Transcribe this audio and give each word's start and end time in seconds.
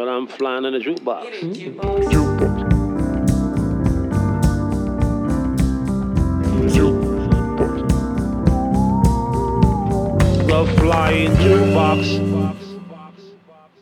But 0.00 0.08
I'm 0.08 0.26
flying 0.26 0.64
in 0.64 0.74
a 0.74 0.78
jukebox. 0.78 1.26
Flying 10.76 11.30
jukebox. 11.42 12.08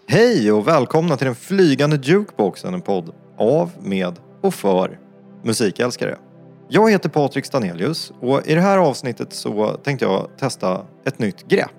Hej 0.06 0.52
och 0.52 0.68
välkomna 0.68 1.16
till 1.16 1.26
den 1.26 1.34
flygande 1.34 1.96
jukeboxen, 2.02 2.74
en 2.74 2.80
podd 2.80 3.14
av, 3.36 3.70
med 3.80 4.18
och 4.42 4.54
för 4.54 4.98
musikälskare. 5.42 6.18
Jag 6.68 6.90
heter 6.90 7.08
Patrik 7.08 7.44
Stanelius 7.44 8.12
och 8.20 8.46
i 8.46 8.54
det 8.54 8.60
här 8.60 8.78
avsnittet 8.78 9.32
så 9.32 9.68
tänkte 9.68 10.04
jag 10.04 10.28
testa 10.38 10.86
ett 11.04 11.18
nytt 11.18 11.48
grepp. 11.48 11.70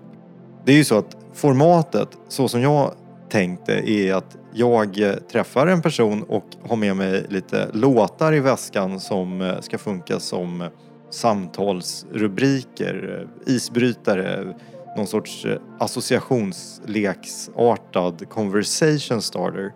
Det 0.66 0.72
är 0.72 0.78
ju 0.78 0.84
så 0.84 0.98
att 0.98 1.18
formatet, 1.34 2.10
så 2.28 2.48
som 2.48 2.62
jag 2.62 2.94
tänkte, 3.30 3.74
är 3.74 4.14
att 4.14 4.38
jag 4.54 5.16
träffar 5.32 5.68
en 5.68 5.82
person 5.82 6.24
och 6.24 6.46
har 6.70 6.76
med 6.76 6.96
mig 6.96 7.26
lite 7.30 7.70
låtar 7.74 8.34
i 8.34 8.40
väskan 8.40 9.00
som 9.00 9.42
eh, 9.42 9.60
ska 9.60 9.78
funka 9.78 10.20
som 10.20 10.70
samtalsrubriker, 11.10 13.20
eh, 13.20 13.28
isbrytare, 13.54 14.54
någon 14.98 15.08
sorts 15.08 15.46
eh, 15.46 15.58
associationsleksartad 15.80 18.30
conversation 18.30 19.22
starter. 19.22 19.72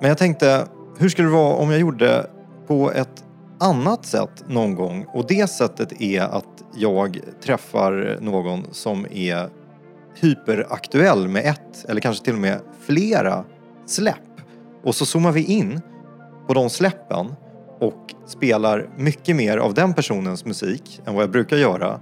Men 0.00 0.08
jag 0.08 0.18
tänkte, 0.18 0.66
hur 0.98 1.08
skulle 1.08 1.28
det 1.28 1.34
vara 1.34 1.54
om 1.54 1.70
jag 1.70 1.80
gjorde 1.80 2.26
på 2.66 2.92
ett 2.92 3.24
annat 3.60 4.06
sätt 4.06 4.44
någon 4.48 4.74
gång? 4.74 5.06
Och 5.12 5.26
det 5.28 5.50
sättet 5.50 6.00
är 6.00 6.20
att 6.20 6.64
jag 6.76 7.20
träffar 7.44 8.18
någon 8.20 8.66
som 8.72 9.06
är 9.10 9.48
hyperaktuell 10.14 11.28
med 11.28 11.46
ett 11.46 11.84
eller 11.88 12.00
kanske 12.00 12.24
till 12.24 12.34
och 12.34 12.40
med 12.40 12.60
flera 12.80 13.44
släpp. 13.86 14.16
Och 14.82 14.94
så 14.94 15.06
zoomar 15.06 15.32
vi 15.32 15.44
in 15.44 15.80
på 16.46 16.54
de 16.54 16.70
släppen 16.70 17.34
och 17.80 18.14
spelar 18.26 18.88
mycket 18.96 19.36
mer 19.36 19.58
av 19.58 19.74
den 19.74 19.94
personens 19.94 20.44
musik 20.44 21.00
än 21.06 21.14
vad 21.14 21.22
jag 21.22 21.30
brukar 21.30 21.56
göra 21.56 22.00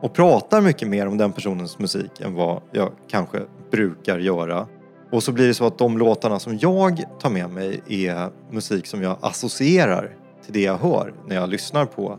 och 0.00 0.12
pratar 0.12 0.60
mycket 0.60 0.88
mer 0.88 1.06
om 1.06 1.18
den 1.18 1.32
personens 1.32 1.78
musik 1.78 2.20
än 2.20 2.34
vad 2.34 2.62
jag 2.72 2.92
kanske 3.08 3.42
brukar 3.70 4.18
göra. 4.18 4.66
Och 5.12 5.22
så 5.22 5.32
blir 5.32 5.46
det 5.46 5.54
så 5.54 5.66
att 5.66 5.78
de 5.78 5.98
låtarna 5.98 6.38
som 6.38 6.58
jag 6.58 7.04
tar 7.20 7.30
med 7.30 7.50
mig 7.50 7.82
är 7.88 8.30
musik 8.50 8.86
som 8.86 9.02
jag 9.02 9.18
associerar 9.20 10.16
till 10.44 10.52
det 10.52 10.62
jag 10.62 10.76
hör 10.76 11.14
när 11.26 11.36
jag 11.36 11.48
lyssnar 11.48 11.84
på 11.84 12.18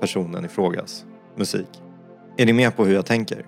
personen 0.00 0.44
i 0.44 0.48
frågas 0.48 1.04
musik. 1.36 1.82
Är 2.36 2.46
ni 2.46 2.52
med 2.52 2.76
på 2.76 2.84
hur 2.84 2.94
jag 2.94 3.06
tänker? 3.06 3.46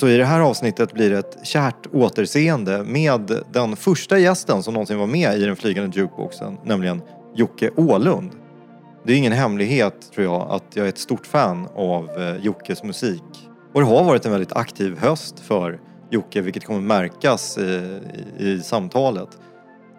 Så 0.00 0.08
i 0.08 0.16
det 0.16 0.24
här 0.24 0.40
avsnittet 0.40 0.92
blir 0.92 1.10
det 1.10 1.18
ett 1.18 1.38
kärt 1.42 1.86
återseende 1.92 2.84
med 2.84 3.42
den 3.52 3.76
första 3.76 4.18
gästen 4.18 4.62
som 4.62 4.74
någonsin 4.74 4.98
var 4.98 5.06
med 5.06 5.38
i 5.38 5.44
den 5.44 5.56
flygande 5.56 5.98
jukeboxen, 5.98 6.58
nämligen 6.64 7.02
Jocke 7.34 7.70
Ålund. 7.76 8.30
Det 9.04 9.12
är 9.12 9.16
ingen 9.16 9.32
hemlighet, 9.32 10.12
tror 10.14 10.26
jag, 10.26 10.50
att 10.50 10.64
jag 10.74 10.84
är 10.84 10.88
ett 10.88 10.98
stort 10.98 11.26
fan 11.26 11.68
av 11.74 12.10
eh, 12.20 12.36
Jockes 12.36 12.82
musik. 12.82 13.22
Och 13.74 13.80
det 13.80 13.86
har 13.86 14.04
varit 14.04 14.26
en 14.26 14.32
väldigt 14.32 14.52
aktiv 14.52 14.98
höst 14.98 15.40
för 15.40 15.80
Jocke, 16.10 16.40
vilket 16.40 16.64
kommer 16.64 16.80
märkas 16.80 17.58
i, 17.58 18.00
i, 18.38 18.48
i 18.48 18.60
samtalet. 18.60 19.28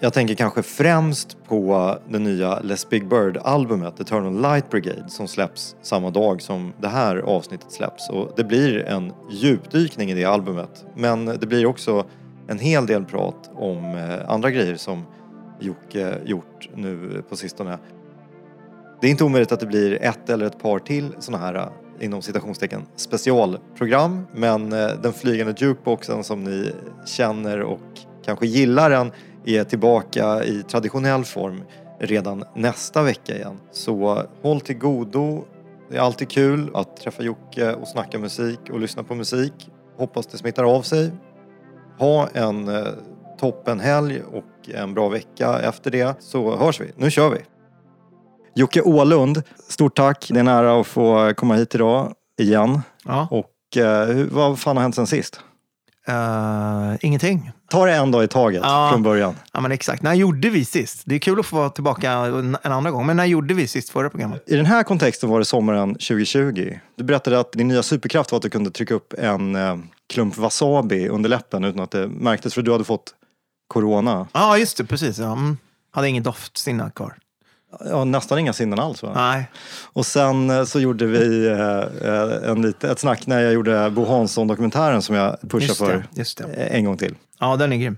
Jag 0.03 0.13
tänker 0.13 0.35
kanske 0.35 0.63
främst 0.63 1.37
på 1.47 1.97
det 2.09 2.19
nya 2.19 2.59
Les 2.59 2.89
Big 2.89 3.07
Bird-albumet 3.07 3.99
Eternal 3.99 4.41
Light 4.41 4.69
Brigade 4.69 5.09
som 5.09 5.27
släpps 5.27 5.75
samma 5.81 6.09
dag 6.09 6.41
som 6.41 6.73
det 6.81 6.87
här 6.87 7.17
avsnittet 7.17 7.71
släpps. 7.71 8.09
Och 8.09 8.33
det 8.35 8.43
blir 8.43 8.79
en 8.79 9.13
djupdykning 9.31 10.11
i 10.11 10.13
det 10.13 10.25
albumet. 10.25 10.85
Men 10.95 11.25
det 11.25 11.47
blir 11.47 11.65
också 11.65 12.05
en 12.47 12.59
hel 12.59 12.85
del 12.85 13.05
prat 13.05 13.51
om 13.55 13.95
eh, 13.95 14.29
andra 14.29 14.51
grejer 14.51 14.75
som 14.75 15.05
Jocke 15.59 16.17
gjort 16.25 16.69
nu 16.75 17.23
på 17.29 17.35
sistone. 17.35 17.77
Det 19.01 19.07
är 19.07 19.11
inte 19.11 19.23
omöjligt 19.23 19.51
att 19.51 19.59
det 19.59 19.67
blir 19.67 20.03
ett 20.03 20.29
eller 20.29 20.45
ett 20.45 20.59
par 20.59 20.79
till 20.79 21.15
sådana 21.19 21.45
här 21.45 21.55
eh, 21.55 22.05
inom 22.05 22.21
citationstecken 22.21 22.81
specialprogram. 22.95 24.27
Men 24.35 24.73
eh, 24.73 24.89
den 25.01 25.13
flygande 25.13 25.53
jukeboxen 25.57 26.23
som 26.23 26.43
ni 26.43 26.71
känner 27.05 27.61
och 27.61 27.79
kanske 28.25 28.47
gillar 28.47 28.89
den 28.89 29.11
är 29.45 29.63
tillbaka 29.63 30.43
i 30.43 30.63
traditionell 30.63 31.25
form 31.25 31.63
redan 31.99 32.43
nästa 32.55 33.03
vecka 33.03 33.35
igen. 33.35 33.59
Så 33.71 34.23
håll 34.41 34.61
till 34.61 34.77
godo. 34.77 35.43
Det 35.89 35.97
är 35.97 36.01
alltid 36.01 36.29
kul 36.29 36.71
att 36.73 36.97
träffa 36.97 37.23
Jocke 37.23 37.73
och 37.73 37.87
snacka 37.87 38.19
musik 38.19 38.59
och 38.71 38.79
lyssna 38.79 39.03
på 39.03 39.15
musik. 39.15 39.69
Hoppas 39.97 40.27
det 40.27 40.37
smittar 40.37 40.63
av 40.63 40.81
sig. 40.81 41.11
Ha 41.99 42.27
en 42.33 42.67
eh, 42.67 42.87
toppen 43.39 43.79
helg 43.79 44.21
och 44.21 44.69
en 44.69 44.93
bra 44.93 45.09
vecka 45.09 45.59
efter 45.59 45.91
det 45.91 46.15
så 46.19 46.57
hörs 46.57 46.81
vi. 46.81 46.91
Nu 46.95 47.11
kör 47.11 47.29
vi! 47.29 47.37
Jocke 48.55 48.81
Ålund, 48.81 49.43
stort 49.69 49.95
tack. 49.95 50.27
Det 50.29 50.35
är 50.35 50.39
en 50.39 50.47
ära 50.47 50.79
att 50.79 50.87
få 50.87 51.33
komma 51.33 51.55
hit 51.55 51.75
idag 51.75 52.13
igen. 52.39 52.81
Ja. 53.05 53.27
Och 53.31 53.77
eh, 53.77 54.25
vad 54.31 54.59
fan 54.59 54.77
har 54.77 54.81
hänt 54.81 54.95
sen 54.95 55.07
sist? 55.07 55.39
Eh, 56.07 56.95
ingenting. 57.01 57.51
Ta 57.69 57.85
det 57.85 57.93
en 57.93 58.11
dag 58.11 58.23
i 58.23 58.27
taget 58.27 58.61
Ja. 58.63 58.89
från 58.91 59.03
början. 59.03 59.35
Ja, 59.53 59.61
men 59.61 59.71
exakt. 59.71 60.03
När 60.03 60.13
gjorde 60.13 60.49
vi 60.49 60.65
sist? 60.65 61.01
Det 61.05 61.15
är 61.15 61.19
kul 61.19 61.39
att 61.39 61.45
få 61.45 61.55
vara 61.55 61.69
tillbaka 61.69 62.11
en, 62.11 62.57
en 62.63 62.71
andra 62.71 62.91
gång. 62.91 63.05
Men 63.05 63.17
när 63.17 63.25
gjorde 63.25 63.53
vi 63.53 63.67
sist 63.67 63.89
förra 63.89 64.09
programmet? 64.09 64.43
I 64.47 64.55
den 64.55 64.65
här 64.65 64.83
kontexten 64.83 65.29
var 65.29 65.39
det 65.39 65.45
sommaren 65.45 65.93
2020. 65.93 66.79
Du 66.97 67.03
berättade 67.03 67.39
att 67.39 67.51
din 67.51 67.67
nya 67.67 67.83
superkraft 67.83 68.31
var 68.31 68.37
att 68.37 68.43
du 68.43 68.49
kunde 68.49 68.71
trycka 68.71 68.93
upp 68.93 69.13
en 69.17 69.55
eh, 69.55 69.77
klump 70.13 70.37
wasabi 70.37 71.07
under 71.09 71.29
läppen 71.29 71.63
utan 71.63 71.79
att 71.81 71.91
det 71.91 72.07
märktes 72.07 72.53
för 72.53 72.61
du 72.61 72.71
hade 72.71 72.83
fått 72.83 73.13
corona. 73.67 74.27
Ja, 74.33 74.57
just 74.57 74.77
det. 74.77 74.85
Precis. 74.85 75.19
Ja. 75.19 75.31
Mm. 75.31 75.57
Hade 75.91 76.09
ingen 76.09 76.23
doftsinne 76.23 76.91
kvar. 76.95 77.13
Ja, 77.79 78.03
nästan 78.03 78.39
inga 78.39 78.53
sinnen 78.53 78.79
alls 78.79 79.03
va? 79.03 79.11
Nej. 79.15 79.45
Och 79.93 80.05
sen 80.05 80.49
eh, 80.49 80.63
så 80.63 80.79
gjorde 80.79 81.05
vi 81.05 81.47
eh, 81.47 82.49
en 82.51 82.61
lite, 82.61 82.91
ett 82.91 82.99
snack 82.99 83.27
när 83.27 83.39
jag 83.39 83.53
gjorde 83.53 83.89
Bo 83.89 84.05
Hansson-dokumentären 84.05 85.01
som 85.01 85.15
jag 85.15 85.37
pushar 85.41 85.73
för 85.73 86.05
eh, 86.57 86.75
en 86.75 86.85
gång 86.85 86.97
till. 86.97 87.15
Ja, 87.39 87.55
den 87.55 87.73
är 87.73 87.77
grym. 87.77 87.97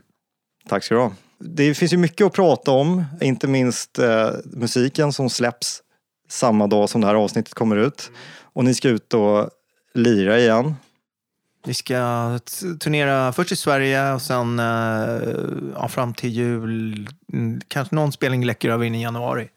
Tack 0.69 0.83
ska 0.83 0.95
du 0.95 1.01
ha. 1.01 1.11
Det 1.39 1.73
finns 1.73 1.93
ju 1.93 1.97
mycket 1.97 2.27
att 2.27 2.33
prata 2.33 2.71
om, 2.71 3.05
inte 3.21 3.47
minst 3.47 3.99
eh, 3.99 4.29
musiken 4.43 5.13
som 5.13 5.29
släpps 5.29 5.81
samma 6.29 6.67
dag 6.67 6.89
som 6.89 7.01
det 7.01 7.07
här 7.07 7.15
avsnittet 7.15 7.53
kommer 7.53 7.75
ut. 7.75 8.11
Och 8.53 8.65
ni 8.65 8.73
ska 8.73 8.89
ut 8.89 9.13
och 9.13 9.49
lira 9.93 10.39
igen. 10.39 10.75
Vi 11.65 11.73
ska 11.73 12.39
turnera 12.79 13.33
först 13.33 13.51
i 13.51 13.55
Sverige 13.55 14.13
och 14.13 14.21
sen 14.21 14.59
ja, 15.75 15.87
fram 15.87 16.13
till 16.13 16.29
jul. 16.29 17.09
Mm, 17.33 17.61
Kanske 17.67 17.95
någon 17.95 18.11
spelning 18.11 18.45
läcker 18.45 18.69
över 18.69 18.85
in 18.85 18.95
i 18.95 19.01
januari. 19.01 19.49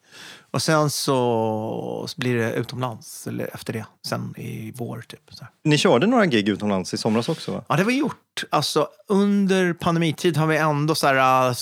Och 0.56 0.62
sen 0.62 0.91
så, 0.91 2.09
blir 2.17 2.37
det 2.37 2.53
utomlands 2.53 3.27
eller 3.27 3.55
efter 3.55 3.72
det, 3.72 3.87
sen 4.06 4.34
i 4.37 4.72
vår. 4.77 5.05
Typ. 5.09 5.21
Ni 5.65 5.78
körde 5.78 6.06
några 6.06 6.27
gig 6.27 6.49
utomlands 6.49 6.94
i 6.94 6.99
somras 6.99 7.28
också 7.28 7.53
va? 7.53 7.65
Ja, 7.69 7.77
det 7.77 7.84
vi 7.84 7.99
gjort. 7.99 8.44
Alltså, 8.50 8.89
under 9.09 9.72
pandemitid 9.72 10.37
har 10.37 10.47
vi 10.47 10.56
ändå 10.56 10.95
så 10.95 11.06
här, 11.06 11.49
äh, 11.49 11.55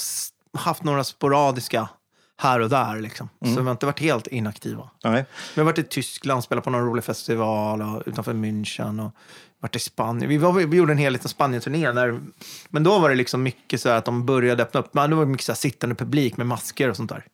haft 0.59 0.85
några 0.85 1.05
sporadiska 1.05 1.89
här 2.37 2.61
och 2.61 2.71
där. 2.71 3.01
Liksom. 3.01 3.29
Så 3.45 3.61
vi 3.61 3.63
har 3.63 3.71
inte 3.71 3.87
varit 3.87 4.01
helt 4.01 4.27
inaktiva. 4.27 4.91
Nej. 5.05 5.25
Vi 5.55 5.61
har 5.61 5.65
varit 5.67 5.79
i 5.79 5.83
Tyskland, 5.83 6.45
spelat 6.45 6.65
på 6.65 6.71
någon 6.71 6.87
rolig 6.87 7.05
festival 7.05 7.83
och, 7.83 8.03
utanför 8.07 8.33
München. 8.33 9.07
Och 9.07 9.13
varit 9.61 9.77
i 9.77 9.79
Spanien. 9.79 10.29
Vi, 10.29 10.37
var, 10.37 10.53
vi 10.53 10.77
gjorde 10.77 10.93
en 10.93 10.99
hel 10.99 11.13
liten 11.13 11.29
Spanien-turné. 11.29 11.93
Där, 11.93 12.21
men 12.69 12.83
då 12.83 12.99
var 12.99 13.09
det 13.09 13.15
liksom 13.15 13.43
mycket 13.43 13.81
så 13.81 13.89
att 13.89 14.05
de 14.05 14.27
började 14.27 14.63
öppna 14.63 14.81
upp. 14.81 14.95
Men 14.95 15.11
då 15.11 15.17
var 15.17 15.25
det 15.25 15.31
mycket 15.31 15.47
så 15.47 15.55
sittande 15.55 15.95
publik 15.95 16.37
med 16.37 16.47
masker 16.47 16.91
och 16.91 16.97
sånt 16.97 17.11
där. 17.11 17.25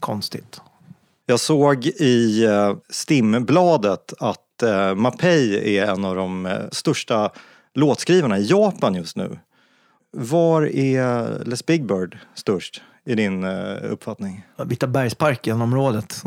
Konstigt. 0.00 0.60
Jag 1.26 1.40
såg 1.40 1.86
i 1.86 2.44
eh, 2.44 2.74
Stimbladet 2.88 4.12
att 4.18 4.62
eh, 4.62 4.94
Mapei 4.94 5.76
är 5.78 5.86
en 5.86 6.04
av 6.04 6.16
de 6.16 6.46
eh, 6.46 6.58
största 6.72 7.30
låtskrivarna 7.74 8.38
i 8.38 8.46
Japan 8.46 8.94
just 8.94 9.16
nu. 9.16 9.38
Var 10.12 10.62
är 10.62 11.28
Les 11.44 11.66
Big 11.66 11.86
Bird 11.86 12.18
störst 12.34 12.82
i 13.04 13.14
din 13.14 13.44
uppfattning? 13.44 14.46
Vita 14.66 14.86
bergsparken-området. 14.86 16.22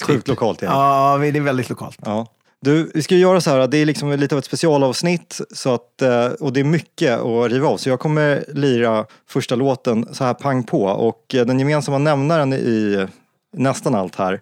Sjukt 0.00 0.28
lokalt 0.28 0.62
igen. 0.62 0.72
Ja, 0.74 1.16
vi- 1.16 1.30
det 1.30 1.38
är 1.38 1.42
väldigt 1.42 1.70
lokalt. 1.70 1.98
Ja. 2.04 2.26
Du, 2.60 2.90
vi 2.94 3.02
ska 3.02 3.14
göra 3.14 3.40
så 3.40 3.50
här, 3.50 3.66
det 3.66 3.78
är 3.78 3.86
liksom 3.86 4.12
lite 4.12 4.34
av 4.34 4.38
ett 4.38 4.44
specialavsnitt 4.44 5.40
så 5.50 5.74
att, 5.74 6.02
eh, 6.02 6.26
och 6.26 6.52
det 6.52 6.60
är 6.60 6.64
mycket 6.64 7.18
att 7.18 7.50
riva 7.50 7.68
av. 7.68 7.76
Så 7.76 7.88
jag 7.88 8.00
kommer 8.00 8.44
lira 8.48 9.06
första 9.26 9.54
låten 9.54 10.14
så 10.14 10.24
här 10.24 10.34
pang 10.34 10.64
på 10.64 10.82
och 10.84 11.34
eh, 11.34 11.46
den 11.46 11.58
gemensamma 11.58 11.98
nämnaren 11.98 12.52
i 12.52 13.06
nästan 13.52 13.94
allt 13.94 14.16
här 14.16 14.40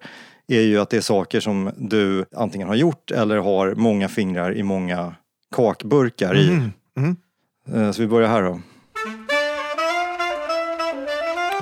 är 0.48 0.60
ju 0.60 0.80
att 0.80 0.90
det 0.90 0.96
är 0.96 1.00
saker 1.00 1.40
som 1.40 1.70
du 1.76 2.24
antingen 2.36 2.68
har 2.68 2.74
gjort 2.74 3.10
eller 3.10 3.36
har 3.36 3.74
många 3.74 4.08
fingrar 4.08 4.56
i 4.56 4.62
många 4.62 5.14
kakburkar 5.56 6.36
i. 6.36 6.48
Mm. 6.48 6.70
Mm. 7.72 7.92
Så 7.92 8.02
vi 8.02 8.08
börjar 8.08 8.28
här 8.28 8.42
då. 8.42 8.60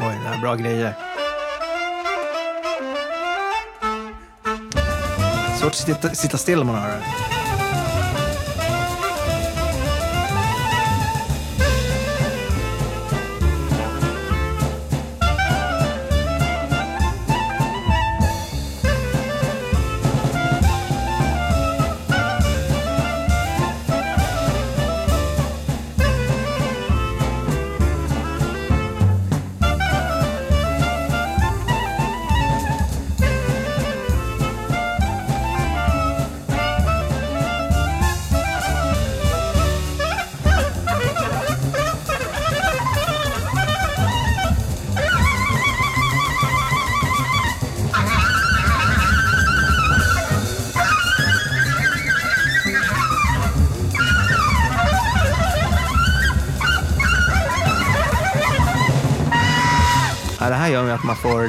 Oj, 0.01 0.19
det 0.23 0.29
här 0.29 0.37
är 0.37 0.41
bra 0.41 0.55
grejer. 0.55 1.04
Svårt 5.65 5.73
att 5.73 5.79
sitta, 5.79 6.15
sitta 6.15 6.39
still 6.39 6.61
om 6.61 6.67
man 6.67 6.77
hör 6.77 6.89
det. 6.89 7.34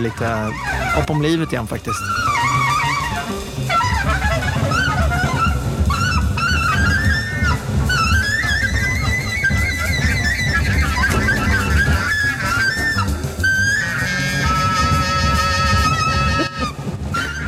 Lite 0.06 0.52
hopp 0.96 1.10
om 1.10 1.22
livet 1.22 1.52
igen 1.52 1.68
faktiskt. 1.68 2.00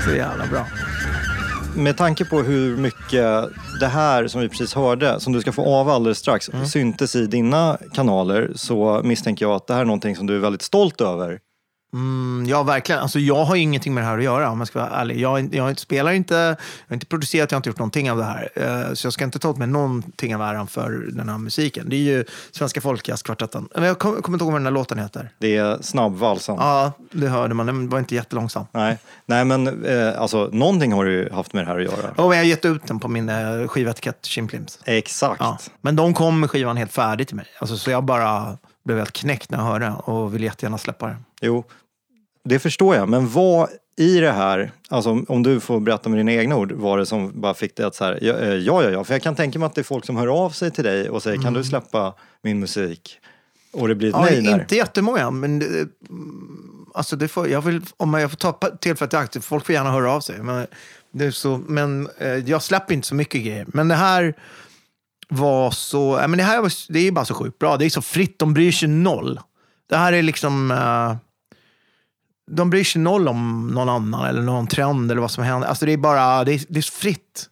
Så 0.05 0.15
jävla 0.15 0.45
bra. 0.47 0.65
Med 1.75 1.97
tanke 1.97 2.25
på 2.25 2.41
hur 2.41 2.77
mycket 2.77 3.49
det 3.79 3.87
här 3.87 4.27
som 4.27 4.41
vi 4.41 4.49
precis 4.49 4.73
hörde, 4.73 5.19
som 5.19 5.33
du 5.33 5.41
ska 5.41 5.51
få 5.51 5.65
av 5.75 5.89
alldeles 5.89 6.17
strax, 6.17 6.49
Mm. 6.49 6.65
syntes 6.65 7.15
i 7.15 7.27
dina 7.27 7.77
kanaler 7.93 8.51
så 8.55 9.01
misstänker 9.03 9.45
jag 9.45 9.55
att 9.55 9.67
det 9.67 9.73
här 9.73 9.81
är 9.81 9.85
någonting 9.85 10.15
som 10.15 10.27
du 10.27 10.35
är 10.35 10.39
väldigt 10.39 10.61
stolt 10.61 11.01
över. 11.01 11.39
Mm, 11.93 12.45
ja, 12.49 12.63
verkligen. 12.63 13.01
Alltså, 13.01 13.19
jag 13.19 13.45
har 13.45 13.55
ju 13.55 13.61
ingenting 13.61 13.93
med 13.93 14.03
det 14.03 14.07
här 14.07 14.17
att 14.17 14.23
göra 14.23 14.49
om 14.49 14.59
jag 14.59 14.67
ska 14.67 14.79
vara 14.79 14.89
ärlig. 14.89 15.19
Jag, 15.19 15.55
jag 15.55 15.79
spelar 15.79 16.11
inte, 16.11 16.35
jag 16.35 16.55
har 16.87 16.93
inte 16.93 17.05
producerat, 17.05 17.51
jag 17.51 17.55
har 17.55 17.59
inte 17.59 17.69
gjort 17.69 17.79
någonting 17.79 18.11
av 18.11 18.17
det 18.17 18.23
här. 18.23 18.49
Eh, 18.55 18.93
så 18.93 19.05
jag 19.05 19.13
ska 19.13 19.23
inte 19.25 19.39
ta 19.39 19.49
åt 19.49 19.57
mig 19.57 19.67
någonting 19.67 20.35
av 20.35 20.41
äran 20.41 20.67
för 20.67 20.89
den 21.11 21.29
här 21.29 21.37
musiken. 21.37 21.89
Det 21.89 21.95
är 21.95 21.99
ju 21.99 22.25
Svenska 22.51 22.81
Folkjazzkvartetten. 22.81 23.69
Men 23.75 23.83
Jag 23.83 23.99
kommer 23.99 24.21
kommer 24.21 24.35
inte 24.35 24.43
ihåg 24.43 24.51
vad 24.51 24.61
den 24.61 24.65
här 24.65 24.73
låten 24.73 24.99
heter. 24.99 25.31
Det 25.37 25.57
är 25.57 25.77
snabbvalsen. 25.81 26.55
Ja, 26.59 26.91
det 27.11 27.27
hörde 27.27 27.53
man. 27.53 27.65
Den 27.65 27.89
var 27.89 27.99
inte 27.99 28.15
jättelångsam. 28.15 28.65
Nej, 28.71 28.97
Nej 29.25 29.45
men 29.45 29.85
eh, 29.85 30.21
alltså, 30.21 30.49
någonting 30.51 30.93
har 30.93 31.05
du 31.05 31.11
ju 31.11 31.29
haft 31.31 31.53
med 31.53 31.63
det 31.63 31.67
här 31.67 31.77
att 31.77 31.83
göra. 31.83 32.11
Och 32.15 32.35
jag 32.35 32.39
har 32.39 32.43
gett 32.43 32.65
ut 32.65 32.87
den 32.87 32.99
på 32.99 33.07
min 33.07 33.29
eh, 33.29 33.67
skivetikett, 33.67 34.25
Chimplims. 34.25 34.79
Exakt. 34.85 35.39
Ja. 35.39 35.57
Men 35.81 35.95
de 35.95 36.13
kom 36.13 36.39
med 36.39 36.49
skivan 36.51 36.77
helt 36.77 36.93
färdig 36.93 37.27
till 37.27 37.35
mig. 37.35 37.45
Alltså, 37.59 37.77
så 37.77 37.91
jag 37.91 38.03
bara 38.03 38.57
blev 38.85 38.97
helt 38.97 39.11
knäckt 39.13 39.51
när 39.51 39.57
jag 39.57 39.65
hörde 39.65 39.91
och 39.91 40.33
vill 40.35 40.43
jättegärna 40.43 40.77
släppa 40.77 41.07
den. 41.07 41.23
Jo, 41.41 41.63
det 42.43 42.59
förstår 42.59 42.95
jag. 42.95 43.09
Men 43.09 43.29
vad 43.29 43.69
i 43.99 44.19
det 44.19 44.31
här, 44.31 44.71
alltså 44.89 45.23
om 45.27 45.43
du 45.43 45.59
får 45.59 45.79
berätta 45.79 46.09
med 46.09 46.19
dina 46.19 46.31
egna 46.33 46.55
ord, 46.55 46.71
var 46.71 46.97
det 46.97 47.05
som 47.05 47.41
bara 47.41 47.53
fick 47.53 47.75
dig 47.75 47.85
att 47.85 47.95
så 47.95 48.03
här, 48.03 48.19
ja, 48.21 48.33
eh, 48.33 48.53
ja, 48.53 48.83
ja, 48.83 48.89
ja. 48.89 49.03
För 49.03 49.13
jag 49.13 49.21
kan 49.21 49.35
tänka 49.35 49.59
mig 49.59 49.65
att 49.65 49.75
det 49.75 49.81
är 49.81 49.83
folk 49.83 50.05
som 50.05 50.17
hör 50.17 50.27
av 50.27 50.49
sig 50.49 50.71
till 50.71 50.83
dig 50.83 51.09
och 51.09 51.23
säger, 51.23 51.41
kan 51.41 51.53
du 51.53 51.63
släppa 51.63 52.13
min 52.43 52.59
musik? 52.59 53.19
Och 53.73 53.87
det 53.87 53.95
blir 53.95 54.09
ett 54.09 54.15
Mm. 54.15 54.27
Ja, 54.27 54.31
nej 54.41 54.51
där. 54.51 54.59
inte 54.59 54.75
jättemånga, 54.75 55.31
men 55.31 55.59
det, 55.59 55.65
mm, 56.09 56.85
alltså 56.93 57.15
det 57.15 57.27
får, 57.27 57.47
jag 57.49 57.61
vill, 57.61 57.81
om 57.97 58.13
jag 58.13 58.29
får 58.29 58.37
ta 58.37 58.59
tillfället 58.81 59.13
i 59.13 59.17
akt, 59.17 59.45
folk 59.45 59.65
får 59.65 59.75
gärna 59.75 59.91
höra 59.91 60.11
av 60.11 60.19
sig. 60.21 60.37
Men, 60.43 60.67
det 61.11 61.25
är 61.25 61.31
så, 61.31 61.61
men 61.67 62.09
eh, 62.17 62.27
jag 62.27 62.63
släpper 62.63 62.93
inte 62.93 63.07
så 63.07 63.15
mycket 63.15 63.41
grejer. 63.41 63.65
Men 63.67 63.87
det 63.87 63.95
här 63.95 64.33
var 65.29 65.71
så, 65.71 66.17
ja, 66.21 66.27
men 66.27 66.37
det 66.37 66.43
här 66.43 66.61
var, 66.61 66.93
det 66.93 66.99
är 66.99 67.11
bara 67.11 67.25
så 67.25 67.33
sjukt 67.33 67.59
bra. 67.59 67.77
Det 67.77 67.85
är 67.85 67.89
så 67.89 68.01
fritt, 68.01 68.39
de 68.39 68.53
bryr 68.53 68.71
sig 68.71 68.89
noll. 68.89 69.39
Det 69.89 69.97
här 69.97 70.13
är 70.13 70.21
liksom, 70.21 70.71
eh, 70.71 71.15
de 72.51 72.69
bryr 72.69 72.83
sig 72.83 73.01
noll 73.01 73.27
om 73.27 73.67
någon 73.67 73.89
annan 73.89 74.25
eller 74.25 74.41
någon 74.41 74.67
trend 74.67 75.11
eller 75.11 75.21
vad 75.21 75.31
som 75.31 75.43
händer. 75.43 75.67
Alltså 75.67 75.85
det 75.85 75.93
är 75.93 75.97
bara, 75.97 76.43
det 76.43 76.53
är, 76.53 76.61
det 76.69 76.79
är 76.79 76.91
fritt. 76.91 77.49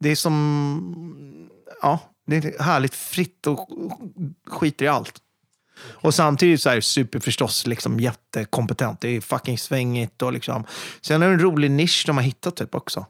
Det 0.00 0.08
är 0.10 0.16
som, 0.16 1.48
ja, 1.82 2.00
det 2.26 2.36
är 2.36 2.62
härligt 2.62 2.94
fritt 2.94 3.46
och 3.46 3.68
skiter 4.46 4.84
i 4.84 4.88
allt. 4.88 5.14
Och 5.80 6.14
samtidigt 6.14 6.62
så 6.62 6.70
är 6.70 6.76
det 6.76 6.82
super 6.82 7.20
förstås 7.20 7.66
liksom 7.66 8.00
jättekompetent. 8.00 9.00
Det 9.00 9.16
är 9.16 9.20
fucking 9.20 9.58
svängigt 9.58 10.22
och 10.22 10.32
liksom. 10.32 10.64
Sen 11.00 11.22
är 11.22 11.26
det 11.26 11.32
en 11.32 11.40
rolig 11.40 11.70
nisch 11.70 12.04
de 12.06 12.16
har 12.16 12.24
hittat 12.24 12.56
typ 12.56 12.74
också. 12.74 13.06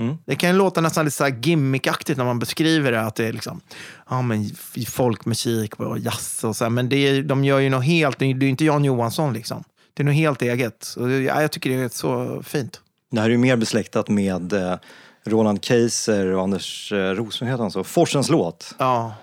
Mm. 0.00 0.16
Det 0.26 0.34
kan 0.34 0.50
ju 0.50 0.56
låta 0.56 0.80
nästan 0.80 1.04
lite 1.04 1.16
så 1.16 1.24
här 1.24 1.38
gimmickaktigt 1.42 2.18
när 2.18 2.24
man 2.24 2.38
beskriver 2.38 2.92
det. 2.92 3.00
Att 3.00 3.14
det 3.14 3.26
är 3.26 3.32
liksom, 3.32 3.60
ja 4.08 4.22
men 4.22 4.50
folkmusik 4.88 5.80
och 5.80 5.98
jazz 5.98 6.44
och 6.44 6.56
så 6.56 6.64
här. 6.64 6.70
Men 6.70 6.88
det 6.88 6.96
är, 6.96 7.22
de 7.22 7.44
gör 7.44 7.58
ju 7.58 7.70
något 7.70 7.84
helt, 7.84 8.18
det 8.18 8.24
är 8.24 8.28
ju 8.28 8.48
inte 8.48 8.64
Jan 8.64 8.84
Johansson 8.84 9.32
liksom. 9.32 9.64
Det 9.96 10.02
är 10.02 10.04
något 10.04 10.14
helt 10.14 10.42
eget. 10.42 10.94
Och 10.96 11.08
det, 11.08 11.20
ja, 11.20 11.42
jag 11.42 11.52
tycker 11.52 11.70
det 11.70 11.76
är 11.76 11.88
så 11.88 12.42
fint. 12.42 12.80
Det 13.10 13.20
här 13.20 13.26
är 13.26 13.30
ju 13.30 13.38
mer 13.38 13.56
besläktat 13.56 14.08
med 14.08 14.52
eh, 14.52 14.74
Roland 15.24 15.64
Keiser 15.64 16.26
och 16.26 16.42
Anders 16.42 16.92
eh, 16.92 16.96
Rosengren, 16.96 17.52
heter 17.52 17.62
han 17.62 17.70
så? 17.70 17.84
Forsens 17.84 18.28
låt. 18.28 18.74
Ja. 18.78 19.14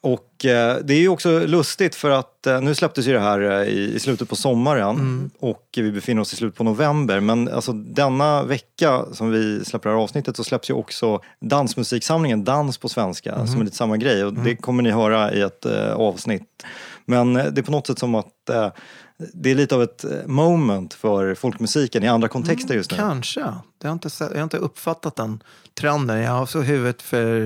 Och 0.00 0.44
eh, 0.44 0.76
det 0.84 0.94
är 0.94 0.98
ju 0.98 1.08
också 1.08 1.38
lustigt 1.38 1.94
för 1.94 2.10
att 2.10 2.46
eh, 2.46 2.60
nu 2.60 2.74
släpptes 2.74 3.06
ju 3.06 3.12
det 3.12 3.20
här 3.20 3.40
eh, 3.40 3.68
i, 3.68 3.94
i 3.94 3.98
slutet 3.98 4.28
på 4.28 4.36
sommaren 4.36 5.30
och 5.38 5.64
vi 5.76 5.92
befinner 5.92 6.22
oss 6.22 6.32
i 6.32 6.36
slutet 6.36 6.58
på 6.58 6.64
november. 6.64 7.20
Men 7.20 7.48
alltså 7.48 7.72
denna 7.72 8.42
vecka 8.42 9.04
som 9.12 9.30
vi 9.30 9.64
släpper 9.64 9.90
det 9.90 9.96
här 9.96 10.02
avsnittet 10.02 10.36
så 10.36 10.44
släpps 10.44 10.70
ju 10.70 10.74
också 10.74 11.20
dansmusiksamlingen 11.40 12.44
Dans 12.44 12.78
på 12.78 12.88
svenska 12.88 13.46
som 13.46 13.60
är 13.60 13.64
lite 13.64 13.76
samma 13.76 13.96
grej 13.96 14.24
och 14.24 14.32
det 14.32 14.56
kommer 14.56 14.82
ni 14.82 14.90
höra 14.90 15.32
i 15.32 15.40
ett 15.40 15.66
eh, 15.66 15.92
avsnitt. 15.92 16.64
Men 17.04 17.36
eh, 17.36 17.44
det 17.44 17.60
är 17.60 17.62
på 17.62 17.72
något 17.72 17.86
sätt 17.86 17.98
som 17.98 18.14
att 18.14 18.48
eh, 18.50 18.68
det 19.18 19.50
är 19.50 19.54
lite 19.54 19.74
av 19.74 19.82
ett 19.82 20.04
eh, 20.04 20.26
moment 20.26 20.94
för 20.94 21.34
folkmusiken 21.34 22.02
i 22.02 22.08
andra 22.08 22.28
kontexter 22.28 22.74
just 22.74 22.90
nu. 22.90 22.96
Kanske. 22.96 23.54
Det 23.78 23.88
har 23.88 23.92
inte, 23.92 24.08
jag 24.20 24.36
har 24.36 24.42
inte 24.42 24.56
uppfattat 24.56 25.16
den 25.16 25.42
trenden. 25.74 26.18
Jag 26.18 26.32
har 26.32 26.46
så 26.46 26.60
huvudet 26.60 27.02
för 27.02 27.40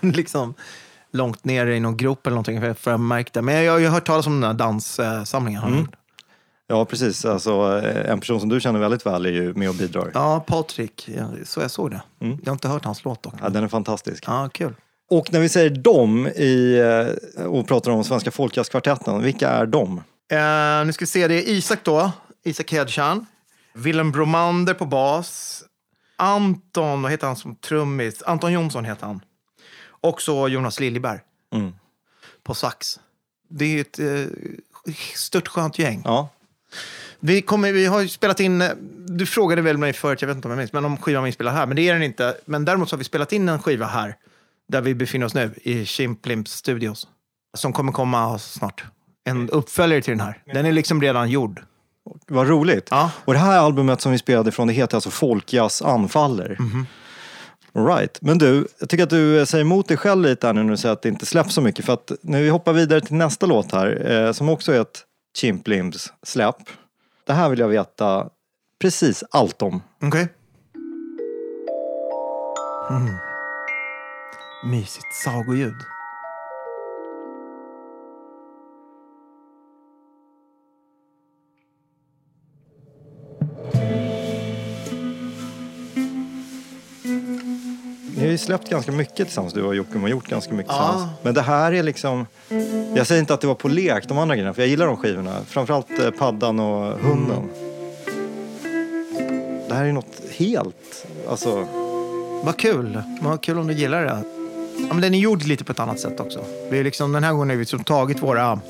liksom 0.12 0.54
långt 1.12 1.44
ner 1.44 1.66
i 1.66 1.80
någon 1.80 1.96
grop 1.96 2.26
eller 2.26 2.34
någonting 2.34 2.74
för, 2.74 2.94
att 2.94 3.00
märka 3.00 3.30
det. 3.32 3.42
Men 3.42 3.54
jag, 3.54 3.64
jag 3.64 3.72
har 3.72 3.78
ju 3.78 3.88
hört 3.88 4.06
talas 4.06 4.26
om 4.26 4.40
den 4.40 4.50
här 4.50 4.58
danssamlingen. 4.58 5.62
jag 5.62 5.78
gjort. 5.78 5.94
Ja 6.66 6.84
precis, 6.84 7.24
alltså, 7.24 7.80
eh, 7.84 8.10
en 8.10 8.20
person 8.20 8.40
som 8.40 8.48
du 8.48 8.60
känner 8.60 8.80
väldigt 8.80 9.06
väl 9.06 9.26
är 9.26 9.30
ju 9.30 9.54
med 9.54 9.68
och 9.68 9.74
bidrar. 9.74 10.10
Ja, 10.14 10.44
Patrik. 10.46 11.10
Så 11.44 11.60
jag 11.60 11.70
såg 11.70 11.90
det. 11.90 12.02
Jag 12.18 12.46
har 12.46 12.52
inte 12.52 12.68
hört 12.68 12.84
hans 12.84 13.04
låt 13.04 13.22
dock. 13.22 13.34
Ja, 13.42 13.48
den 13.48 13.64
är 13.64 13.68
fantastisk. 13.68 14.24
Ja, 14.26 14.48
kul. 14.52 14.74
Och 15.10 15.32
när 15.32 15.40
vi 15.40 15.48
säger 15.48 15.70
dom 15.70 16.26
i, 16.26 16.78
eh, 17.36 17.44
och 17.44 17.68
pratar 17.68 17.90
om 17.90 18.04
Svenska 18.04 18.30
Folkjazzkvartetten, 18.30 19.22
vilka 19.22 19.48
är 19.48 19.66
de? 19.66 20.00
Eh, 20.32 20.84
nu 20.86 20.92
ska 20.92 21.02
vi 21.02 21.06
se, 21.06 21.28
det 21.28 21.34
är 21.34 21.48
Isak 21.48 21.78
då. 21.84 22.12
Isak 22.44 22.72
Hedtjärn. 22.72 23.26
Willem 23.72 24.12
Bromander 24.12 24.74
på 24.74 24.86
bas. 24.86 25.62
Anton, 26.16 27.02
vad 27.02 27.10
heter 27.10 27.26
han 27.26 27.36
som 27.36 27.56
trummis? 27.56 28.22
Anton 28.22 28.52
Jonsson 28.52 28.84
heter 28.84 29.06
han. 29.06 29.20
Och 29.86 30.22
så 30.22 30.48
Jonas 30.48 30.80
Liljeberg 30.80 31.20
Mm. 31.54 31.72
på 32.42 32.54
sax. 32.54 33.00
Det 33.48 33.64
är 33.64 33.80
ett 33.80 33.98
eh, 33.98 34.26
stört 35.14 35.48
skönt 35.48 35.78
gäng. 35.78 36.02
Ja, 36.04 36.28
Vi, 37.20 37.42
kommer, 37.42 37.72
vi 37.72 37.86
har 37.86 38.06
spelat 38.06 38.40
in, 38.40 38.62
eh, 38.62 38.70
du 39.08 39.26
frågade 39.26 39.62
väl 39.62 39.78
mig 39.78 39.92
förut, 39.92 40.22
jag 40.22 40.28
vet 40.28 40.36
inte 40.36 40.48
om 40.48 40.52
jag 40.52 40.58
minns, 40.58 40.72
men 40.72 40.84
om 40.84 40.96
skivan 40.96 41.24
vi 41.24 41.32
spelar 41.32 41.52
här. 41.52 41.66
Men 41.66 41.76
det 41.76 41.88
är 41.88 41.92
den 41.92 42.02
inte. 42.02 42.36
Men 42.44 42.64
däremot 42.64 42.88
så 42.88 42.94
har 42.94 42.98
vi 42.98 43.04
spelat 43.04 43.32
in 43.32 43.48
en 43.48 43.62
skiva 43.62 43.86
här, 43.86 44.16
där 44.68 44.80
vi 44.80 44.94
befinner 44.94 45.26
oss 45.26 45.34
nu, 45.34 45.54
i 45.62 45.86
Chimplimps 45.86 46.52
Studios. 46.52 47.08
Som 47.56 47.72
kommer 47.72 47.92
komma 47.92 48.38
snart. 48.38 48.84
En 49.24 49.50
uppföljare 49.50 50.02
till 50.02 50.10
den 50.10 50.20
här. 50.26 50.42
Den 50.52 50.66
är 50.66 50.72
liksom 50.72 51.00
redan 51.02 51.30
gjord. 51.30 51.62
vad 52.26 52.48
roligt. 52.48 52.88
Ja. 52.90 53.10
Och 53.24 53.32
det 53.32 53.38
här 53.38 53.58
albumet 53.58 54.00
som 54.00 54.12
vi 54.12 54.18
spelade 54.18 54.48
ifrån, 54.48 54.66
det 54.66 54.72
heter 54.74 54.96
alltså 54.96 55.10
Folkjazz 55.10 55.82
anfaller. 55.82 56.56
Mhm. 56.60 56.86
All 57.76 57.86
right. 57.86 58.18
Men 58.20 58.38
du, 58.38 58.68
jag 58.80 58.88
tycker 58.88 59.04
att 59.04 59.10
du 59.10 59.38
eh, 59.38 59.44
säger 59.44 59.64
emot 59.64 59.88
dig 59.88 59.96
själv 59.96 60.22
lite 60.22 60.46
här 60.46 60.54
nu 60.54 60.62
när 60.62 60.70
du 60.70 60.76
säger 60.76 60.92
att 60.92 61.02
det 61.02 61.08
inte 61.08 61.26
släpps 61.26 61.54
så 61.54 61.60
mycket. 61.60 61.84
För 61.84 61.92
att 61.92 62.12
när 62.20 62.42
vi 62.42 62.48
hoppar 62.48 62.72
vidare 62.72 63.00
till 63.00 63.14
nästa 63.14 63.46
låt 63.46 63.72
här, 63.72 64.10
eh, 64.26 64.32
som 64.32 64.48
också 64.48 64.72
är 64.72 64.80
ett 64.80 65.04
Chimplims 65.36 66.12
släpp. 66.22 66.56
Det 67.26 67.32
här 67.32 67.48
vill 67.48 67.58
jag 67.58 67.68
veta 67.68 68.28
precis 68.80 69.24
allt 69.30 69.62
om. 69.62 69.82
Okej. 70.02 70.28
Mm. 72.90 73.14
Mysigt 74.66 75.14
sagoljud. 75.24 75.74
Har 88.24 88.32
ju 88.32 88.38
släppt 88.38 88.70
ganska 88.70 88.92
mycket 88.92 89.16
tillsammans, 89.16 89.52
du 89.54 89.62
och 89.62 89.74
Jockum 89.74 90.02
har 90.02 90.08
gjort 90.08 90.28
ganska 90.28 90.54
mycket 90.54 90.72
Ja. 90.72 90.78
tillsammans. 90.88 91.10
Men 91.22 91.34
det 91.34 91.42
här 91.42 91.72
är 91.72 91.82
liksom, 91.82 92.26
jag 92.94 93.06
säger 93.06 93.20
inte 93.20 93.34
att 93.34 93.40
det 93.40 93.46
var 93.46 93.54
på 93.54 93.68
lek, 93.68 94.08
de 94.08 94.18
andra 94.18 94.34
grejerna, 94.36 94.54
för 94.54 94.62
jag 94.62 94.68
gillar 94.68 94.86
de 94.86 94.96
skivorna. 94.96 95.36
Framförallt 95.46 95.98
eh, 95.98 96.10
Paddan 96.10 96.60
och 96.60 96.98
Hunden. 96.98 97.42
Det 99.68 99.74
här 99.74 99.84
är 99.84 99.92
något 99.92 100.20
helt, 100.30 101.06
alltså, 101.28 101.66
Vad 102.44 102.56
kul. 102.56 103.02
Vad 103.20 103.40
kul 103.42 103.58
om 103.58 103.66
du 103.66 103.74
gillar 103.74 104.04
det. 104.04 104.18
Ja, 104.88 104.92
men 104.94 105.00
den 105.00 105.14
är 105.14 105.18
gjord 105.18 105.42
lite 105.42 105.64
på 105.64 105.72
ett 105.72 105.80
annat 105.80 106.00
sätt 106.00 106.20
också. 106.20 106.44
Vi 106.70 106.78
är 106.78 106.84
liksom, 106.84 107.12
den 107.12 107.24
här 107.24 107.32
gången 107.32 107.48
har 107.48 107.56
vi 107.56 107.60
liksom 107.62 107.84
tagit 107.84 108.22
våra 108.22 108.60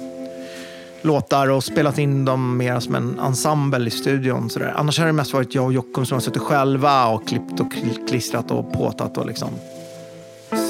låtar 1.04 1.50
och 1.50 1.64
spelat 1.64 1.98
in 1.98 2.24
dem 2.24 2.56
mer 2.56 2.80
som 2.80 2.94
en 2.94 3.18
ensemble 3.18 3.86
i 3.86 3.90
studion. 3.90 4.50
Sådär. 4.50 4.72
Annars 4.76 4.98
har 4.98 5.06
det 5.06 5.12
mest 5.12 5.32
varit 5.32 5.54
jag 5.54 5.64
och 5.64 5.72
Jockum 5.72 6.06
som 6.06 6.16
har 6.16 6.20
suttit 6.20 6.42
själva 6.42 7.06
och 7.06 7.28
klippt 7.28 7.60
och 7.60 7.72
klistrat 8.08 8.50
och 8.50 8.72
påtat 8.72 9.18
och 9.18 9.26
liksom 9.26 9.48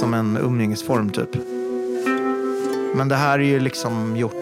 som 0.00 0.14
en 0.14 0.36
umgängesform 0.36 1.10
typ. 1.10 1.36
Men 2.94 3.08
det 3.08 3.16
här 3.16 3.38
är 3.38 3.44
ju 3.44 3.60
liksom 3.60 4.16
gjort 4.16 4.34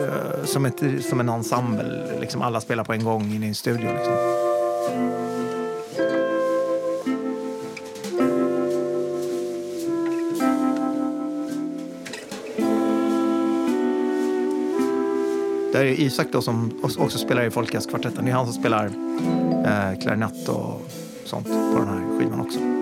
uh, 0.00 0.44
som, 0.44 0.66
ett, 0.66 1.04
som 1.08 1.20
en 1.20 1.28
ensemble. 1.28 2.18
Liksom 2.20 2.42
alla 2.42 2.60
spelar 2.60 2.84
på 2.84 2.92
en 2.92 3.04
gång 3.04 3.34
in 3.34 3.42
i 3.42 3.46
en 3.46 3.54
studio. 3.54 3.92
Liksom. 3.92 4.37
Där 15.72 15.80
är 15.80 16.00
Isak 16.00 16.26
då 16.32 16.42
som 16.42 16.72
också 16.82 17.18
spelar 17.18 17.44
i 17.44 17.50
Folkjättkvartetten. 17.50 18.24
Det 18.24 18.30
är 18.30 18.34
han 18.34 18.46
som 18.46 18.54
spelar 18.54 18.84
eh, 18.84 20.00
klarinett 20.00 20.48
och 20.48 20.90
sånt 21.24 21.46
på 21.46 21.78
den 21.78 21.88
här 21.88 22.18
skivan 22.18 22.40
också. 22.40 22.77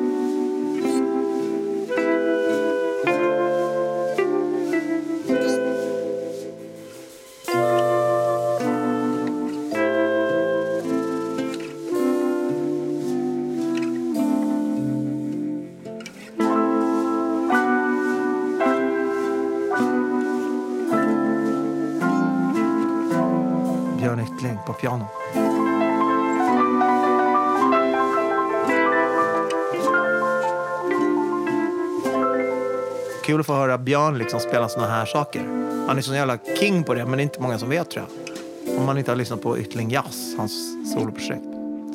Barn 34.07 34.19
liksom 34.19 34.41
spela 34.41 34.69
såna 34.69 34.87
här 34.87 35.07
saker. 35.07 35.41
Han 35.89 35.99
är 35.99 36.03
så 36.03 36.15
jävla 36.15 36.39
king 36.61 36.85
på 36.85 36.95
det, 36.95 37.07
men 37.07 37.17
det 37.17 37.21
är 37.21 37.25
inte 37.25 37.41
många 37.41 37.59
som 37.59 37.69
vet 37.69 37.91
tror 37.91 38.05
jag. 38.05 38.79
Om 38.79 38.87
man 38.87 38.99
inte 38.99 39.11
har 39.11 39.17
lyssnat 39.17 39.43
på 39.43 39.59
Yttling 39.59 39.91
Jazz, 39.91 40.35
hans 40.39 40.53
soloprojekt, 40.93 41.45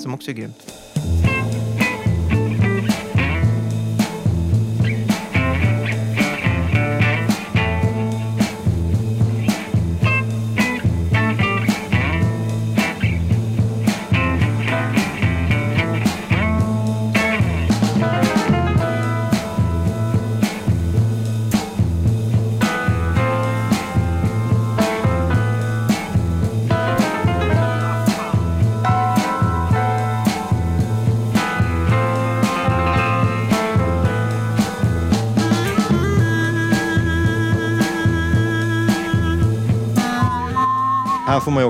som 0.02 0.14
också 0.14 0.32
är 0.32 0.36
grymt. 0.36 0.74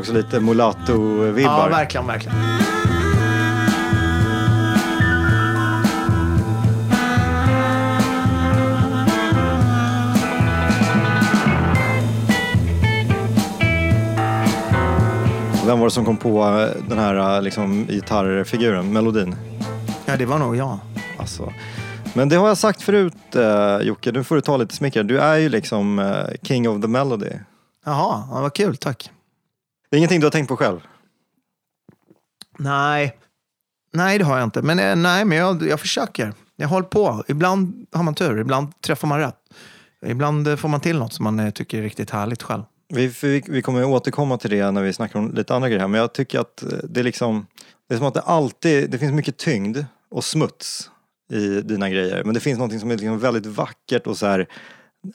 Också 0.02 0.14
lite 0.14 0.36
Ja, 0.36 0.42
mulatto-vibbar. 0.42 1.70
verkligen, 1.70 2.08
verkligen. 2.08 2.38
Vem 15.66 15.80
var 15.80 15.86
det 15.86 15.92
som 15.92 16.06
kom 16.06 16.18
på 16.18 16.44
eh, 16.44 16.90
den 16.90 17.00
här 17.00 17.36
eh, 17.38 17.42
liksom, 17.42 17.86
gitarrfiguren, 17.86 18.94
melodin? 18.94 19.36
Ja, 20.06 20.18
det 20.18 20.26
var 20.26 20.40
nog 20.40 20.56
jag. 20.56 20.80
Alltså. 21.18 21.54
Men 22.14 22.30
det 22.30 22.36
har 22.36 22.48
jag 22.48 22.58
sagt 22.58 22.82
förut 22.82 23.36
eh, 23.36 23.78
Jocke, 23.88 24.12
nu 24.12 24.24
får 24.24 24.36
du 24.36 24.42
ta 24.42 24.58
lite 24.58 24.76
smicker. 24.76 25.04
Du 25.04 25.20
är 25.20 25.38
ju 25.38 25.50
liksom 25.50 26.00
eh, 26.00 26.26
king 26.44 26.70
of 26.70 26.82
the 26.82 26.88
melody. 26.88 27.32
Jaha, 27.86 28.24
ja, 28.32 28.42
vad 28.42 28.54
kul, 28.54 28.78
tack. 28.78 29.12
Det 29.92 29.96
är 29.96 29.98
ingenting 29.98 30.20
du 30.20 30.26
har 30.26 30.32
tänkt 30.32 30.48
på 30.48 30.58
själv? 30.58 30.80
Nej, 32.60 33.18
nej 33.94 34.18
det 34.18 34.24
har 34.24 34.38
jag 34.38 34.44
inte. 34.44 34.62
Men, 34.62 34.80
eh, 34.80 34.96
nej, 34.96 35.26
men 35.26 35.38
jag, 35.38 35.68
jag 35.68 35.80
försöker. 35.80 36.34
Jag 36.56 36.68
håller 36.68 36.88
på. 36.88 37.24
Ibland 37.28 37.88
har 37.92 38.04
man 38.04 38.16
tur, 38.16 38.40
ibland 38.40 38.82
träffar 38.82 39.08
man 39.08 39.20
rätt. 39.20 39.38
Ibland 40.06 40.48
eh, 40.48 40.56
får 40.56 40.70
man 40.70 40.80
till 40.80 41.00
något 41.00 41.14
som 41.14 41.24
man 41.24 41.40
eh, 41.40 41.50
tycker 41.52 41.78
är 41.78 41.82
riktigt 41.82 42.10
härligt 42.10 42.44
själv. 42.44 42.64
Vi, 42.94 43.08
vi, 43.08 43.44
vi 43.48 43.62
kommer 43.62 43.84
återkomma 43.84 44.38
till 44.38 44.50
det 44.50 44.72
när 44.72 44.82
vi 44.82 44.94
snackar 44.94 45.20
om 45.20 45.34
lite 45.34 45.56
andra 45.56 45.70
grejer. 45.70 45.88
Men 45.88 46.00
jag 46.02 46.14
tycker 46.14 46.40
att 46.40 46.64
det 46.84 47.00
är 47.00 47.04
liksom, 47.04 47.46
det 47.88 47.94
är 47.94 47.98
som 47.98 48.08
att 48.08 48.14
det 48.14 48.22
alltid, 48.22 48.92
det 48.92 48.98
finns 48.98 49.14
mycket 49.14 49.38
tyngd 49.38 49.78
och 50.12 50.24
smuts 50.24 50.90
i 51.34 51.62
dina 51.62 51.90
grejer. 51.90 52.24
Men 52.24 52.34
det 52.34 52.40
finns 52.40 52.60
något 52.60 52.80
som 52.80 52.92
är 52.92 52.98
liksom 52.98 53.20
väldigt 53.20 53.46
vackert 53.46 54.08
och 54.08 54.18
så 54.18 54.26
här 54.26 54.48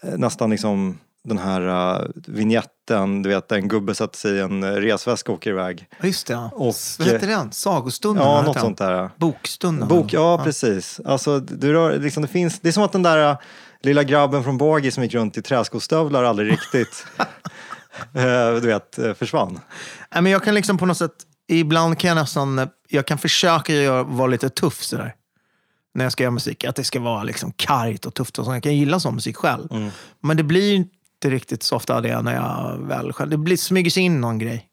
nästan 0.02 0.50
liksom 0.50 0.98
den 1.26 1.38
här 1.38 1.60
uh, 2.00 2.08
vignetten, 2.26 3.22
du 3.22 3.28
vet 3.28 3.52
en 3.52 3.68
gubbe 3.68 3.94
sätter 3.94 4.18
sig 4.18 4.36
i 4.36 4.40
en 4.40 4.62
eh, 4.62 4.72
resväska 4.72 5.32
och 5.32 5.38
åker 5.38 5.50
iväg. 5.50 5.86
Ja, 6.00 6.06
Just 6.06 6.26
det. 6.26 6.32
Ja. 6.32 6.50
Och, 6.52 6.74
vad 6.98 7.08
heter 7.08 7.26
den? 7.26 7.52
Sagostunden? 7.52 8.24
Ja, 8.24 8.42
något 8.42 8.60
sånt 8.60 8.78
där. 8.78 9.10
Bokstunden? 9.16 9.88
Bok, 9.88 10.12
ja, 10.12 10.40
precis. 10.44 11.00
Alltså, 11.04 11.40
du 11.40 11.72
rör, 11.72 11.98
liksom, 11.98 12.22
det, 12.22 12.28
finns, 12.28 12.60
det 12.60 12.68
är 12.68 12.72
som 12.72 12.82
att 12.82 12.92
den 12.92 13.02
där 13.02 13.30
uh, 13.30 13.38
lilla 13.86 14.04
grabben 14.04 14.44
från 14.44 14.58
Bågi 14.58 14.90
som 14.90 15.02
gick 15.02 15.14
runt 15.14 15.38
i 15.38 15.42
träskostövlar 15.42 16.24
aldrig 16.24 16.52
riktigt 16.52 17.06
eh, 18.14 18.54
du 18.62 18.66
vet, 18.66 18.98
eh, 18.98 19.14
försvann. 19.14 19.60
Nej, 20.14 20.22
men 20.22 20.32
jag 20.32 20.44
kan 20.44 20.54
liksom 20.54 20.78
på 20.78 20.86
något 20.86 20.98
sätt, 20.98 21.14
ibland 21.48 21.98
kan 21.98 22.08
jag 22.08 22.14
nästan, 22.14 22.58
eh, 22.58 22.68
jag 22.88 23.06
kan 23.06 23.18
försöka 23.18 23.72
göra, 23.72 24.02
vara 24.02 24.26
lite 24.26 24.48
tuff 24.48 24.82
sådär. 24.82 25.14
När 25.94 26.04
jag 26.04 26.12
ska 26.12 26.22
göra 26.22 26.30
musik. 26.30 26.64
Att 26.64 26.76
det 26.76 26.84
ska 26.84 27.00
vara 27.00 27.22
liksom 27.22 27.52
kargt 27.52 28.06
och 28.06 28.14
tufft 28.14 28.38
och 28.38 28.44
så. 28.44 28.54
Jag 28.54 28.62
kan 28.62 28.76
gilla 28.76 29.00
sån 29.00 29.14
musik 29.14 29.36
själv. 29.36 29.72
Mm. 29.72 29.90
Men 30.20 30.36
det 30.36 30.42
blir 30.42 30.84
inte 31.26 31.36
riktigt 31.36 31.62
så 31.62 31.76
ofta 31.76 32.00
det 32.00 32.22
när 32.22 32.34
jag 32.34 32.78
väl 32.78 33.12
själv, 33.12 33.30
det 33.30 33.36
blir, 33.36 33.56
smyger 33.56 33.90
sig 33.90 34.02
in 34.02 34.20
någon 34.20 34.38
grej. 34.38 34.66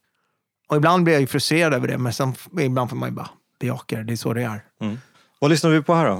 Och 0.69 0.77
ibland 0.77 1.03
blir 1.03 1.13
jag 1.13 1.21
ju 1.21 1.27
frustrerad 1.27 1.73
över 1.73 1.87
det, 1.87 1.97
men 1.97 2.13
sen, 2.13 2.35
ibland 2.59 2.89
får 2.89 2.97
man 2.97 3.09
ju 3.09 3.15
bara 3.15 3.29
bejaka 3.59 3.97
det. 3.97 4.03
Det 4.03 4.13
är 4.13 4.17
så 4.17 4.33
det 4.33 4.43
är. 4.43 4.61
Vad 5.39 5.51
lyssnar 5.51 5.69
vi 5.69 5.81
på 5.81 5.93
här 5.93 6.09
då? 6.09 6.17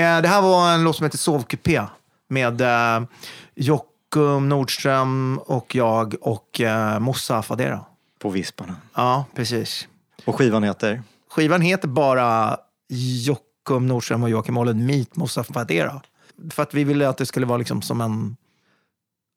Eh, 0.00 0.22
det 0.22 0.28
här 0.28 0.42
var 0.42 0.74
en 0.74 0.84
låt 0.84 0.96
som 0.96 1.04
heter 1.04 1.18
Sovkupé 1.18 1.82
med 2.28 2.60
eh, 2.60 3.08
Jockum 3.54 4.48
Nordström 4.48 5.40
och 5.46 5.74
jag 5.74 6.14
och 6.20 6.60
eh, 6.60 6.98
Mossa 6.98 7.42
Fadera. 7.42 7.80
På 8.18 8.30
Visparna. 8.30 8.76
Ja, 8.94 9.24
precis. 9.34 9.88
Och 10.24 10.36
skivan 10.36 10.62
heter? 10.62 11.02
Skivan 11.30 11.60
heter 11.60 11.88
bara 11.88 12.56
Jockum 12.88 13.86
Nordström 13.86 14.22
och 14.22 14.30
Joakim 14.30 14.56
Ollen 14.56 14.86
Meet 14.86 15.16
Mossa 15.16 15.44
Fadera. 15.44 16.02
För 16.50 16.62
att 16.62 16.74
vi 16.74 16.84
ville 16.84 17.08
att 17.08 17.16
det 17.16 17.26
skulle 17.26 17.46
vara 17.46 17.58
liksom 17.58 17.82
som 17.82 18.00
en... 18.00 18.36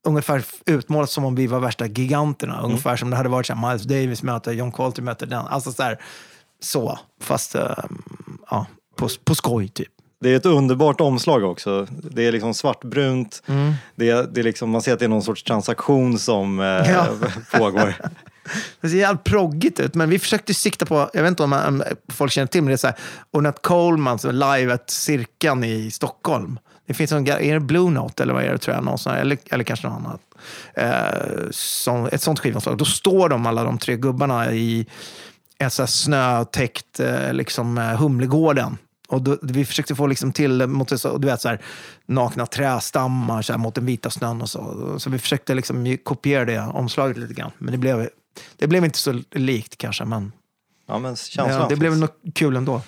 Ungefär 0.07 0.43
utmålat 0.65 1.09
som 1.09 1.25
om 1.25 1.35
vi 1.35 1.47
var 1.47 1.59
värsta 1.59 1.85
giganterna. 1.85 2.61
Ungefär 2.61 2.95
som 2.95 3.09
det 3.09 3.15
hade 3.15 3.29
varit 3.29 3.45
så 3.45 3.53
här, 3.53 3.69
Miles 3.69 3.83
Davis 3.83 4.23
möter 4.23 4.51
John 4.51 4.71
Coltrane 4.71 5.05
möter 5.05 5.25
den. 5.25 5.45
Alltså 5.45 5.71
så 5.71 5.83
här, 5.83 6.01
så. 6.59 6.99
Fast 7.21 7.55
eh, 7.55 7.71
ja, 8.49 8.65
på, 8.95 9.09
på 9.23 9.35
skoj 9.35 9.67
typ. 9.67 9.91
Det 10.21 10.29
är 10.29 10.37
ett 10.37 10.45
underbart 10.45 11.01
omslag 11.01 11.43
också. 11.43 11.87
Det 11.89 12.27
är 12.27 12.31
liksom 12.31 12.53
svartbrunt. 12.53 13.43
Det 13.95 14.09
är, 14.09 14.23
det 14.23 14.41
är 14.41 14.43
liksom, 14.43 14.69
man 14.69 14.81
ser 14.81 14.93
att 14.93 14.99
det 14.99 15.05
är 15.05 15.09
någon 15.09 15.23
sorts 15.23 15.43
transaktion 15.43 16.19
som 16.19 16.59
eh, 16.59 16.65
Ja. 16.65 17.07
pågår. 17.59 17.95
Det 18.81 18.89
ser 18.89 18.97
jävligt 18.97 19.23
proggigt 19.23 19.79
ut, 19.79 19.95
men 19.95 20.09
vi 20.09 20.19
försökte 20.19 20.53
sikta 20.53 20.85
på, 20.85 21.09
jag 21.13 21.21
vet 21.21 21.29
inte 21.29 21.43
om, 21.43 21.53
om 21.53 21.83
folk 22.09 22.31
känner 22.31 22.47
till, 22.47 22.61
men 22.61 22.67
det 22.67 22.73
är 22.73 22.77
så 22.77 22.87
här, 22.87 22.95
Ornette 23.31 23.59
Coleman 23.61 24.19
som 24.19 24.29
är 24.29 24.57
live 24.57 24.73
at 24.73 24.89
Cirkeln 24.89 25.63
i 25.63 25.91
Stockholm. 25.91 26.59
Det 26.91 26.95
finns 26.95 27.11
en, 27.11 27.27
är 27.27 27.53
det 27.53 27.59
Blue 27.59 27.89
Note 27.89 28.23
eller 28.23 28.33
vad 28.33 28.43
är 28.43 28.51
det 28.51 28.57
tror 28.57 28.75
jag, 28.75 28.83
någon 28.83 28.97
sån 28.97 29.13
här, 29.13 29.19
eller, 29.19 29.37
eller 29.49 29.63
kanske 29.63 29.87
något 29.87 29.97
annat. 29.97 30.21
Eh, 30.73 31.49
som, 31.51 32.05
ett 32.05 32.21
sånt 32.21 32.39
skivomslag. 32.39 32.77
Då 32.77 32.85
står 32.85 33.29
de 33.29 33.45
alla 33.45 33.63
de 33.63 33.77
tre 33.77 33.95
gubbarna 33.95 34.51
i 34.51 34.85
en 35.57 35.71
så 35.71 35.81
här 35.81 35.87
snötäckt 35.87 36.99
eh, 36.99 37.33
liksom, 37.33 37.77
eh, 37.77 37.83
Humlegården. 37.83 38.77
Och 39.07 39.21
då, 39.21 39.37
vi 39.41 39.65
försökte 39.65 39.95
få 39.95 40.07
liksom 40.07 40.33
till 40.33 40.67
mot 40.67 40.99
så, 40.99 41.17
du 41.17 41.27
vet, 41.27 41.41
så 41.41 41.49
här, 41.49 41.61
nakna 42.05 42.45
trästammar 42.45 43.41
så 43.41 43.53
här, 43.53 43.57
mot 43.57 43.75
den 43.75 43.85
vita 43.85 44.09
snön 44.09 44.41
och 44.41 44.49
så. 44.49 44.95
Så 44.99 45.09
vi 45.09 45.19
försökte 45.19 45.53
liksom 45.53 45.97
kopiera 46.03 46.45
det 46.45 46.59
omslaget 46.59 47.17
lite 47.17 47.33
grann. 47.33 47.51
Men 47.57 47.71
det 47.71 47.77
blev, 47.77 48.09
det 48.57 48.67
blev 48.67 48.85
inte 48.85 48.97
så 48.97 49.21
likt 49.31 49.77
kanske. 49.77 50.05
Men 50.05 50.31
Ja, 50.91 50.99
men 50.99 51.15
känslan 51.15 51.61
ja, 51.61 51.67
det 51.69 51.75
blev 51.75 51.97
nog 51.97 52.09
kul 52.35 52.55
ändå. 52.55 52.81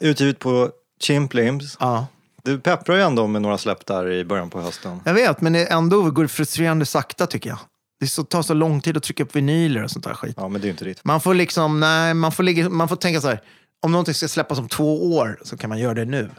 Utgivet 0.00 0.38
på 0.38 0.70
Chimp 1.00 1.34
Limbs. 1.34 1.76
Ja. 1.80 2.06
Du 2.44 2.58
pepprar 2.58 2.96
ju 2.96 3.02
ändå 3.02 3.26
med 3.26 3.42
några 3.42 3.58
släpp 3.58 3.86
där 3.86 4.10
i 4.10 4.24
början 4.24 4.50
på 4.50 4.60
hösten. 4.60 5.00
Jag 5.04 5.14
vet, 5.14 5.40
men 5.40 5.52
det 5.52 5.66
ändå 5.66 6.10
går 6.10 6.26
frustrerande 6.26 6.86
sakta 6.86 7.26
tycker 7.26 7.50
jag. 7.50 7.58
Det 8.00 8.06
så, 8.06 8.24
tar 8.24 8.42
så 8.42 8.54
lång 8.54 8.80
tid 8.80 8.96
att 8.96 9.02
trycka 9.02 9.22
upp 9.22 9.36
vinyler 9.36 9.84
och 9.84 9.90
sånt 9.90 10.04
där 10.04 10.14
skit. 10.14 10.34
Ja, 10.36 10.48
men 10.48 10.60
det 10.60 10.64
är 10.64 10.68
ju 10.68 10.72
inte 10.72 10.84
ditt. 10.84 11.04
Man 11.04 11.20
får 11.20 11.34
liksom, 11.34 11.80
nej, 11.80 12.14
man 12.14 12.32
får, 12.32 12.42
ligga, 12.42 12.68
man 12.68 12.88
får 12.88 12.96
tänka 12.96 13.20
så 13.20 13.28
här. 13.28 13.40
Om 13.82 13.92
någonting 13.92 14.14
ska 14.14 14.28
släppas 14.28 14.58
om 14.58 14.68
två 14.68 15.16
år 15.16 15.38
så 15.42 15.56
kan 15.56 15.70
man 15.70 15.78
göra 15.78 15.94
det 15.94 16.04
nu. 16.04 16.30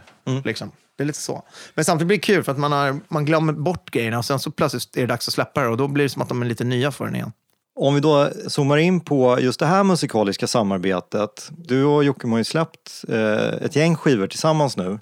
Liksom. 0.45 0.71
Det 0.97 1.03
är 1.03 1.07
lite 1.07 1.19
så. 1.19 1.43
Men 1.75 1.85
samtidigt 1.85 2.07
blir 2.07 2.17
det 2.17 2.21
kul 2.21 2.43
för 2.43 2.51
att 2.51 2.57
man, 2.57 2.71
har, 2.71 2.99
man 3.07 3.25
glömmer 3.25 3.53
bort 3.53 3.91
grejerna 3.91 4.17
och 4.17 4.25
sen 4.25 4.39
så 4.39 4.51
plötsligt 4.51 4.97
är 4.97 5.01
det 5.01 5.07
dags 5.07 5.27
att 5.27 5.33
släppa 5.33 5.61
det 5.61 5.67
och 5.67 5.77
då 5.77 5.87
blir 5.87 6.03
det 6.03 6.09
som 6.09 6.21
att 6.21 6.29
de 6.29 6.41
är 6.41 6.45
lite 6.45 6.63
nya 6.63 6.91
för 6.91 7.07
en 7.07 7.15
igen. 7.15 7.31
Om 7.75 7.95
vi 7.95 7.99
då 8.01 8.29
zoomar 8.47 8.77
in 8.77 8.99
på 8.99 9.39
just 9.39 9.59
det 9.59 9.65
här 9.65 9.83
musikaliska 9.83 10.47
samarbetet. 10.47 11.49
Du 11.57 11.83
och 11.83 12.03
Jocke 12.03 12.27
har 12.27 12.37
ju 12.37 12.43
släppt 12.43 13.05
eh, 13.09 13.47
ett 13.65 13.75
gäng 13.75 13.95
skivor 13.95 14.27
tillsammans 14.27 14.77
nu. 14.77 14.99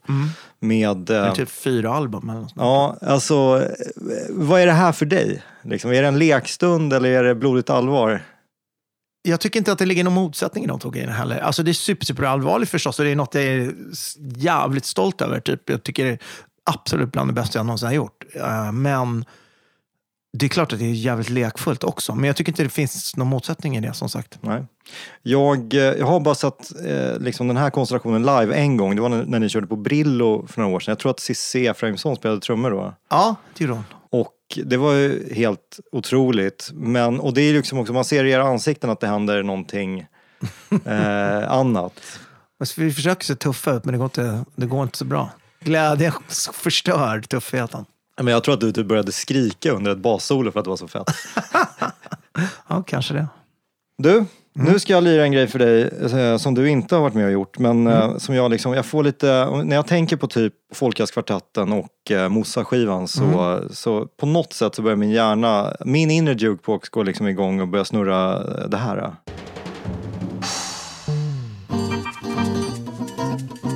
Med... 0.60 0.98
Det 0.98 1.18
Eh, 1.18 1.34
typ 1.34 1.50
fyra 1.50 1.94
album 1.94 2.30
eller 2.30 2.42
något. 2.42 2.53
Ja, 2.56 2.98
alltså, 3.01 3.34
eh, 3.34 4.25
vad 4.30 4.62
är 4.62 4.65
det 4.65 4.72
här 4.72 4.92
för 4.92 5.06
dig? 5.06 5.44
Liksom, 5.63 5.92
är 5.92 6.01
det 6.01 6.08
en 6.08 6.20
lekstund 6.20 6.94
eller 6.94 7.10
är 7.10 7.24
det 7.24 7.36
blodigt 7.36 7.70
allvar? 7.70 8.22
Jag 9.22 9.39
tycker 9.39 9.60
inte 9.60 9.72
att 9.72 9.80
det 9.80 9.86
ligger 9.86 10.03
någon 10.03 10.13
motsättning 10.13 10.63
i 10.63 10.68
de 10.68 10.80
två 10.80 10.89
grejerna 10.89 11.13
heller. 11.13 11.39
Alltså 11.39 11.63
det 11.63 11.72
är 11.72 11.74
super, 11.74 12.06
super 12.06 12.24
allvarligt 12.24 12.70
förstås 12.70 13.00
och 13.00 13.06
det 13.06 13.12
är 13.12 13.15
något 13.15 13.36
jag 13.36 13.44
är 13.44 13.74
jävligt 14.38 14.86
stolt 14.86 15.22
över. 15.22 15.39
Typ. 15.39 15.70
Jag 15.70 15.84
tycker 15.84 16.06
det 16.06 16.12
är 16.12 16.20
absolut 16.72 17.12
bland 17.12 17.30
det 17.30 17.34
bästa 17.34 17.60
jag 17.60 17.65
någonsin 17.65 17.88
har 17.88 17.94
gjort. 17.96 18.24
Eh, 18.36 18.72
Men 18.72 19.25
det 20.38 20.46
är 20.46 20.50
klart 20.50 20.74
att 20.74 20.80
det 20.80 20.86
är 20.86 20.92
jävligt 20.92 21.30
lekfullt 21.30 21.84
också. 21.84 22.16
Men 22.16 22.24
jag 22.24 22.36
tycker 22.36 22.52
inte 22.52 22.63
det 22.63 22.70
finns 22.70 23.18
någon 23.18 23.28
motsättning 23.28 23.78
i 23.78 23.80
det 23.80 23.94
som 23.94 24.10
sagt. 24.10 24.38
Nej. 24.42 24.66
Jag, 25.22 25.74
eh, 25.74 25.80
jag 25.82 26.06
har 26.06 26.20
bara 26.20 26.36
sett 26.36 26.86
eh, 26.86 27.20
liksom 27.20 27.48
den 27.48 27.58
här 27.58 27.70
konstellationen 27.70 28.22
live 28.22 28.56
en 28.56 28.78
gång. 28.78 28.96
Det 28.96 29.02
var 29.02 29.10
när, 29.10 29.25
när 29.25 29.40
ni 29.40 29.50
körde 29.50 29.68
på 29.68 29.75
Brillo 29.75 30.48
för 30.48 30.62
några 30.62 30.75
år 30.75 30.80
sedan. 30.80 30.92
Jag 30.92 31.00
tror 31.00 31.12
att 31.12 31.20
Cissi 31.20 31.68
Efraimsson 31.68 32.16
spelade 32.16 32.42
trummor 32.42 32.72
då. 32.72 32.94
Ja, 33.10 33.36
det 33.58 33.63
gjorde 33.63 33.74
hon. 33.74 33.84
Och 34.10 34.34
det 34.63 34.78
var 34.78 34.94
ju 34.94 35.34
helt 35.34 35.80
otroligt. 35.92 36.70
Men, 36.74 37.20
och 37.20 37.34
det 37.34 37.42
är 37.42 37.54
liksom 37.54 37.80
också, 37.80 37.94
man 37.94 38.06
ser 38.06 38.25
i 38.25 38.32
era 38.32 38.44
ansikten 38.44 38.90
att 38.90 39.00
det 39.00 39.08
händer 39.08 39.44
någonting 39.44 40.00
eh, 40.86 41.52
annat. 41.52 42.20
Vi 42.78 42.92
försöker 42.92 43.25
se 43.25 43.36
tuffa 43.36 43.72
ut, 43.72 43.86
men 43.86 43.92
det 43.92 43.98
går 43.98 44.06
inte, 44.06 44.46
det 44.56 44.66
går 44.66 44.84
inte 44.84 44.98
så 44.98 45.06
bra. 45.06 45.30
Glädjen 45.60 46.13
förstör 46.54 47.22
tuffheten. 47.22 47.86
Men 48.22 48.34
jag 48.34 48.43
tror 48.43 48.53
att 48.53 48.62
du 48.62 48.72
typ 48.72 48.88
började 48.88 49.12
skrika 49.12 49.72
under 49.72 49.91
ett 49.91 49.98
bassolo 49.98 50.51
för 50.51 50.60
att 50.60 50.63
det 50.63 50.70
var 50.70 50.77
så 50.77 50.88
fett. 50.88 51.08
Ja, 52.67 52.84
kanske 52.88 53.13
det. 53.13 53.27
Du, 53.98 54.25
nu 54.53 54.79
ska 54.79 54.93
jag 54.93 55.03
lira 55.03 55.24
en 55.24 55.32
grej 55.32 55.48
för 55.48 55.60
dig 55.60 55.82
eh, 56.22 56.38
som 56.38 56.53
du 56.53 56.70
inte 56.70 56.96
har 56.96 57.01
varit 57.01 57.13
med 57.13 57.25
och 57.25 57.32
gjort. 57.32 57.60
Men 57.60 57.88
eh, 57.88 58.17
som 58.17 58.36
jag 58.36 58.51
liksom, 58.51 58.74
jag 58.74 58.86
får 58.86 59.03
lite, 59.03 59.50
när 59.63 59.75
jag 59.75 59.88
tänker 59.88 60.17
på 60.17 60.27
typ 60.27 60.53
Folkjazzkvartetten 60.74 61.74
och 61.74 62.12
eh, 62.12 62.29
Mossa-skivan 62.29 63.08
så, 63.08 63.62
så 63.72 64.05
på 64.05 64.25
något 64.25 64.53
sätt 64.53 64.75
så 64.75 64.82
börjar 64.82 64.96
min 64.96 65.12
hjärna, 65.12 65.75
min 65.86 66.12
inre 66.12 66.34
jukebox 66.34 66.89
går 66.89 67.03
liksom 67.03 67.27
igång 67.27 67.62
och 67.62 67.67
börjar 67.67 67.84
snurra 67.84 68.34
eh, 68.34 68.70
det 68.70 68.77
här. 68.77 69.15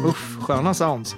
Uff, 0.05 0.37
sköna 0.41 0.73
sounds. 0.73 1.15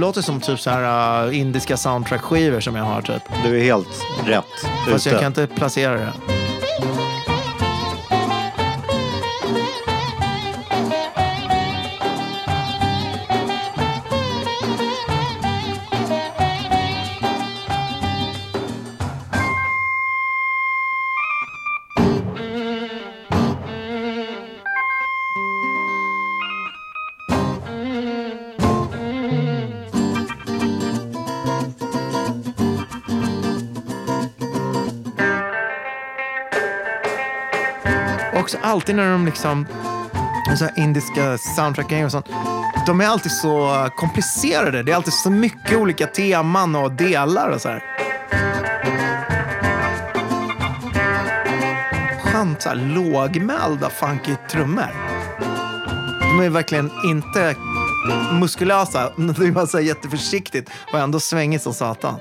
Låter 0.00 0.22
som 0.22 0.40
typ 0.40 0.60
så 0.60 0.70
här 0.70 1.26
uh, 1.26 1.38
indiska 1.38 1.76
soundtrack-skivor 1.76 2.60
som 2.60 2.76
jag 2.76 2.84
har 2.84 3.02
typ. 3.02 3.22
Du 3.44 3.58
är 3.60 3.64
helt 3.64 4.04
rätt 4.26 4.44
Fast 4.90 5.06
jag 5.06 5.12
ute. 5.12 5.22
kan 5.22 5.26
inte 5.26 5.46
placera 5.46 5.92
det. 5.94 6.37
Alltid 38.78 38.96
när 38.96 39.12
de 39.12 39.26
liksom, 39.26 39.66
så 40.58 40.64
här 40.64 40.72
indiska 40.76 41.38
soundtrack 41.38 41.92
och 42.04 42.12
sånt. 42.12 42.26
De 42.86 43.00
är 43.00 43.06
alltid 43.06 43.32
så 43.32 43.74
eh, 43.74 43.88
komplicerade. 43.88 44.82
Det 44.82 44.92
är 44.92 44.96
alltid 44.96 45.12
så 45.12 45.30
mycket 45.30 45.78
olika 45.78 46.06
teman 46.06 46.76
och 46.76 46.92
delar 46.92 47.48
och 47.50 47.60
så 47.60 47.68
här. 47.68 47.82
Skönt 52.24 52.62
så 52.62 52.68
här 52.68 52.76
lågmälda 52.76 53.90
funky 53.90 54.36
trummor. 54.50 54.94
De 56.20 56.40
är 56.44 56.50
verkligen 56.50 56.90
inte 57.04 57.54
muskulösa. 58.40 59.12
Det 59.16 59.46
är 59.46 59.52
bara 59.52 59.66
så 59.66 59.80
jätteförsiktigt 59.80 60.70
och 60.92 60.98
ändå 60.98 61.20
svängigt 61.20 61.62
som 61.62 61.74
satan. 61.74 62.14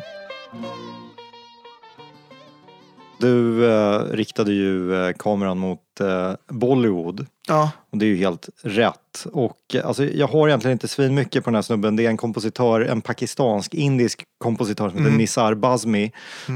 Du 3.20 3.66
eh, 3.72 4.00
riktade 4.00 4.52
ju 4.54 4.96
eh, 5.08 5.14
kameran 5.14 5.58
mot 5.58 5.80
eh, 6.02 6.32
Bollywood. 6.48 7.26
Ja, 7.48 7.72
Och 7.92 7.98
det 7.98 8.06
är 8.06 8.08
ju 8.08 8.16
helt 8.16 8.50
rätt. 8.64 9.26
Och 9.34 9.58
eh, 9.74 9.88
alltså, 9.88 10.06
jag 10.06 10.28
har 10.28 10.48
egentligen 10.48 10.74
inte 10.74 10.88
svin 10.88 11.16
mycket 11.16 11.44
på 11.44 11.50
den 11.50 11.56
här 11.56 11.62
snubben. 11.62 11.96
Det 11.96 12.06
är 12.06 12.10
en 12.10 12.18
kompositör, 12.18 12.82
en 12.82 13.02
pakistansk, 13.02 13.74
indisk 13.74 14.24
kompositör 14.38 14.90
som 14.90 14.98
heter 15.00 15.18
Nisar 15.18 15.54
Bazmi. 15.54 16.12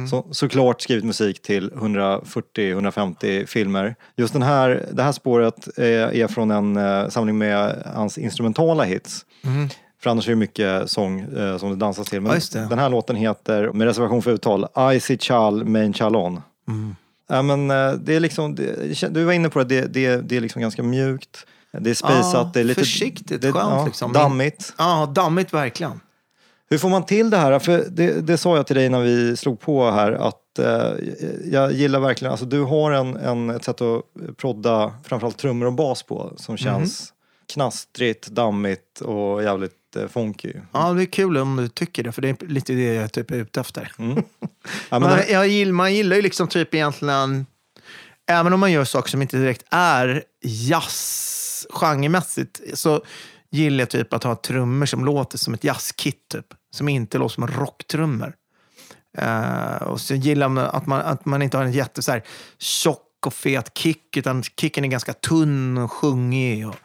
Som 0.09 0.23
såklart 0.31 0.81
skrivit 0.81 1.05
musik 1.05 1.41
till 1.41 1.71
140-150 1.71 3.45
filmer. 3.45 3.95
Just 4.15 4.33
den 4.33 4.41
här, 4.41 4.85
det 4.91 5.03
här 5.03 5.11
spåret 5.11 5.67
eh, 5.77 5.85
är 5.85 6.27
från 6.27 6.51
en 6.51 6.77
eh, 6.77 7.07
samling 7.09 7.37
med 7.37 7.83
hans 7.95 8.17
instrumentala 8.17 8.83
hits. 8.83 9.25
För 10.03 10.09
annars 10.09 10.27
är 10.27 10.31
det 10.31 10.35
mycket 10.35 10.89
sång 10.89 11.19
eh, 11.19 11.57
som 11.57 11.69
det 11.69 11.75
dansas 11.75 12.09
till. 12.09 12.21
Men 12.21 12.29
Ja, 12.29 12.35
just 12.35 12.53
det. 12.53 12.67
den 12.69 12.79
här 12.79 12.89
låten 12.89 13.15
heter, 13.15 13.71
med 13.73 13.87
reservation 13.87 14.21
för 14.21 14.31
uttal, 14.31 14.67
Icy 14.93 15.17
Chal 15.17 15.65
Main 15.65 15.93
Chalon. 15.93 16.41
Ja, 17.27 17.41
men 17.41 17.71
eh, 17.71 17.93
det 17.93 18.15
är 18.15 18.19
liksom, 18.19 18.55
det, 18.55 19.13
du 19.13 19.23
var 19.23 19.33
inne 19.33 19.49
på 19.49 19.63
det, 19.63 19.81
det, 19.81 19.87
det, 19.87 20.21
det 20.21 20.37
är 20.37 20.41
liksom 20.41 20.61
ganska 20.61 20.83
mjukt. 20.83 21.45
Det 21.71 21.89
är 21.89 21.93
spejsat, 21.93 22.33
Ja, 22.33 22.51
det 22.53 22.59
är 22.59 22.63
lite 22.63 22.79
försiktigt, 22.81 23.41
det, 23.41 23.51
skönt 23.51 23.85
liksom. 23.85 24.13
Dammigt. 24.13 24.73
ja 24.77 25.11
dammigt 25.15 25.53
verkligen. 25.53 25.99
Hur 26.69 26.77
får 26.77 26.89
man 26.89 27.05
till 27.05 27.29
det 27.29 27.37
här? 27.37 27.59
För 27.59 27.85
det, 27.89 28.27
det 28.27 28.37
sa 28.37 28.55
jag 28.55 28.67
till 28.67 28.75
dig 28.75 28.89
när 28.89 29.01
vi 29.01 29.37
slog 29.37 29.59
på 29.59 29.91
här 29.91 30.11
att 30.11 30.59
eh, 30.59 30.93
jag 31.43 31.71
gillar 31.73 31.99
verkligen, 31.99 32.31
alltså 32.31 32.45
du 32.45 32.61
har 32.61 32.91
en, 32.91 33.15
en, 33.15 33.49
ett 33.49 33.63
sätt 33.63 33.81
att 33.81 34.03
prodda 34.37 34.93
framförallt 35.03 35.37
trummor 35.37 35.65
och 35.65 35.73
bas 35.73 36.03
på 36.03 36.33
som 36.37 36.57
känns 36.57 37.13
knastrigt, 37.53 38.27
dammigt 38.27 39.01
och 39.01 39.43
jävligt 39.43 39.95
eh, 39.95 40.07
funky. 40.07 40.53
Ja, 40.71 40.93
det 40.93 41.03
är 41.03 41.05
kul 41.05 41.37
om 41.37 41.55
du 41.55 41.67
tycker 41.67 42.03
det, 42.03 42.11
för 42.11 42.21
det 42.21 42.29
är 42.29 42.47
lite 42.47 42.73
det 42.73 42.93
jag 42.93 43.11
typ 43.11 43.31
är 43.31 43.35
ute 43.35 43.59
efter. 43.59 43.91
Ja, 44.89 44.99
man, 44.99 45.17
det, 45.17 45.29
jag 45.29 45.47
gillar, 45.47 45.71
man 45.71 45.93
gillar 45.93 46.15
ju 46.15 46.21
liksom 46.21 46.47
typ 46.47 46.73
egentligen, 46.73 47.45
även 48.29 48.53
om 48.53 48.59
man 48.59 48.71
gör 48.71 48.83
saker 48.83 49.09
som 49.09 49.21
inte 49.21 49.37
direkt 49.37 49.65
är 49.69 50.23
jazz 50.43 51.67
genremässigt, 51.69 52.61
så 52.73 53.01
gillar 53.51 53.79
jag 53.79 53.89
typ 53.89 54.13
att 54.13 54.23
ha 54.23 54.35
trummor 54.35 54.85
som 54.85 55.05
låter 55.05 55.37
som 55.37 55.53
ett 55.53 55.63
jazzkit, 55.63 56.29
typ. 56.29 56.45
Som 56.73 56.89
inte 56.89 57.17
låter 57.17 57.33
som 57.33 57.47
rocktrummor. 57.47 58.33
Eh, 59.17 59.75
och 59.75 60.01
så 60.01 60.15
gillar 60.15 60.49
man 60.49 60.65
att 60.65 60.87
man, 60.87 61.01
att 61.01 61.25
man 61.25 61.41
inte 61.41 61.57
har 61.57 61.63
en 61.63 61.71
jätte 61.71 62.01
så 62.01 62.11
här, 62.11 62.23
tjock 62.57 63.07
och 63.25 63.33
fet 63.33 63.77
kick, 63.77 64.17
utan 64.17 64.43
kicken 64.43 64.85
är 64.85 64.89
ganska 64.89 65.13
tunn 65.13 65.77
och 65.77 65.91
sjungig. 65.91 66.67
Och, 66.67 66.75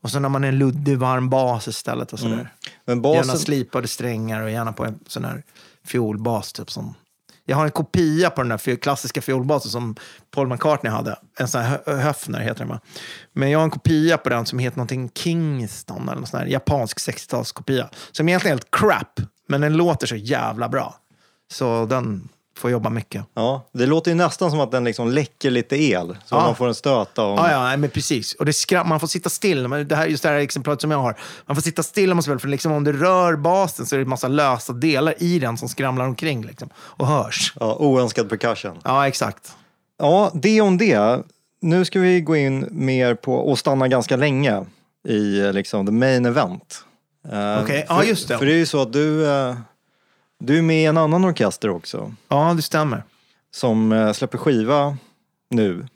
och 0.00 0.10
så 0.10 0.18
när 0.18 0.28
man 0.28 0.44
är 0.44 0.48
en 0.48 0.58
luddig, 0.58 0.98
varm 0.98 1.30
bas 1.30 1.68
istället. 1.68 2.12
Och 2.12 2.18
sådär. 2.18 2.52
Gärna 2.86 3.00
basen, 3.00 3.38
slipade 3.38 3.88
strängar 3.88 4.42
och 4.42 4.50
gärna 4.50 4.72
på 4.72 4.84
en 4.84 4.98
sån 5.06 5.24
här 5.24 5.42
fiolbas. 5.84 6.52
Typ, 6.52 6.70
som, 6.70 6.94
jag 7.48 7.56
har 7.56 7.64
en 7.64 7.70
kopia 7.70 8.30
på 8.30 8.42
den 8.42 8.48
där 8.48 8.76
klassiska 8.76 9.22
fiolbasen 9.22 9.70
som 9.70 9.96
Paul 10.30 10.48
McCartney 10.48 10.92
hade. 10.92 11.18
En 11.38 11.48
sån 11.48 11.60
här 11.60 11.96
Höfner 11.96 12.40
heter 12.40 12.58
den 12.58 12.68
va? 12.68 12.80
Men 13.32 13.50
jag 13.50 13.58
har 13.58 13.64
en 13.64 13.70
kopia 13.70 14.18
på 14.18 14.28
den 14.28 14.46
som 14.46 14.58
heter 14.58 14.76
någonting 14.76 15.10
Kingston 15.14 16.02
eller 16.02 16.14
någon 16.14 16.26
sån 16.26 16.40
här 16.40 16.46
japansk 16.46 16.98
60-talskopia. 16.98 17.88
Som 18.12 18.28
egentligen 18.28 18.52
är 18.52 18.56
helt 18.56 18.70
crap, 18.70 19.20
men 19.48 19.60
den 19.60 19.76
låter 19.76 20.06
så 20.06 20.16
jävla 20.16 20.68
bra. 20.68 20.94
Så 21.52 21.86
den 21.86 22.28
får 22.58 22.70
jobba 22.70 22.90
mycket. 22.90 23.24
ja, 23.34 23.66
det 23.72 23.86
låter 23.86 24.10
ju 24.10 24.14
nästan 24.14 24.50
som 24.50 24.60
att 24.60 24.70
den 24.70 24.84
liksom 24.84 25.10
läcker 25.10 25.50
lite 25.50 25.76
el. 25.82 26.16
Så 26.24 26.34
Ja. 26.34 26.40
man 26.40 26.54
får 26.56 26.68
en 26.68 26.74
stöt 26.74 27.18
av... 27.18 27.36
Ja, 27.38 27.70
ja, 27.70 27.76
men 27.76 27.90
precis. 27.90 28.34
Och 28.34 28.44
det 28.46 28.52
skra- 28.52 28.84
man 28.84 29.00
får 29.00 29.06
sitta 29.06 29.30
still. 29.30 29.86
Det 29.88 29.96
här, 29.96 30.06
just 30.06 30.22
det 30.22 30.28
här 30.28 30.36
exemplaret 30.36 30.80
som 30.80 30.90
jag 30.90 30.98
har. 30.98 31.16
Man 31.46 31.54
får 31.56 31.62
sitta 31.62 31.82
still 31.82 32.10
om 32.10 32.16
man 32.16 32.22
spelar, 32.22 32.38
för 32.38 32.48
liksom 32.48 32.72
om 32.72 32.84
du 32.84 32.92
rör 32.92 33.36
basen 33.36 33.86
så 33.86 33.94
är 33.94 33.98
det 33.98 34.04
en 34.04 34.08
massa 34.08 34.28
lösa 34.28 34.72
delar 34.72 35.14
i 35.22 35.38
den 35.38 35.56
som 35.58 35.68
skramlar 35.68 36.04
omkring 36.04 36.44
liksom, 36.46 36.68
och 36.76 37.06
hörs. 37.06 37.52
Ja, 37.60 37.76
oönskad 37.76 38.28
percussion. 38.28 38.78
Ja, 38.84 39.08
exakt. 39.08 39.52
Ja, 39.98 40.30
det 40.34 40.60
om 40.60 40.78
det. 40.78 41.20
Nu 41.60 41.84
ska 41.84 42.00
vi 42.00 42.20
gå 42.20 42.36
in 42.36 42.66
mer 42.70 43.14
på 43.14 43.34
och 43.34 43.58
stanna 43.58 43.88
ganska 43.88 44.16
länge 44.16 44.64
i 45.08 45.52
liksom 45.52 45.86
the 45.86 45.92
main 45.92 46.26
event. 46.26 46.84
Eh, 47.32 47.62
Okej, 47.62 47.84
ja, 47.88 47.98
för- 48.00 48.08
just 48.08 48.28
det. 48.28 48.38
För 48.38 48.46
det 48.46 48.52
är 48.52 48.56
ju 48.56 48.66
så 48.66 48.82
att 48.82 48.92
du, 48.92 49.26
eh, 49.26 49.54
du 50.38 50.58
är 50.58 50.62
med 50.62 50.82
i 50.82 50.84
en 50.84 50.96
annan 50.96 51.24
orkester 51.24 51.70
också 51.70 52.12
Ja, 52.28 52.52
det 52.56 52.62
stämmer. 52.62 53.02
som 53.50 53.92
eh, 53.92 54.12
släpper 54.12 54.38
skiva 54.38 54.96
nu. 55.50 55.86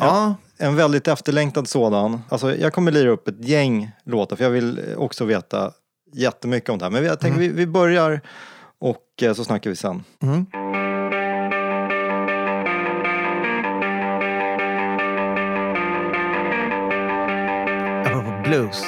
Ja, 0.00 0.34
En 0.58 0.76
väldigt 0.76 1.08
efterlängtad 1.08 1.68
sådan. 1.68 2.22
Alltså, 2.28 2.56
jag 2.56 2.72
kommer 2.72 2.92
lira 2.92 3.10
upp 3.10 3.28
ett 3.28 3.44
gäng 3.44 3.90
låtar 4.04 4.36
för 4.36 4.44
jag 4.44 4.50
vill 4.50 4.80
också 4.96 5.24
veta 5.24 5.72
jättemycket 6.12 6.70
om 6.70 6.78
det 6.78 6.84
här. 6.84 6.90
Men 6.92 7.04
jag 7.04 7.20
tänker 7.20 7.40
vi, 7.40 7.48
vi 7.48 7.66
börjar 7.66 8.20
och 8.78 9.22
eh, 9.22 9.34
så 9.34 9.44
snackar 9.44 9.70
vi 9.70 9.76
sen. 9.76 10.04
Mm. 10.22 10.46
Apropå 18.06 18.42
blues. 18.44 18.82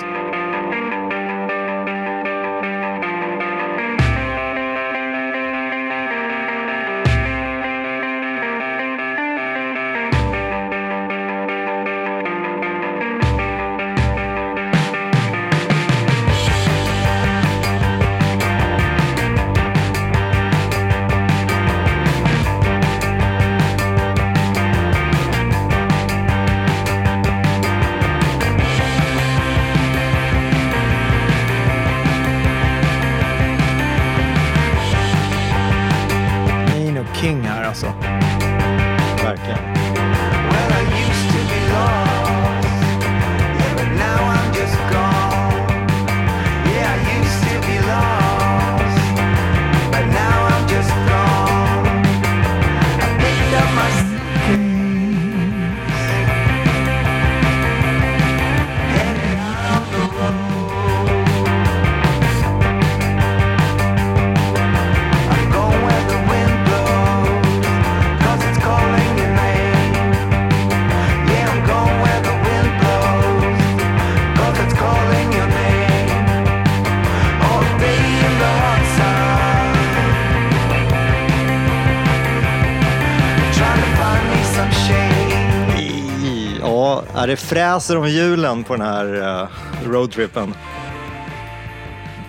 Det 87.33 87.37
fräser 87.37 87.97
om 87.97 88.09
hjulen 88.09 88.65
på 88.65 88.77
den 88.77 88.87
här 88.87 89.07
uh, 89.15 89.49
roadtrippen? 89.91 90.55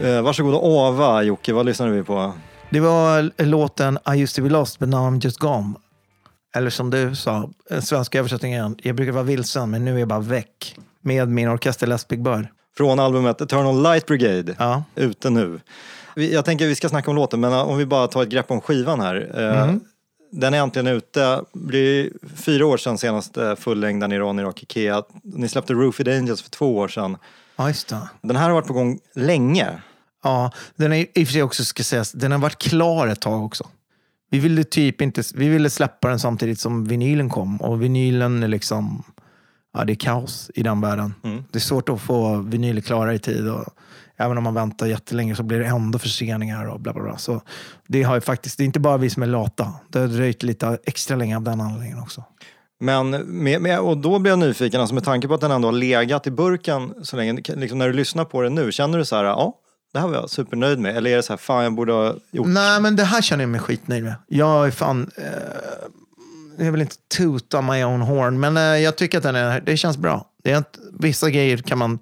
Uh, 0.03 0.21
varsågod 0.21 0.53
och 0.53 0.77
Ava, 0.77 1.23
Jocke. 1.23 1.53
Vad 1.53 1.65
lyssnade 1.65 1.91
vi 1.91 2.03
på? 2.03 2.33
Det 2.69 2.79
var 2.79 3.43
låten 3.43 3.99
I 4.13 4.21
used 4.21 4.35
to 4.35 4.41
be 4.41 4.49
lost 4.49 4.79
but 4.79 4.89
now 4.89 5.11
I'm 5.11 5.23
just 5.23 5.39
gone. 5.39 5.73
Eller 6.55 6.69
som 6.69 6.89
du 6.89 7.15
sa, 7.15 7.49
en 7.69 7.81
svensk 7.81 8.15
översättning 8.15 8.53
igen. 8.53 8.75
Jag 8.81 8.95
brukar 8.95 9.11
vara 9.11 9.23
vilsen 9.23 9.69
men 9.69 9.85
nu 9.85 9.95
är 9.95 9.99
jag 9.99 10.07
bara 10.07 10.19
väck. 10.19 10.75
Med 11.01 11.27
min 11.27 11.49
orkester 11.49 11.87
Les 11.87 12.07
Big 12.07 12.23
Bird. 12.23 12.47
Från 12.77 12.99
albumet 12.99 13.41
Eternal 13.41 13.83
Light 13.83 14.05
Brigade. 14.05 14.55
Ja. 14.59 14.83
Ute 14.95 15.29
nu. 15.29 15.59
Jag 16.15 16.45
tänker 16.45 16.67
vi 16.67 16.75
ska 16.75 16.89
snacka 16.89 17.09
om 17.09 17.15
låten, 17.15 17.39
men 17.39 17.53
om 17.53 17.77
vi 17.77 17.85
bara 17.85 18.07
tar 18.07 18.23
ett 18.23 18.29
grepp 18.29 18.51
om 18.51 18.61
skivan 18.61 18.99
här. 18.99 19.15
Uh, 19.15 19.75
Den 20.35 20.53
är 20.53 20.57
äntligen 20.57 20.87
ute. 20.87 21.19
Det 21.53 21.59
blir 21.59 22.09
fyra 22.35 22.65
år 22.65 22.77
sedan 22.77 22.97
senaste 22.97 23.55
fullängden 23.55 24.11
Iran, 24.11 24.39
Irak, 24.39 24.63
Ikea. 24.63 25.03
Ni 25.23 25.47
släppte 25.47 25.73
Roofed 25.73 26.07
Angels 26.07 26.41
för 26.41 26.49
två 26.49 26.77
år 26.77 26.87
sedan. 26.87 27.17
Ja, 27.55 27.67
just 27.67 27.87
det. 27.87 28.09
Den 28.21 28.35
här 28.35 28.43
har 28.43 28.53
varit 28.53 28.67
på 28.67 28.73
gång 28.73 28.99
länge. 29.15 29.69
Ja, 30.23 30.51
den 30.75 30.93
är 30.93 31.19
i 31.19 31.23
och 31.23 31.27
för 31.27 31.33
sig 31.33 31.43
också, 31.43 31.65
ska 31.65 31.83
sägas, 31.83 32.11
den 32.11 32.31
har 32.31 32.39
varit 32.39 32.57
klar 32.57 33.07
ett 33.07 33.21
tag 33.21 33.45
också. 33.45 33.67
Vi 34.29 34.39
ville 34.39 34.63
typ 34.63 35.01
inte, 35.01 35.23
vi 35.35 35.49
ville 35.49 35.69
släppa 35.69 36.09
den 36.09 36.19
samtidigt 36.19 36.59
som 36.59 36.85
vinylen 36.85 37.29
kom 37.29 37.61
och 37.61 37.81
vinylen 37.81 38.43
är 38.43 38.47
liksom, 38.47 39.03
ja 39.73 39.85
det 39.85 39.93
är 39.93 39.95
kaos 39.95 40.51
i 40.55 40.63
den 40.63 40.81
världen. 40.81 41.13
Det 41.51 41.57
är 41.57 41.59
svårt 41.59 41.89
att 41.89 42.01
få 42.01 42.37
vinyler 42.37 42.81
klara 42.81 43.13
i 43.13 43.19
tid 43.19 43.47
och 43.47 43.65
även 44.17 44.37
om 44.37 44.43
man 44.43 44.53
väntar 44.53 44.87
jättelänge 44.87 45.35
så 45.35 45.43
blir 45.43 45.59
det 45.59 45.65
ändå 45.65 45.99
förseningar 45.99 46.65
och 46.65 46.79
bla 46.79 46.93
bla 46.93 47.03
bla. 47.03 47.17
Så 47.17 47.41
det 47.87 48.03
har 48.03 48.15
ju 48.15 48.21
faktiskt, 48.21 48.57
det 48.57 48.63
är 48.63 48.65
inte 48.65 48.79
bara 48.79 48.97
vi 48.97 49.09
som 49.09 49.23
är 49.23 49.27
lata. 49.27 49.73
Det 49.89 49.99
har 49.99 50.07
dröjt 50.07 50.43
lite 50.43 50.77
extra 50.85 51.15
länge 51.17 51.35
av 51.35 51.43
den 51.43 51.61
anledningen 51.61 51.99
också. 51.99 52.23
Men 52.79 53.09
med, 53.09 53.61
med, 53.61 53.79
och 53.79 53.97
då 53.97 54.19
blir 54.19 54.31
jag 54.31 54.39
nyfiken, 54.39 54.81
alltså 54.81 54.95
med 54.95 55.03
tanke 55.03 55.27
på 55.27 55.33
att 55.33 55.41
den 55.41 55.51
ändå 55.51 55.67
har 55.67 55.73
legat 55.73 56.27
i 56.27 56.31
burken 56.31 56.93
så 57.03 57.17
länge. 57.17 57.33
Liksom 57.33 57.77
när 57.77 57.87
du 57.87 57.93
lyssnar 57.93 58.25
på 58.25 58.41
den 58.41 58.55
nu, 58.55 58.71
känner 58.71 58.97
du 58.97 59.05
så 59.05 59.15
här, 59.15 59.23
ja, 59.23 59.53
det 59.93 59.99
här 59.99 60.07
var 60.07 60.15
jag 60.15 60.29
supernöjd 60.29 60.79
med? 60.79 60.97
Eller 60.97 61.11
är 61.11 61.15
det 61.15 61.23
så 61.23 61.33
här, 61.33 61.37
fan 61.37 61.63
jag 61.63 61.73
borde 61.73 61.93
ha 61.93 62.15
gjort... 62.31 62.47
Nej, 62.47 62.81
men 62.81 62.95
det 62.95 63.03
här 63.03 63.21
känner 63.21 63.43
jag 63.43 63.49
mig 63.49 63.59
skitnöjd 63.59 64.03
med. 64.03 64.15
Jag 64.27 64.67
är 64.67 64.71
fan... 64.71 65.11
Eh, 65.17 66.65
jag 66.65 66.71
vill 66.71 66.81
inte 66.81 66.95
tuta 67.17 67.61
my 67.61 67.83
own 67.83 68.01
horn, 68.01 68.39
men 68.39 68.57
eh, 68.57 68.63
jag 68.63 68.95
tycker 68.95 69.17
att 69.17 69.23
den 69.23 69.35
är, 69.35 69.61
det 69.61 69.77
känns 69.77 69.97
bra. 69.97 70.25
Det 70.43 70.51
är 70.51 70.57
att, 70.57 70.79
vissa 70.99 71.29
grejer 71.29 71.57
kan 71.57 71.77
man 71.77 71.99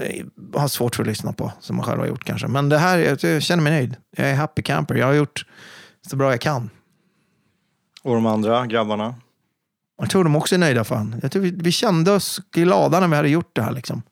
eh, 0.00 0.60
ha 0.60 0.68
svårt 0.68 0.96
för 0.96 1.02
att 1.02 1.06
lyssna 1.06 1.32
på, 1.32 1.52
som 1.60 1.76
man 1.76 1.84
själv 1.84 2.00
har 2.00 2.06
gjort 2.06 2.24
kanske. 2.24 2.48
Men 2.48 2.68
det 2.68 2.78
här, 2.78 2.98
jag, 2.98 3.24
jag 3.24 3.42
känner 3.42 3.62
mig 3.62 3.72
nöjd. 3.72 3.96
Jag 4.16 4.30
är 4.30 4.34
happy 4.34 4.62
camper. 4.62 4.94
Jag 4.94 5.06
har 5.06 5.14
gjort 5.14 5.46
så 6.10 6.16
bra 6.16 6.30
jag 6.30 6.40
kan. 6.40 6.70
Och 8.02 8.14
de 8.14 8.26
andra 8.26 8.66
grabbarna? 8.66 9.14
Jag 9.98 10.10
tror 10.10 10.24
de 10.24 10.36
också 10.36 10.54
är 10.54 10.58
nöjda. 10.58 10.84
Fan. 10.84 11.16
Jag 11.22 11.32
tror 11.32 11.42
vi, 11.42 11.50
vi 11.50 11.72
kände 11.72 12.12
oss 12.12 12.40
glada 12.52 13.00
när 13.00 13.08
vi 13.08 13.16
hade 13.16 13.28
gjort 13.28 13.50
det 13.52 13.62
här. 13.62 13.72
Liksom. 13.72 14.02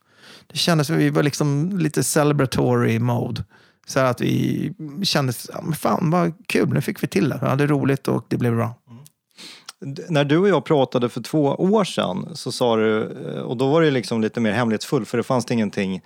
Det 0.47 0.59
kändes 0.59 0.87
som 0.87 0.97
vi 0.97 1.11
var 1.11 1.23
liksom 1.23 1.79
lite 1.79 2.05
celebratory 2.05 2.99
mode. 2.99 3.45
Så 3.87 4.01
att 4.01 4.21
vi 4.21 4.75
kände, 5.03 5.33
fan 5.79 6.11
vad 6.11 6.47
kul, 6.47 6.69
nu 6.69 6.81
fick 6.81 7.03
vi 7.03 7.07
till 7.07 7.29
det. 7.29 7.39
Vi 7.43 7.47
hade 7.47 7.67
roligt 7.67 8.09
och 8.09 8.27
det 8.29 8.37
blev 8.37 8.57
bra. 8.57 8.75
När 10.09 10.25
du 10.25 10.39
och 10.39 10.49
jag 10.49 10.65
pratade 10.65 11.09
för 11.09 11.21
två 11.21 11.43
år 11.45 11.85
sedan 11.85 12.29
så 12.35 12.53
sa 12.53 12.77
du, 12.77 13.03
eh, 13.03 13.41
och 13.41 13.57
då 13.57 13.69
var 13.69 13.83
det 13.83 13.91
liksom 13.91 14.21
lite 14.21 14.41
mer 14.41 14.53
hemlighetsfullt 14.53 15.09
för 15.09 15.17
det 15.19 15.25
fanns 15.25 15.45
det 15.45 15.55
ingenting 15.55 16.03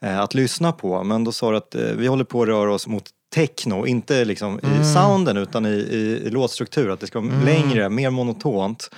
eh, 0.00 0.20
att 0.20 0.34
lyssna 0.34 0.72
på. 0.72 1.04
Men 1.04 1.24
då 1.24 1.32
sa 1.32 1.50
du 1.50 1.56
att 1.56 1.74
eh, 1.74 1.82
vi 1.82 2.06
håller 2.06 2.24
på 2.24 2.42
att 2.42 2.48
röra 2.48 2.74
oss 2.74 2.86
mot 2.86 3.04
techno, 3.34 3.86
inte 3.86 4.24
liksom 4.24 4.58
i 4.58 4.84
sounden 4.84 5.36
utan 5.36 5.66
i, 5.66 5.68
i, 5.68 6.22
i 6.26 6.30
låtstruktur. 6.30 6.90
Att 6.90 7.00
det 7.00 7.06
ska 7.06 7.20
vara 7.20 7.44
längre, 7.44 7.88
mer 7.88 8.10
monotont. 8.10 8.90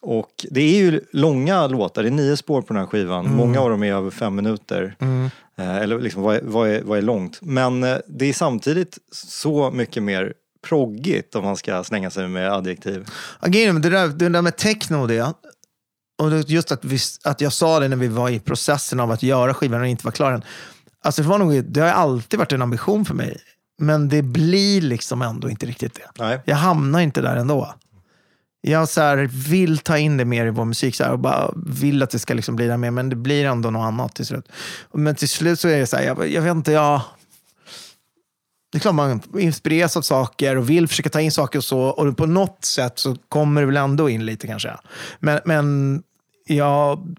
Och 0.00 0.46
det 0.50 0.60
är 0.60 0.76
ju 0.76 1.00
långa 1.12 1.66
låtar, 1.66 2.02
det 2.02 2.08
är 2.08 2.10
nio 2.10 2.36
spår 2.36 2.62
på 2.62 2.72
den 2.72 2.82
här 2.82 2.86
skivan. 2.86 3.34
Många 3.34 3.60
av 3.60 3.70
dem 3.70 3.82
är 3.82 3.92
över 3.92 4.10
fem 4.10 4.34
minuter. 4.34 4.96
Eh, 5.58 5.76
eller 5.76 6.00
liksom, 6.00 6.22
vad 6.22 6.36
är, 6.36 6.40
vad, 6.44 6.68
är, 6.68 6.82
vad 6.82 6.98
är 6.98 7.02
långt? 7.02 7.38
Men 7.42 7.80
det 8.06 8.26
är 8.26 8.32
samtidigt 8.32 8.98
så 9.12 9.70
mycket 9.70 10.02
mer 10.02 10.34
proggigt 10.68 11.34
om 11.34 11.44
man 11.44 11.56
ska 11.56 11.84
slänga 11.84 12.10
sig 12.10 12.28
med 12.28 12.52
adjektiv. 12.52 13.06
Det, 13.40 13.78
där, 13.78 14.08
det 14.08 14.28
där 14.28 14.42
med 14.42 14.56
techno 14.56 14.96
och 14.96 15.08
det. 15.08 15.34
Och 16.18 16.32
just 16.46 16.72
att, 16.72 16.84
vi, 16.84 16.98
att 17.24 17.40
jag 17.40 17.52
sa 17.52 17.80
det 17.80 17.88
när 17.88 17.96
vi 17.96 18.08
var 18.08 18.30
i 18.30 18.40
processen 18.40 19.00
av 19.00 19.10
att 19.10 19.22
göra 19.22 19.54
skivan 19.54 19.80
och 19.80 19.86
inte 19.86 20.04
var 20.04 20.12
klar 20.12 20.32
än. 20.32 20.42
Alltså 21.04 21.22
det, 21.22 21.28
var 21.28 21.38
nog, 21.38 21.64
det 21.64 21.80
har 21.80 21.88
alltid 21.88 22.38
varit 22.38 22.52
en 22.52 22.62
ambition 22.62 23.04
för 23.04 23.14
mig. 23.14 23.40
Men 23.78 24.08
det 24.08 24.22
blir 24.22 24.80
liksom 24.80 25.22
ändå 25.22 25.50
inte 25.50 25.66
riktigt 25.66 25.94
det. 25.94 26.24
Nej. 26.24 26.40
Jag 26.44 26.56
hamnar 26.56 27.00
inte 27.00 27.20
där 27.20 27.36
ändå. 27.36 27.74
Jag 28.60 28.88
så 28.88 29.00
här, 29.00 29.16
vill 29.48 29.78
ta 29.78 29.98
in 29.98 30.16
det 30.16 30.24
mer 30.24 30.46
i 30.46 30.50
vår 30.50 30.64
musik 30.64 30.94
så 30.94 31.04
här, 31.04 31.12
och 31.12 31.18
bara 31.18 31.52
vill 31.66 32.02
att 32.02 32.10
det 32.10 32.18
ska 32.18 32.34
liksom 32.34 32.56
bli 32.56 32.66
det 32.66 32.76
mer, 32.76 32.90
men 32.90 33.08
det 33.08 33.16
blir 33.16 33.44
ändå 33.44 33.70
något 33.70 33.86
annat 33.86 34.14
till 34.14 34.26
slut. 34.26 34.48
Men 34.92 35.14
till 35.14 35.28
slut 35.28 35.60
så 35.60 35.68
är 35.68 35.78
det 35.78 35.86
så 35.86 35.96
här, 35.96 36.04
jag, 36.04 36.28
jag 36.28 36.42
vet 36.42 36.50
inte, 36.50 36.72
jag... 36.72 37.00
Det 38.76 38.78
är 38.78 38.80
klart 38.80 38.94
man 38.94 39.22
inspireras 39.38 39.96
av 39.96 40.02
saker 40.02 40.56
och 40.56 40.70
vill 40.70 40.88
försöka 40.88 41.08
ta 41.08 41.20
in 41.20 41.32
saker 41.32 41.58
och 41.58 41.64
så. 41.64 41.80
Och 41.80 42.16
på 42.16 42.26
något 42.26 42.64
sätt 42.64 42.98
så 42.98 43.16
kommer 43.28 43.60
det 43.60 43.66
väl 43.66 43.76
ändå 43.76 44.10
in 44.10 44.26
lite 44.26 44.46
kanske. 44.46 44.76
Men, 45.18 45.40
men 45.44 46.02
jag 46.46 47.16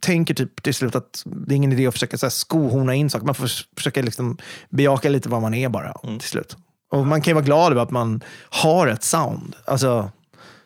tänker 0.00 0.34
typ 0.34 0.62
till 0.62 0.74
slut 0.74 0.94
att 0.94 1.22
det 1.24 1.54
är 1.54 1.56
ingen 1.56 1.72
idé 1.72 1.86
att 1.86 1.94
försöka 1.94 2.18
så 2.18 2.26
här, 2.26 2.30
skohorna 2.30 2.94
in 2.94 3.10
saker. 3.10 3.26
Man 3.26 3.34
får 3.34 3.50
försöka 3.76 4.02
liksom 4.02 4.38
bejaka 4.70 5.08
lite 5.08 5.28
vad 5.28 5.42
man 5.42 5.54
är 5.54 5.68
bara 5.68 5.92
till 5.92 6.28
slut. 6.28 6.56
Och 6.92 7.06
man 7.06 7.22
kan 7.22 7.30
ju 7.30 7.34
vara 7.34 7.44
glad 7.44 7.72
över 7.72 7.82
att 7.82 7.90
man 7.90 8.24
har 8.50 8.86
ett 8.86 9.02
sound. 9.02 9.56
Alltså, 9.64 10.10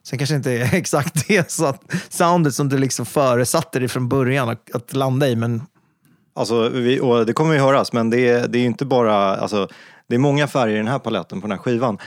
sen 0.02 0.18
kanske 0.18 0.36
inte 0.36 0.52
är 0.52 0.74
exakt 0.74 1.28
det 1.28 1.50
så 1.50 1.66
att 1.66 1.82
soundet 2.08 2.54
som 2.54 2.68
du 2.68 2.78
liksom 2.78 3.06
föresatte 3.06 3.78
dig 3.78 3.88
från 3.88 4.08
början 4.08 4.48
att, 4.48 4.74
att 4.74 4.92
landa 4.92 5.28
i. 5.28 5.36
Men 5.36 5.62
Alltså, 6.36 6.68
vi, 6.68 7.00
och 7.00 7.26
det 7.26 7.32
kommer 7.32 7.54
ju 7.54 7.60
höras, 7.60 7.92
men 7.92 8.10
det 8.10 8.28
är, 8.28 8.48
det 8.48 8.58
är 8.58 8.64
inte 8.64 8.84
bara... 8.84 9.36
Alltså, 9.36 9.68
det 10.08 10.14
är 10.14 10.18
många 10.18 10.46
färger 10.46 10.74
i 10.74 10.78
den 10.78 10.88
här 10.88 10.98
paletten 10.98 11.40
på 11.40 11.46
den 11.46 11.58
här 11.58 11.62
skivan. 11.62 11.98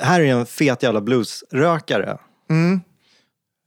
Här 0.00 0.20
är 0.20 0.24
en 0.34 0.46
fet 0.46 0.82
jävla 0.82 1.00
bluesrökare. 1.00 2.18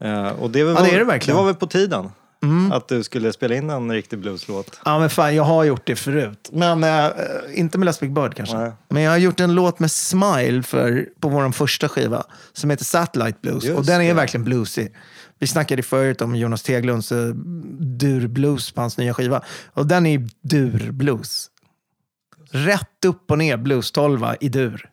Eh, 0.04 0.28
och 0.28 0.50
det, 0.52 0.64
var, 0.64 0.72
Ja, 0.72 0.82
det 0.82 0.92
är 0.96 1.00
det 1.00 1.06
verkligen. 1.06 1.36
Det 1.38 1.42
var 1.42 1.48
väl 1.48 1.56
på 1.56 1.68
tiden 1.68 2.10
Mm. 2.44 2.72
att 2.72 2.88
du 2.88 3.04
skulle 3.04 3.34
spela 3.34 3.56
in 3.56 3.70
en 3.70 3.92
riktig 3.92 4.20
blueslåt. 4.20 4.80
Ja, 4.86 5.00
men 5.00 5.10
fan, 5.10 5.36
jag 5.36 5.44
har 5.44 5.64
gjort 5.64 5.88
det 5.88 5.96
förut. 5.96 6.50
Men 6.54 6.84
eh, 6.84 7.08
inte 7.54 7.78
med 7.78 7.86
Last 7.86 8.00
Big 8.00 8.14
Bird 8.14 8.36
kanske. 8.36 8.58
Nej. 8.58 8.72
Men 8.90 9.04
jag 9.04 9.12
har 9.12 9.18
gjort 9.18 9.40
en 9.40 9.56
låt 9.56 9.80
med 9.80 9.92
Smile 9.92 10.64
för, 10.64 11.10
på 11.20 11.30
vår 11.30 11.52
första 11.52 11.90
skiva 11.90 12.24
som 12.54 12.70
heter 12.70 12.86
Satellite 12.86 13.38
Blues. 13.42 13.64
Just 13.64 13.78
och 13.78 13.86
den 13.86 14.02
är 14.02 14.08
det. 14.08 14.14
verkligen 14.14 14.44
bluesig. 14.44 14.94
Vi 15.40 15.48
snackade 15.48 15.84
förut 15.84 16.22
om 16.22 16.36
Jonas 16.36 16.64
Teglunds 16.64 17.12
uh, 17.12 17.34
dur-blues 17.80 18.72
på 18.72 18.82
hans 18.82 18.98
nya 18.98 19.14
skiva. 19.14 19.42
Och 19.74 19.88
den 19.88 20.06
är 20.06 20.30
dur-blues. 20.42 21.48
Rätt 22.56 23.06
upp 23.06 23.32
och 23.32 23.38
ner 23.38 23.58
blues-tolva 23.58 24.36
i 24.40 24.50
dur. 24.50 24.90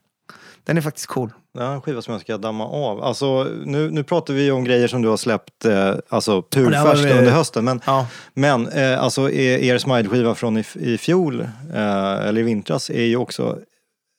Den 0.65 0.77
är 0.77 0.81
faktiskt 0.81 1.07
cool. 1.07 1.31
Det 1.55 1.61
är 1.63 1.73
en 1.73 1.81
skiva 1.83 2.03
som 2.03 2.13
jag 2.13 2.21
ska 2.21 2.39
damma 2.39 2.65
av. 2.67 3.03
Alltså, 3.05 3.45
nu, 3.65 3.91
nu 3.91 4.03
pratar 4.05 4.35
vi 4.35 4.51
om 4.51 4.65
grejer 4.65 4.89
som 4.89 5.03
du 5.03 5.09
har 5.09 5.17
släppt 5.17 5.65
eh, 5.65 5.95
alltså, 6.09 6.43
purfärskt 6.43 7.05
väl- 7.05 7.19
under 7.19 7.31
hösten. 7.33 7.65
Men, 7.65 7.81
Ja. 7.87 8.07
men 8.35 8.69
eh, 8.69 9.03
alltså, 9.03 9.31
er, 9.31 9.79
Smile-skiva 9.79 10.35
från 10.35 10.59
i, 10.59 10.65
i 10.75 10.99
fjol, 10.99 11.41
eh, 11.75 12.27
eller 12.27 12.41
i 12.41 12.43
vintras, 12.45 12.91
är 12.91 13.03
ju 13.05 13.17
också 13.17 13.59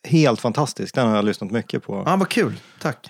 helt 0.08 0.40
fantastisk. 0.42 0.96
Den 0.96 1.08
har 1.08 1.16
jag 1.16 1.26
lyssnat 1.26 1.52
mycket 1.52 1.84
på. 1.84 2.04
ja, 2.06 2.16
vad 2.16 2.30
kul. 2.30 2.54
Tack. 2.82 3.10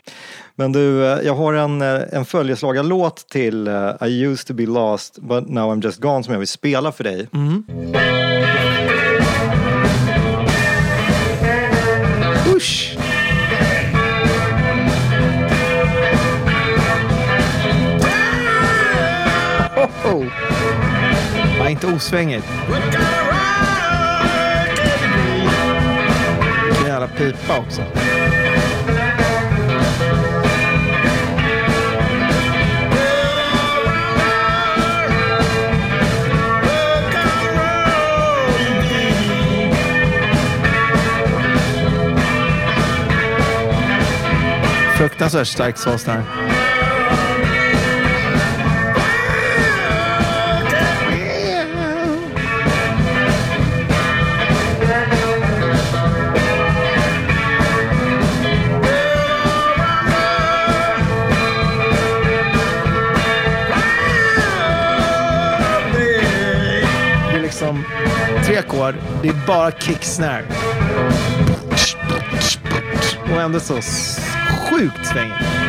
Men 0.56 0.72
du, 0.72 1.06
eh, 1.06 1.20
jag 1.26 1.36
har 1.36 1.54
en, 1.54 1.82
eh, 1.82 2.02
en 2.12 2.26
följeslagarlåt 2.26 3.30
till 3.30 3.68
eh, 3.68 3.92
I 4.02 4.22
used 4.26 4.48
to 4.48 4.54
be 4.54 4.66
lost 4.66 5.20
but 5.22 5.50
now 5.50 5.72
I'm 5.76 5.84
just 5.84 6.00
gone 6.02 6.24
som 6.24 6.32
jag 6.34 6.40
vill 6.40 6.48
spela 6.48 6.92
för 6.92 7.04
dig. 7.04 7.28
Mm. 7.34 7.64
Hoho. 20.12 20.26
Ja, 21.60 21.70
inte 21.70 21.88
osvängigt. 21.88 22.46
Vilken 26.66 26.88
jävla 26.88 27.08
pipa 27.08 27.58
också. 27.58 27.82
Fruktansvärt 44.98 45.48
stark 45.48 45.78
sås 45.78 46.04
där. 46.04 46.24
Ackord, 68.62 68.96
det 69.22 69.30
är 69.30 69.48
bara 69.48 69.72
kicksnare. 69.72 70.44
Och 73.34 73.42
ändå 73.42 73.60
så 73.60 73.74
sjukt 74.70 75.06
svängigt. 75.06 75.61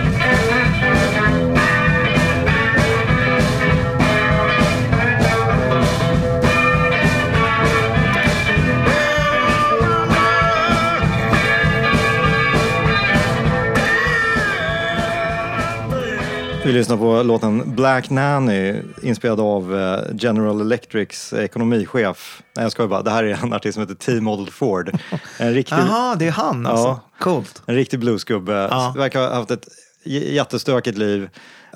Vi 16.65 16.73
lyssnar 16.73 16.97
på 16.97 17.23
låten 17.23 17.75
Black 17.75 18.11
Nanny 18.11 18.83
inspelad 19.03 19.41
av 19.41 19.79
eh, 19.79 20.01
General 20.19 20.61
Electrics 20.61 21.33
ekonomichef. 21.33 22.43
Nej 22.57 22.65
jag 22.65 22.73
skojar 22.73 22.89
bara, 22.89 23.03
det 23.03 23.11
här 23.11 23.25
är 23.25 23.45
en 23.45 23.53
artist 23.53 23.75
som 23.75 23.81
heter 23.81 23.95
T. 23.95 24.21
Model 24.21 24.51
Ford. 24.51 24.91
En 25.39 25.55
riktig, 25.55 25.77
Jaha, 25.77 26.15
det 26.15 26.27
är 26.27 26.31
han 26.31 26.67
alltså. 26.67 26.87
Ja. 26.87 27.01
Coolt. 27.21 27.63
en 27.67 27.75
riktig 27.75 28.01
bluesgubbe. 28.01 28.53
Ja. 28.71 28.95
Verkar 28.97 29.21
ha 29.21 29.35
haft 29.35 29.51
ett 29.51 29.69
jättestökigt 30.05 30.99
liv. 30.99 31.29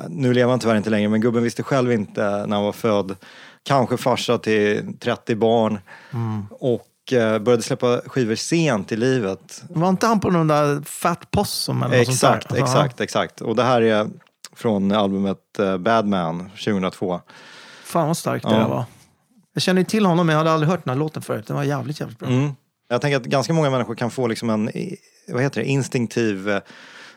Nu 0.08 0.32
lever 0.34 0.50
han 0.50 0.58
tyvärr 0.60 0.76
inte 0.76 0.90
längre 0.90 1.08
men 1.08 1.20
gubben 1.20 1.42
visste 1.42 1.62
själv 1.62 1.92
inte 1.92 2.22
när 2.22 2.56
han 2.56 2.64
var 2.64 2.72
född. 2.72 3.16
Kanske 3.62 3.96
farsa 3.96 4.38
till 4.38 4.92
30 5.00 5.34
barn. 5.34 5.78
Mm. 6.12 6.46
Och 6.50 7.12
eh, 7.12 7.38
började 7.38 7.62
släppa 7.62 8.00
skivor 8.06 8.34
sent 8.34 8.92
i 8.92 8.96
livet. 8.96 9.62
Var 9.68 9.88
inte 9.88 10.06
han 10.06 10.20
på 10.20 10.30
någon 10.30 10.48
där 10.48 10.82
Fat 10.84 11.30
Possum 11.30 11.82
eller 11.82 11.98
något 11.98 12.06
sånt 12.06 12.34
Exakt, 12.36 12.48
där? 12.48 12.62
exakt, 12.62 13.00
exakt. 13.00 13.40
Och 13.40 13.56
det 13.56 13.62
här 13.62 13.82
är 13.82 14.08
från 14.56 14.92
albumet 14.92 15.58
eh, 15.58 15.78
Bad 15.78 16.06
Man 16.06 16.50
2002. 16.50 17.20
Fan 17.84 18.06
vad 18.06 18.16
starkt 18.16 18.44
det 18.48 18.54
Ja. 18.54 18.58
där 18.58 18.68
var. 18.68 18.84
Jag 19.52 19.62
känner 19.62 19.80
ju 19.80 19.84
till 19.84 20.06
honom 20.06 20.26
men 20.26 20.32
jag 20.32 20.38
hade 20.40 20.52
aldrig 20.52 20.70
hört 20.70 20.84
den 20.84 20.90
här 20.90 20.98
låten 20.98 21.22
förut. 21.22 21.46
Den 21.46 21.56
var 21.56 21.64
jävligt, 21.64 22.00
jävligt 22.00 22.18
bra. 22.18 22.28
Mm. 22.28 22.50
Jag 22.88 23.00
tänker 23.00 23.16
att 23.16 23.24
ganska 23.24 23.52
många 23.52 23.70
människor 23.70 23.94
kan 23.94 24.10
få 24.10 24.26
liksom 24.26 24.50
en 24.50 24.70
vad 25.28 25.42
heter 25.42 25.60
det, 25.60 25.66
instinktiv 25.66 26.48
eh, 26.48 26.60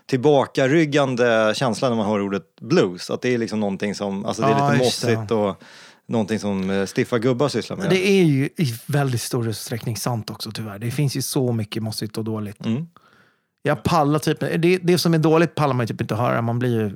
tillbakaryggande 0.06 1.54
känsla 1.56 1.89
när 1.89 1.95
man 1.95 2.06
hör 2.06 2.21
ordet 2.21 2.43
blues. 2.62 3.10
Att 3.10 3.21
det 3.21 3.34
är 3.34 3.38
liksom 3.38 3.60
någonting 3.60 3.95
som, 3.95 4.25
alltså 4.25 4.41
det 4.41 4.47
är 4.47 4.52
Ja, 4.52 4.71
lite 4.71 4.84
mossigt 4.84 5.32
och 5.32 5.63
någonting 6.08 6.39
som 6.39 6.69
eh, 6.69 6.86
stiffa 6.95 7.19
gubbar 7.19 7.47
sysslar 7.49 7.78
med. 7.78 7.89
Det 7.89 8.08
är 8.08 8.23
ju 8.23 8.45
i 8.45 8.75
väldigt 8.86 9.21
stor 9.21 9.47
utsträckning 9.49 9.97
sant 9.97 10.30
också 10.30 10.52
tyvärr. 10.52 10.80
Det 10.80 10.91
finns 10.91 11.15
ju 11.15 11.21
så 11.21 11.52
mycket 11.54 11.84
mossigt 11.84 12.17
och 12.17 12.23
dåligt. 12.23 12.65
Mm. 12.65 12.88
Jag 13.62 13.84
pallar 13.84 14.19
typ, 14.19 14.39
det, 14.39 14.78
det 14.78 14.97
som 14.97 15.13
är 15.13 15.17
dåligt 15.17 15.56
pallar 15.56 15.73
man 15.73 15.84
ju 15.84 15.88
typ 15.88 16.02
inte 16.02 16.13
att 16.13 16.19
höra. 16.19 16.41
Man 16.41 16.60
blir 16.60 16.80
ju, 16.82 16.95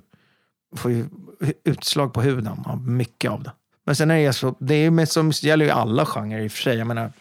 får 0.76 0.92
ju 0.92 1.06
utslag 1.64 2.14
på 2.14 2.22
huden 2.22 2.48
av 2.66 2.88
mycket 2.88 3.32
av 3.32 3.44
det. 3.44 3.52
Men 3.86 3.96
sen 3.96 4.12
är 4.12 4.28
det 4.28 4.34
så, 4.34 4.56
det 4.60 4.76
är 4.76 4.92
med, 4.92 5.10
som 5.10 5.32
gäller 5.32 5.66
ju 5.66 5.72
alla 5.72 6.06
genrer 6.06 6.40
i 6.40 6.48
och 6.48 6.52
för 6.52 6.62
sig. 6.62 6.78
Jag 6.78 6.88
menar, 6.88 7.12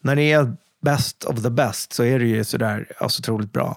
när 0.00 0.16
det 0.16 0.32
är 0.32 0.56
best 0.82 1.24
of 1.24 1.42
the 1.42 1.50
best 1.50 1.92
så 1.92 2.04
är 2.04 2.18
det 2.18 2.24
ju 2.24 2.44
sådär 2.44 2.86
alltså, 2.98 3.20
otroligt 3.20 3.52
bra. 3.52 3.68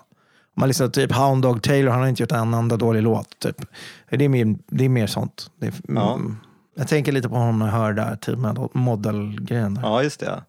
Om 0.55 0.59
man 0.59 0.67
lyssnar 0.67 0.87
typ 0.87 1.11
Hound 1.11 1.41
Dog 1.41 1.63
Taylor, 1.63 1.91
han 1.91 2.01
har 2.01 2.07
inte 2.07 2.23
gjort 2.23 2.31
en 2.31 2.53
enda 2.53 2.77
dålig 2.77 3.01
låt. 3.03 3.39
Typ. 3.39 3.65
Det, 4.09 4.25
är 4.25 4.29
mer, 4.29 4.55
det 4.67 4.85
är 4.85 4.89
mer 4.89 5.07
sånt. 5.07 5.51
Är, 5.61 5.73
Ja. 5.87 6.13
mm, 6.13 6.37
jag 6.75 6.87
tänker 6.87 7.11
lite 7.11 7.29
på 7.29 7.35
honom 7.35 7.59
när 7.59 7.65
jag 7.65 7.73
hör 7.73 7.93
där, 7.93 8.15
typ 8.15 8.37
med 8.39 8.69
model-grejen. 8.73 9.73
där. 9.73 9.81
Ja, 9.81 10.03
just 10.03 10.19
det. 10.19 10.43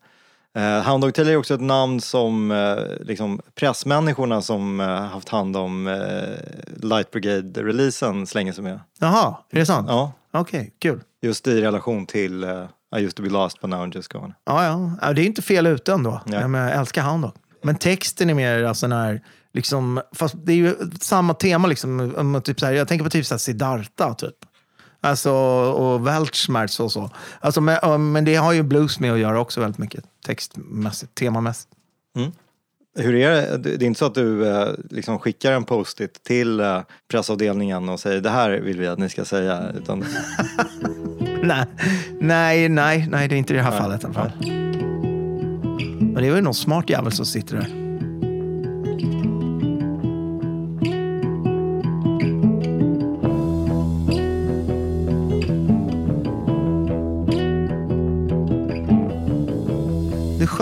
Uh, 0.56 0.62
Hound 0.62 1.04
Dog 1.04 1.18
är 1.18 1.36
också 1.36 1.54
ett 1.54 1.60
namn 1.60 2.00
som 2.00 2.50
eh, 2.50 2.76
liksom 3.00 3.40
pressmänniskorna 3.54 4.42
som 4.42 4.80
eh, 4.80 4.86
haft 4.86 5.28
hand 5.28 5.56
om 5.56 5.86
eh, 5.86 6.82
Light 6.82 7.10
Brigade-releasen 7.10 8.26
slänger 8.26 8.52
sig 8.52 8.64
med. 8.64 8.80
Jaha, 9.00 9.36
är 9.50 9.58
det 9.58 9.66
sant? 9.66 9.86
Ja, 9.90 10.12
Okej, 10.32 10.72
kul. 10.78 11.00
just 11.22 11.46
i 11.46 11.60
relation 11.60 12.06
till 12.06 12.44
eh, 12.44 12.64
I 12.96 13.00
used 13.00 13.14
to 13.14 13.22
be 13.22 13.28
lost 13.28 13.60
but 13.60 13.70
now 13.70 13.86
I'm 13.86 13.94
just 13.94 14.12
gone. 14.12 14.34
Ja, 14.44 14.64
ja. 14.64 14.92
ja. 15.02 15.12
Det 15.12 15.22
är 15.22 15.26
inte 15.26 15.42
fel 15.42 15.66
ute 15.66 15.92
ändå. 15.92 16.20
Nej. 16.24 16.40
Jag, 16.40 16.72
älskar 16.72 17.02
Hound 17.02 17.22
Dog. 17.22 17.32
Men 17.62 17.76
texten 17.76 18.30
är 18.30 18.34
mer 18.34 18.64
alltså 18.64 18.86
när, 18.86 19.20
liksom, 19.54 20.00
fast 20.12 20.34
det 20.38 20.52
är 20.52 20.56
ju 20.56 20.76
samma 21.00 21.34
tema. 21.34 21.68
Liksom, 21.68 22.14
om 22.16 22.42
typ 22.42 22.60
så 22.60 22.66
här, 22.66 22.72
jag 22.72 22.88
tänker 22.88 23.04
på 23.04 23.10
typ 23.10 23.26
så 23.26 23.34
här 23.34 23.38
Siddhartha, 23.38 24.14
typ. 24.14 24.36
Alltså, 25.00 25.32
och 25.72 26.06
Weltschmerz 26.06 26.80
och 26.80 26.92
så. 26.92 27.10
Alltså, 27.40 27.60
men, 27.60 27.78
ja, 27.82 27.98
men 27.98 28.24
det 28.24 28.34
har 28.34 28.52
ju 28.52 28.62
blues 28.62 29.00
med 29.00 29.12
att 29.12 29.18
göra 29.18 29.40
också 29.40 29.60
väldigt 29.60 29.78
mycket. 29.78 30.04
Textmässigt, 30.26 31.14
temamässigt. 31.14 31.72
Hur 32.98 33.14
är 33.14 33.58
det? 33.58 33.58
Det 33.58 33.84
är 33.84 33.86
inte 33.86 33.98
så 33.98 34.06
att 34.06 34.14
du 34.14 34.48
eh, 34.48 34.68
liksom 34.90 35.18
skickar 35.18 35.52
en 35.52 35.64
post-it 35.64 36.22
till 36.22 36.60
eh, 36.60 36.80
pressavdelningen 37.08 37.88
och 37.88 38.00
säger 38.00 38.20
det 38.20 38.30
här 38.30 38.50
vill 38.50 38.80
vi 38.80 38.86
att 38.86 38.98
ni 38.98 39.08
ska 39.08 39.24
säga. 39.24 39.72
Utan, 39.78 39.98
Nej, 41.42 41.66
nej, 42.20 42.68
nej, 42.68 43.08
nej, 43.10 43.28
det 43.28 43.34
är 43.34 43.38
inte 43.38 43.52
i 43.52 43.56
det 43.56 43.62
här 43.62 43.78
fallet 43.78 44.02
i 44.02 44.06
alla 44.06 44.14
fall. 44.14 44.32
Men 46.00 46.14
det 46.14 46.26
är 46.26 46.32
väl 46.32 46.44
någon 46.44 46.54
smart 46.54 46.90
jävel 46.90 47.12
som 47.12 47.26
sitter 47.26 47.56
där. 47.56 47.85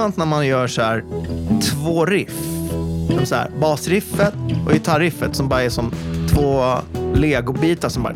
Intressant 0.05 0.17
när 0.17 0.27
man 0.27 0.47
gör 0.47 0.67
så 0.67 0.83
här 0.83 1.05
två 1.63 2.07
riff. 2.07 2.41
Som 3.09 3.27
Så 3.27 3.35
här, 3.35 3.51
basriffet 3.61 4.35
och 4.67 4.73
gitarriffet 4.73 5.37
som 5.37 5.49
bara 5.49 5.63
är 5.63 5.71
som 5.71 5.93
två 6.31 6.63
legobitar 7.15 7.89
som 7.89 8.03
bara 8.03 8.15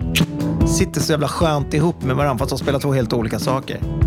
sitter 0.66 1.00
så 1.00 1.12
jävla 1.12 1.28
skönt 1.28 1.74
ihop 1.74 2.02
med 2.02 2.16
varandra 2.16 2.38
fast 2.38 2.50
de 2.50 2.58
spelar 2.58 2.78
två 2.78 2.92
helt 2.92 3.12
olika 3.12 3.38
saker. 3.38 3.97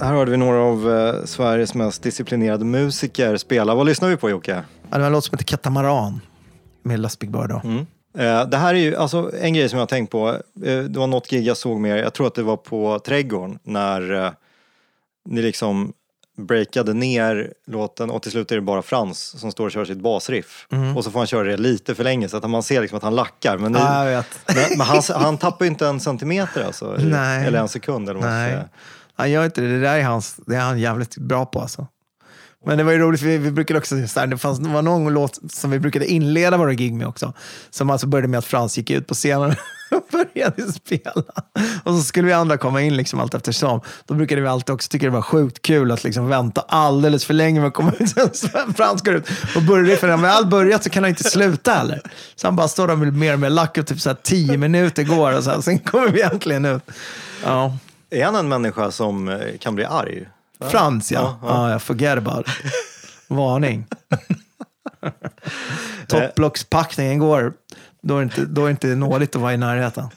Här 0.00 0.12
hörde 0.12 0.30
vi 0.30 0.36
några 0.36 0.58
av 0.60 0.90
eh, 0.90 1.24
Sveriges 1.24 1.74
mest 1.74 2.02
disciplinerade 2.02 2.64
musiker 2.64 3.36
spela. 3.36 3.74
Vad 3.74 3.86
lyssnar 3.86 4.08
vi 4.08 4.16
på 4.16 4.30
Jocke? 4.30 4.62
Ja, 4.90 4.96
det 4.96 4.98
var 4.98 5.06
en 5.06 5.12
låt 5.12 5.24
som 5.24 5.34
heter 5.34 5.44
Katamaran 5.44 6.20
med 6.82 7.00
Last 7.00 7.18
Big 7.18 7.30
Bird. 7.30 7.48
Då. 7.48 7.60
Mm. 7.64 7.86
Eh, 8.18 8.48
det 8.48 8.56
här 8.56 8.74
är 8.74 8.78
ju 8.78 8.96
alltså, 8.96 9.30
en 9.40 9.54
grej 9.54 9.68
som 9.68 9.76
jag 9.78 9.82
har 9.82 9.86
tänkt 9.88 10.10
på. 10.10 10.28
Eh, 10.64 10.78
det 10.78 10.98
var 10.98 11.06
något 11.06 11.28
gig 11.30 11.46
jag 11.46 11.56
såg 11.56 11.80
med 11.80 11.98
er, 11.98 12.02
jag 12.02 12.12
tror 12.14 12.26
att 12.26 12.34
det 12.34 12.42
var 12.42 12.56
på 12.56 12.98
Trädgården, 12.98 13.58
när 13.62 14.24
eh, 14.24 14.30
ni 15.28 15.42
liksom 15.42 15.92
breakade 16.38 16.94
ner 16.94 17.52
låten 17.66 18.10
och 18.10 18.22
till 18.22 18.30
slut 18.30 18.52
är 18.52 18.56
det 18.56 18.62
bara 18.62 18.82
Frans 18.82 19.40
som 19.40 19.52
står 19.52 19.64
och 19.64 19.72
kör 19.72 19.84
sitt 19.84 19.98
basriff. 19.98 20.66
Och 20.96 21.04
så 21.04 21.10
får 21.10 21.18
han 21.20 21.26
köra 21.26 21.44
det 21.44 21.56
lite 21.56 21.94
för 21.94 22.04
länge 22.04 22.28
så 22.28 22.36
att 22.36 22.50
man 22.50 22.62
ser 22.62 22.80
liksom 22.80 22.96
att 22.96 23.02
han 23.02 23.14
lackar. 23.14 23.58
Men, 23.58 23.74
Ja, 23.74 24.10
jag 24.10 24.16
vet. 24.16 24.26
men, 24.46 24.78
men 24.78 24.86
han, 24.86 25.02
han 25.14 25.38
tappar 25.38 25.64
ju 25.64 25.70
inte 25.70 25.86
en 25.86 26.00
centimeter 26.00 26.64
alltså. 26.64 26.94
Eller 26.94 27.52
en 27.54 27.68
sekund 27.68 28.08
eller 28.08 28.20
vad 28.20 28.30
Nej 28.30 28.58
han 29.20 29.30
gör 29.30 29.44
inte 29.44 29.60
det. 29.60 29.68
Det 29.68 29.80
där 29.80 29.98
är, 29.98 30.02
hans, 30.02 30.36
det 30.46 30.56
är 30.56 30.60
han 30.60 30.78
jävligt 30.78 31.16
bra 31.16 31.46
på 31.46 31.60
alltså. 31.60 31.86
Men 32.66 32.78
det 32.78 32.84
var 32.84 32.92
ju 32.92 32.98
roligt, 32.98 33.20
för 33.20 33.26
vi, 33.26 33.38
vi 33.38 33.50
brukade 33.50 33.78
också, 33.78 34.06
så 34.08 34.20
här, 34.20 34.26
det, 34.26 34.38
fanns, 34.38 34.58
det 34.58 34.68
var 34.68 34.82
någon 34.82 35.14
låt 35.14 35.52
som 35.52 35.70
vi 35.70 35.78
brukade 35.78 36.06
inleda 36.06 36.56
våra 36.56 36.72
gig 36.74 36.94
med 36.94 37.06
också. 37.06 37.32
Som 37.70 37.90
alltså 37.90 38.06
började 38.06 38.28
med 38.28 38.38
att 38.38 38.44
Frans 38.44 38.78
gick 38.78 38.90
ut 38.90 39.06
på 39.06 39.14
scenen 39.14 39.50
och 39.90 40.02
började 40.12 40.72
spela. 40.72 41.22
Och 41.84 41.94
så 41.94 42.02
skulle 42.02 42.26
vi 42.26 42.32
andra 42.32 42.56
komma 42.56 42.82
in 42.82 42.96
liksom 42.96 43.20
allt 43.20 43.34
eftersom. 43.34 43.80
Då 44.06 44.14
brukade 44.14 44.40
vi 44.40 44.48
alltid 44.48 44.74
också 44.74 44.88
tycka 44.88 45.06
det 45.06 45.12
var 45.12 45.22
sjukt 45.22 45.62
kul 45.62 45.92
att 45.92 46.04
liksom 46.04 46.28
vänta 46.28 46.60
alldeles 46.60 47.24
för 47.24 47.34
länge 47.34 47.60
med 47.60 47.68
att 47.68 47.74
komma 47.74 47.92
ut. 47.98 48.10
Sen 48.36 48.74
Frans 48.74 49.02
går 49.02 49.14
ut 49.14 49.28
och 49.56 49.62
börjar, 49.62 49.96
för 49.96 50.06
när 50.06 50.14
han 50.14 50.22
väl 50.22 50.46
börjat 50.46 50.84
så 50.84 50.90
kan 50.90 51.02
han 51.02 51.10
inte 51.10 51.24
sluta 51.24 51.72
heller. 51.72 52.00
Så 52.36 52.46
han 52.46 52.56
bara 52.56 52.68
står 52.68 52.88
där 52.88 52.96
med 52.96 53.14
mer 53.14 53.32
och 53.32 53.40
mer 53.40 53.50
lack 53.50 53.78
och 53.78 53.86
typ 53.86 54.00
så 54.00 54.08
här 54.08 54.16
tio 54.22 54.56
minuter 54.56 55.04
går 55.04 55.36
och 55.36 55.44
så 55.44 55.50
här, 55.50 55.60
sen 55.60 55.78
kommer 55.78 56.08
vi 56.08 56.22
äntligen 56.22 56.64
ut. 56.64 56.82
Ja. 57.44 57.76
Är 58.10 58.24
han 58.24 58.34
en 58.34 58.48
människa 58.48 58.90
som 58.90 59.28
eh, 59.28 59.58
kan 59.58 59.74
bli 59.74 59.84
arg? 59.84 60.28
Frans 60.60 61.12
ja. 61.12 61.38
Ja, 61.42 61.48
Ja, 61.48 61.66
ja. 61.66 61.70
jag 61.70 61.82
forget 61.82 62.18
about 62.18 62.48
it. 62.48 62.54
Varning. 63.28 63.86
Topplockspackningen 66.08 67.18
går. 67.18 67.52
Då 68.02 68.18
är, 68.18 68.22
inte, 68.22 68.44
då 68.44 68.60
är 68.62 68.64
det 68.64 68.70
inte 68.70 68.86
nådigt 68.86 69.36
att 69.36 69.42
vara 69.42 69.54
i 69.54 69.56
närheten. 69.56 70.08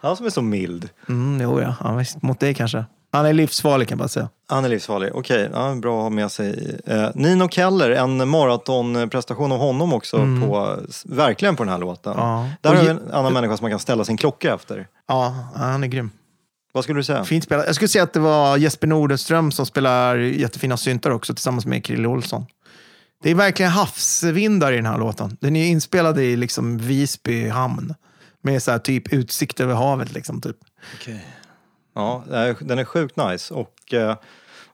Han 0.00 0.16
som 0.16 0.26
är 0.26 0.30
så 0.30 0.42
mild. 0.42 0.88
Mm, 1.08 1.40
jo, 1.40 1.60
ja. 1.60 1.74
ja 1.80 1.94
visst, 1.94 2.22
mot 2.22 2.40
dig 2.40 2.54
kanske. 2.54 2.84
Han 3.12 3.26
är 3.26 3.32
livsfarlig 3.32 3.88
kan 3.88 3.92
jag 3.92 3.98
bara 3.98 4.08
säga. 4.08 4.28
Han 4.48 4.64
är 4.64 4.68
livsfarlig. 4.68 5.10
Okej, 5.14 5.50
ja, 5.52 5.74
bra 5.74 5.96
att 5.98 6.02
ha 6.02 6.10
med 6.10 6.30
sig. 6.30 6.80
Eh, 6.86 7.08
Nino 7.14 7.48
Keller, 7.48 7.90
en 7.90 8.28
maratonprestation 8.28 9.52
av 9.52 9.58
honom 9.58 9.92
också, 9.92 10.16
på, 10.16 10.78
verkligen 11.04 11.56
på 11.56 11.64
den 11.64 11.72
här 11.72 11.78
låten. 11.78 12.12
Mm. 12.12 12.24
Ja. 12.24 12.50
Där 12.60 12.74
har 12.74 12.82
vi 12.82 12.88
en 12.88 13.12
annan 13.12 13.32
människa 13.32 13.56
som 13.56 13.64
man 13.64 13.70
kan 13.70 13.78
ställa 13.78 14.04
sin 14.04 14.16
klocka 14.16 14.54
efter. 14.54 14.86
Ja, 15.06 15.34
ja, 15.54 15.60
han 15.60 15.84
är 15.84 15.88
grym. 15.88 16.10
Vad 16.74 16.84
skulle 16.84 16.98
du 16.98 17.04
säga? 17.04 17.24
Fint 17.24 17.44
spelat. 17.44 17.66
Jag 17.66 17.74
skulle 17.74 17.88
säga 17.88 18.04
att 18.04 18.12
det 18.12 18.20
var 18.20 18.56
Jesper 18.56 18.86
Nordenström 18.86 19.52
som 19.52 19.66
spelar 19.66 20.16
jättefina 20.16 20.76
syntar 20.76 21.10
också 21.10 21.34
tillsammans 21.34 21.66
med 21.66 21.84
Krille 21.84 22.08
Olsson. 22.08 22.46
Det 23.22 23.30
är 23.30 23.34
verkligen 23.34 23.72
havsvindar 23.72 24.72
i 24.72 24.76
den 24.76 24.86
här 24.86 24.98
låten. 24.98 25.36
Den 25.40 25.56
är 25.56 25.66
inspelad 25.66 26.18
i 26.18 26.36
liksom 26.36 26.78
Visby 26.78 27.48
hamn. 27.48 27.94
Med 28.42 28.62
så 28.62 28.78
typ 28.78 29.12
utsikt 29.12 29.60
över 29.60 29.74
havet. 29.74 30.12
Liksom, 30.12 30.40
typ. 30.40 30.56
Ja, 31.94 32.24
det 32.30 32.36
är- 32.38 32.56
den 32.60 32.78
är 32.78 32.84
sjukt 32.84 33.16
nice. 33.16 33.54
Och, 33.54 33.94
eh, 33.94 34.16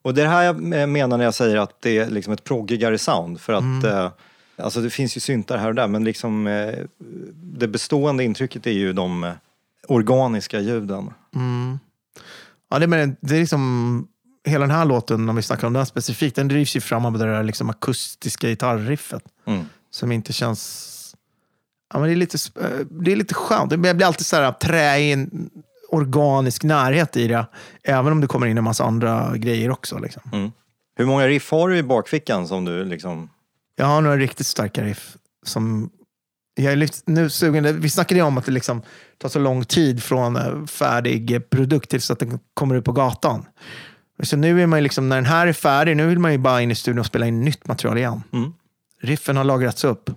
och 0.03 0.15
det 0.15 0.21
är 0.21 0.25
det 0.25 0.31
här 0.31 0.43
jag 0.43 0.61
menar 0.89 1.17
när 1.19 1.25
jag 1.25 1.35
säger 1.35 1.57
att 1.57 1.83
det 1.83 1.99
är 1.99 2.11
liksom 2.11 2.33
ett 2.33 2.45
proggigare 2.45 2.99
sound. 2.99 3.41
För 3.41 3.53
att 3.53 3.61
Mm. 3.63 3.85
eh, 3.85 4.11
alltså 4.57 4.81
det 4.81 4.91
finns 4.91 5.17
ju 5.17 5.21
syntar 5.21 5.59
här 5.59 5.69
och 5.69 5.75
där, 5.75 5.87
men 5.89 6.05
liksom, 6.05 6.47
eh, 6.47 6.75
det 7.35 7.69
bestående 7.69 8.25
intrycket 8.25 8.67
är 8.67 8.71
ju 8.71 8.93
de 8.93 9.33
organiska 9.89 10.61
ljuden. 10.61 11.11
Ja, 12.71 12.79
det, 12.79 12.87
men 12.87 13.17
det 13.21 13.37
är 13.37 13.41
liksom, 13.41 14.09
hela 14.45 14.67
den 14.67 14.77
här 14.77 14.85
låten, 14.85 15.29
om 15.29 15.37
vi 15.37 15.43
snackar 15.43 15.67
om 15.67 15.73
den 15.73 15.87
specifikt, 15.87 16.37
den 16.37 16.49
drivs 16.49 16.77
ju 16.77 16.81
fram 16.81 17.05
av 17.05 17.19
det 17.19 17.25
där 17.25 17.43
liksom 17.43 17.71
akustiska 17.71 18.49
gitarriffet. 18.49 19.23
Mm. 19.47 19.65
Som 19.91 20.13
inte 20.13 20.33
känns... 20.33 20.87
Ja, 21.93 21.99
men 21.99 22.09
det, 22.09 22.15
är 22.15 22.17
lite, 22.17 22.39
eh, 22.61 22.87
det 22.91 23.13
är 23.13 23.17
lite 23.17 23.35
skönt. 23.35 23.71
Det 23.71 23.77
blir 23.77 24.05
alltid 24.05 24.27
så 24.27 24.37
här 24.37 24.53
träig, 24.53 25.13
en 25.13 25.51
organisk 25.89 26.65
närhet 26.65 27.17
i 27.17 27.29
det. 27.29 27.47
Även 27.85 28.13
om 28.13 28.21
det 28.21 28.27
kommer 28.27 28.47
in 28.47 28.59
en 28.59 28.65
massa 28.65 28.85
andra 28.85 29.37
grejer 29.37 29.71
också. 29.71 29.99
Liksom. 29.99 30.23
Mm. 30.33 30.53
Hur 30.97 31.07
många 31.07 31.27
riff 31.29 31.51
har 31.51 31.69
du 31.69 31.77
i 31.77 31.83
bakfickan 31.83 32.49
som 32.49 32.65
du 32.65 32.85
liksom... 32.85 33.31
Jag 33.77 33.87
har 33.87 34.01
några 34.01 34.17
riktigt 34.17 34.47
starka 34.47 34.85
riff. 34.85 35.17
Som 35.43 35.91
jag 36.65 36.73
är 36.73 37.11
nu 37.11 37.31
sugen, 37.31 37.81
vi 37.81 37.91
snackade 37.91 38.21
ju 38.21 38.27
om 38.27 38.39
att 38.39 38.47
det 38.47 38.53
liksom 38.53 38.83
tar 39.19 39.29
så 39.29 39.39
lång 39.39 39.65
tid 39.65 40.03
från 40.03 40.37
eh, 40.37 40.67
färdig 40.67 41.51
produkt 41.51 41.91
tills 41.91 42.11
att 42.11 42.19
den 42.19 42.39
kommer 42.55 42.75
ut 42.75 42.85
på 42.85 42.93
gatan. 42.93 43.47
Så 44.23 44.37
nu 44.37 44.63
är 44.63 44.67
man 44.67 44.79
ju 44.79 44.83
liksom, 44.83 45.09
när 45.09 45.17
den 45.17 45.27
här 45.27 45.47
är 45.47 45.53
färdig, 45.53 45.97
nu 45.97 46.07
vill 46.07 46.19
man 46.19 46.33
ju 46.33 46.39
bara 46.39 46.63
in 46.63 46.71
i 46.71 46.75
studion 46.75 46.99
och 46.99 47.07
spela 47.07 47.27
in 47.27 47.41
nytt 47.41 47.69
material 47.69 47.99
igen. 47.99 48.23
Mm. 48.33 48.53
Riffen 49.03 49.37
har 49.37 49.45
lagrats 49.45 49.85
upp. 49.85 50.11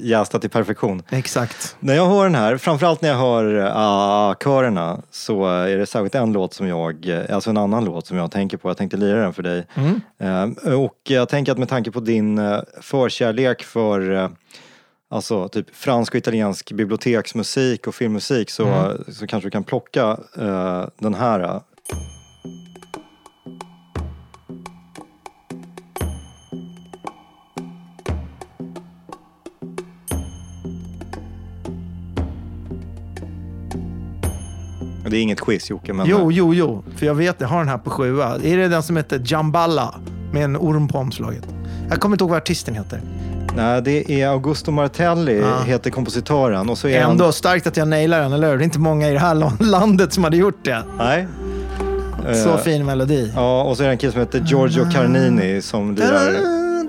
Jästa 0.00 0.38
till 0.38 0.50
perfektion. 0.50 1.02
Exakt. 1.10 1.76
När 1.80 1.94
jag 1.94 2.06
hör 2.06 2.24
den 2.24 2.34
här, 2.34 2.56
framförallt 2.56 3.02
när 3.02 3.08
jag 3.08 3.16
hör 3.16 3.44
uh, 3.54 4.34
körerna, 4.44 5.02
så 5.10 5.46
är 5.46 5.76
det 5.76 5.86
särskilt 5.86 6.14
en 6.14 6.32
låt 6.32 6.54
som 6.54 6.68
jag, 6.68 7.10
alltså 7.30 7.50
en 7.50 7.56
annan 7.56 7.84
låt 7.84 8.06
som 8.06 8.16
jag 8.16 8.30
tänker 8.30 8.56
på. 8.56 8.68
Jag 8.68 8.76
tänkte 8.76 8.96
lira 8.96 9.22
den 9.22 9.32
för 9.32 9.42
dig. 9.42 9.66
Eh, 10.18 10.74
och 10.74 10.98
jag 11.08 11.28
tänker 11.28 11.52
att 11.52 11.58
med 11.58 11.68
tanke 11.68 11.90
på 11.90 12.00
din 12.00 12.38
uh, 12.38 12.60
förkärlek 12.80 13.62
för 13.62 14.12
eh, 14.12 14.28
alltså 15.10 15.48
typ 15.48 15.74
fransk 15.74 16.14
och 16.14 16.18
italiensk 16.18 16.72
biblioteksmusik 16.72 17.86
och 17.86 17.94
filmmusik 17.94 18.50
så, 18.50 18.96
så 19.08 19.26
kanske 19.26 19.46
du 19.46 19.50
kan 19.50 19.64
plocka 19.64 20.20
eh, 20.38 20.84
den 20.98 21.14
här. 21.14 21.60
Det 35.10 35.16
är 35.16 35.22
inget 35.22 35.40
quiz 35.40 35.70
Jocke, 35.70 35.92
men... 35.92 36.06
Jo, 36.06 36.32
jo, 36.32 36.54
jo. 36.54 36.84
För 36.96 37.06
jag 37.06 37.14
vet, 37.14 37.40
jag 37.40 37.48
har 37.48 37.58
den 37.58 37.68
här 37.68 37.78
på 37.78 37.90
sjua. 37.90 38.34
Är 38.34 38.56
det 38.56 38.68
den 38.68 38.82
som 38.82 38.96
heter 38.96 39.22
Jamballa? 39.24 40.00
Med 40.32 40.44
en 40.44 40.56
orm 40.56 40.88
på 40.88 40.98
omslaget. 40.98 41.48
Jag 41.88 42.00
kommer 42.00 42.14
inte 42.14 42.24
ihåg 42.24 42.30
vad 42.30 42.36
artisten 42.36 42.74
heter. 42.74 43.00
Nej, 43.56 43.82
det 43.82 44.10
är 44.22 44.28
Augusto 44.28 44.70
Martelli, 44.70 45.40
Ja. 45.40 45.58
heter 45.62 45.90
kompositören. 45.90 46.68
Och 46.70 46.78
så 46.78 46.88
är 46.88 47.02
han- 47.02 47.10
Ändå 47.10 47.32
starkt 47.32 47.66
att 47.66 47.76
jag 47.76 47.88
nailar 47.88 48.20
den, 48.22 48.32
eller 48.32 48.50
hur? 48.50 48.56
Det 48.58 48.62
är 48.62 48.64
inte 48.64 48.78
många 48.78 49.08
i 49.08 49.12
det 49.12 49.18
här 49.18 49.34
landet 49.64 50.12
som 50.12 50.24
hade 50.24 50.36
gjort 50.36 50.64
det. 50.64 50.82
Nej. 50.98 51.26
Så 52.44 52.48
Eh, 52.50 52.56
fin 52.58 52.86
melodi. 52.86 53.32
Ja, 53.34 53.62
och 53.62 53.76
så 53.76 53.82
är 53.82 53.86
det 53.86 53.92
en 53.92 53.98
kille 53.98 54.12
som 54.12 54.20
heter 54.20 54.40
Giorgio 54.46 54.90
Carnini 54.92 55.62
som 55.62 55.94
lirar 55.94 56.34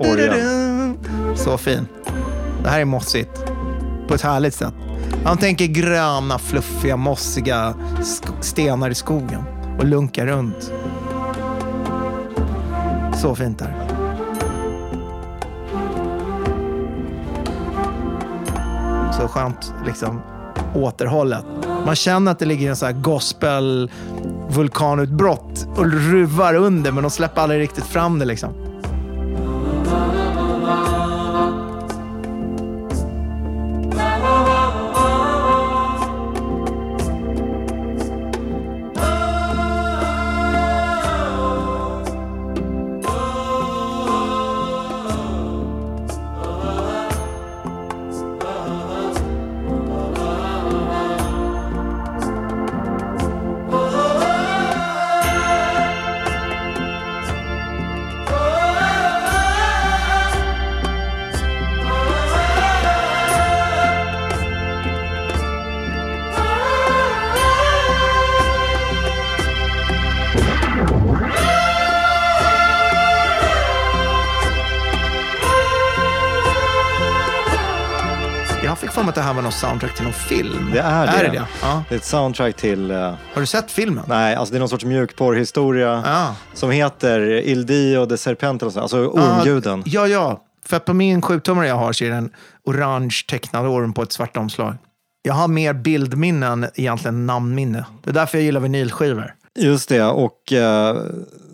orgeln. 0.00 0.98
Så 1.36 1.58
fin. 1.58 1.86
Det 2.62 2.68
här 2.68 2.80
är 2.80 2.84
mossigt. 2.84 3.44
På 4.08 4.14
ett 4.14 4.22
härligt 4.22 4.54
sätt. 4.54 4.72
Han 5.24 5.36
tänker 5.38 5.66
gröna, 5.66 6.38
fluffiga, 6.38 6.96
mossiga 6.96 7.74
stenar 8.40 8.90
i 8.90 8.94
skogen 8.94 9.42
och 9.78 9.84
lunkar 9.84 10.26
runt. 10.26 10.72
Så 13.16 13.34
fint 13.34 13.58
där. 13.58 13.74
Så 19.22 19.28
skönt 19.28 19.74
liksom 19.86 20.20
återhållet. 20.74 21.44
Man 21.86 21.94
känner 21.96 22.32
att 22.32 22.38
det 22.38 22.44
ligger 22.44 22.70
en 22.70 22.76
så 22.76 22.86
här 22.86 22.92
gospel 22.92 23.90
vulkanutbrott 24.48 25.66
och 25.76 25.84
ruvar 25.86 26.54
under 26.54 26.92
men 26.92 27.02
de 27.02 27.10
släpper 27.10 27.42
aldrig 27.42 27.60
riktigt 27.60 27.84
fram 27.84 28.18
det 28.18 28.24
liksom. 28.24 28.71
Här 79.32 79.36
var 79.36 79.42
någon 79.42 79.52
soundtrack 79.52 79.94
till 79.94 80.04
någon 80.04 80.12
film. 80.12 80.70
Det 80.72 80.78
är 80.80 81.06
det. 81.06 81.12
Är 81.12 81.24
det 81.24 81.30
det? 81.30 81.46
Ja. 81.62 81.82
Det 81.88 81.94
är 81.94 81.98
ett 81.98 82.04
soundtrack 82.04 82.56
till... 82.56 82.90
eh, 82.90 82.96
Har 82.98 83.40
du 83.40 83.46
sett 83.46 83.70
filmen? 83.70 84.04
nej, 84.08 84.34
alltså 84.34 84.52
det 84.52 84.58
är 84.58 84.60
någon 84.60 84.68
sorts 84.68 84.84
mjukporrhistoria 84.84 86.02
Ja. 86.06 86.34
som 86.54 86.70
heter 86.70 87.20
Il 87.20 87.66
Dio 87.66 88.06
de 88.06 88.18
Serpente, 88.18 88.64
eller 88.64 88.72
så, 88.72 88.80
alltså 88.80 89.06
ormguden. 89.06 89.82
Ja, 89.86 90.06
ja. 90.06 90.40
För 90.66 90.78
på 90.78 90.94
min 90.94 91.22
sjutummare 91.22 91.66
jag 91.66 91.74
har 91.74 91.92
så 91.92 92.04
är 92.04 92.10
det 92.10 92.16
en 92.16 92.30
orange 92.64 93.16
tecknad 93.28 93.66
orm 93.66 93.92
på 93.92 94.02
ett 94.02 94.12
svart 94.12 94.36
omslag. 94.36 94.74
Jag 95.22 95.34
har 95.34 95.48
mer 95.48 95.72
bildminne 95.72 96.46
än 96.46 96.66
egentligen 96.74 97.26
namnminne. 97.26 97.84
Det 98.04 98.10
är 98.10 98.14
därför 98.14 98.38
jag 98.38 98.44
gillar 98.44 98.60
vinylskivor. 98.60 99.34
Just 99.58 99.88
det, 99.88 100.04
och 100.04 100.52
eh, 100.52 100.96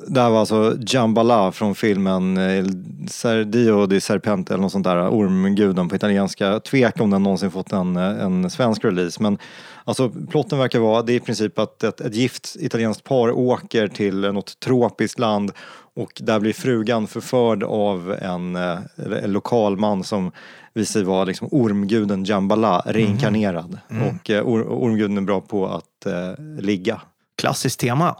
det 0.07 0.20
här 0.20 0.30
var 0.30 0.40
alltså 0.40 0.76
Jambala 0.86 1.53
från 1.53 1.74
filmen 1.74 2.36
eh, 2.36 2.59
Il 2.59 2.84
Ser- 3.11 3.44
Dio 3.44 3.86
di 3.86 4.01
Serpente 4.01 4.55
eller 4.55 4.62
något 4.62 4.72
sånt 4.72 4.84
där, 4.84 5.09
ormguden 5.09 5.88
på 5.88 5.96
italienska. 5.96 6.61
Tvek 6.61 7.01
om 7.01 7.11
den 7.11 7.22
någonsin 7.22 7.51
fått 7.51 7.72
en, 7.72 7.96
eh, 7.96 8.24
en 8.24 8.51
svensk 8.51 8.84
release. 8.84 9.22
Men 9.22 9.38
alltså, 9.84 10.11
plotten 10.30 10.59
verkar 10.59 10.78
vara, 10.78 11.03
det 11.03 11.12
är 11.12 11.16
i 11.16 11.20
princip 11.20 11.59
att 11.59 11.84
ett, 11.84 12.01
ett 12.01 12.14
gift 12.14 12.57
italienskt 12.61 13.05
par 13.05 13.30
åker 13.30 13.88
till 13.88 14.20
något 14.20 14.61
tropiskt 14.61 15.18
land 15.18 15.53
och 15.94 16.12
där 16.20 16.40
blir 16.40 16.53
frugan 16.53 17.07
förförd 17.07 17.62
av 17.62 18.16
en, 18.22 18.57
eh, 18.57 18.78
en 19.22 19.32
lokal 19.32 19.76
man 19.76 20.05
som 20.05 20.32
visar 20.74 20.92
sig 20.92 21.05
vara 21.05 21.24
liksom 21.24 21.49
ormguden 21.51 22.24
Jambala 22.24 22.82
reinkarnerad. 22.86 23.78
Och 24.09 24.30
eh, 24.30 24.42
or, 24.42 24.62
ormguden 24.68 25.16
är 25.16 25.22
bra 25.22 25.40
på 25.40 25.66
att 25.66 26.07
eh, 26.07 26.44
ligga. 26.61 27.01
Klassiskt 27.39 27.80
tema. 27.80 28.16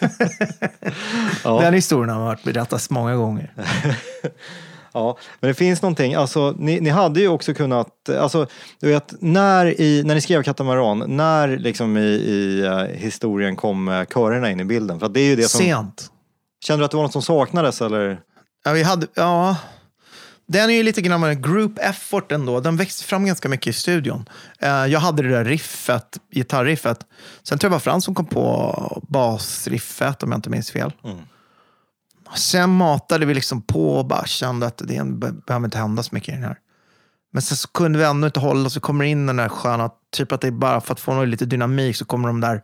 Ja. 1.44 1.60
Den 1.60 1.74
historien 1.74 2.16
har 2.16 2.24
varit 2.24 2.42
berättats 2.44 2.90
många 2.90 3.16
gånger. 3.16 3.52
Ja, 4.96 5.18
men 5.40 5.48
det 5.48 5.54
finns 5.54 5.82
någonting, 5.82 6.14
alltså 6.14 6.54
ni, 6.58 6.80
ni 6.80 6.90
hade 6.90 7.20
ju 7.20 7.28
också 7.28 7.54
kunnat, 7.54 8.08
alltså 8.08 8.46
du 8.80 8.88
vet 8.88 9.14
när, 9.20 9.80
i, 9.80 10.02
när 10.04 10.14
ni 10.14 10.20
skrev 10.20 10.42
Katamaran, 10.42 11.04
när 11.06 11.48
liksom 11.48 11.96
i, 11.96 12.00
i 12.00 12.64
eh, 12.64 12.78
historien 12.78 13.56
kom 13.56 13.88
uh, 13.88 14.04
körerna 14.04 14.50
in 14.50 14.60
i 14.60 14.64
bilden? 14.64 15.00
För 15.00 15.08
det 15.08 15.20
är 15.20 15.24
ju 15.24 15.36
det 15.36 15.48
som, 15.48 15.60
Sent. 15.60 16.10
kände 16.64 16.80
du 16.80 16.84
att 16.84 16.90
det 16.90 16.96
var 16.96 17.04
något 17.04 17.12
som 17.12 17.22
saknades 17.22 17.82
eller? 17.82 18.20
Ja, 18.64 18.72
vi 18.72 18.82
hade, 18.82 19.06
ja. 19.14 19.56
Den 20.46 20.70
är 20.70 20.74
ju 20.74 20.82
lite 20.82 21.02
grann 21.02 21.24
en 21.24 21.42
group 21.42 21.78
effort 21.78 22.32
ändå. 22.32 22.60
Den 22.60 22.76
växte 22.76 23.04
fram 23.04 23.26
ganska 23.26 23.48
mycket 23.48 23.66
i 23.66 23.72
studion. 23.72 24.28
Eh, 24.58 24.68
Jag 24.86 25.00
hade 25.00 25.22
det 25.22 25.28
där 25.28 25.44
riffet, 25.44 26.18
gitarriffet. 26.30 27.06
Sen 27.42 27.58
tror 27.58 27.66
jag 27.68 27.70
det 27.72 27.74
var 27.74 27.80
Frans 27.80 28.04
som 28.04 28.14
kom 28.14 28.26
på 28.26 29.02
basriffet 29.08 30.22
om 30.22 30.30
jag 30.32 30.38
inte 30.38 30.50
minns 30.50 30.70
fel. 30.70 30.92
Sen 32.36 32.70
matade 32.70 33.26
vi 33.26 33.34
liksom 33.34 33.62
på 33.62 33.96
och 33.98 34.06
bara 34.06 34.26
kände 34.26 34.66
att 34.66 34.78
det 34.78 35.04
be- 35.04 35.32
behöver 35.46 35.64
inte 35.66 35.78
hända 35.78 36.02
så 36.02 36.14
mycket 36.14 36.28
i 36.28 36.32
den 36.32 36.44
här. 36.44 36.58
Men 37.32 37.42
sen 37.42 37.56
så 37.56 37.68
kunde 37.68 37.98
vi 37.98 38.04
ändå 38.04 38.26
inte 38.26 38.40
hålla. 38.40 38.70
Så 38.70 38.80
kommer 38.80 39.04
in 39.04 39.26
den 39.26 39.36
där 39.36 39.48
sköna, 39.48 39.90
typ 40.16 40.32
att 40.32 40.40
det 40.40 40.46
är 40.46 40.50
bara 40.52 40.80
för 40.80 40.92
att 40.92 41.00
få 41.00 41.14
något 41.14 41.28
lite 41.28 41.44
dynamik 41.46 41.96
så 41.96 42.04
kommer 42.04 42.28
de 42.28 42.40
där 42.40 42.62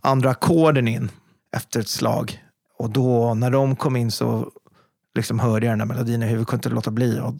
andra 0.00 0.30
ackorden 0.30 0.88
in 0.88 1.10
efter 1.56 1.80
ett 1.80 1.88
slag. 1.88 2.42
Och 2.78 2.90
då 2.90 3.34
när 3.34 3.50
de 3.50 3.76
kom 3.76 3.96
in 3.96 4.10
så 4.10 4.50
liksom 5.14 5.38
hörde 5.40 5.66
jag 5.66 5.72
den 5.72 5.78
där 5.78 5.94
melodin 5.94 6.22
i 6.22 6.26
huvudet. 6.26 6.48
Kunde 6.48 6.58
inte 6.58 6.74
låta 6.74 6.90
bli 6.90 7.18
att 7.18 7.34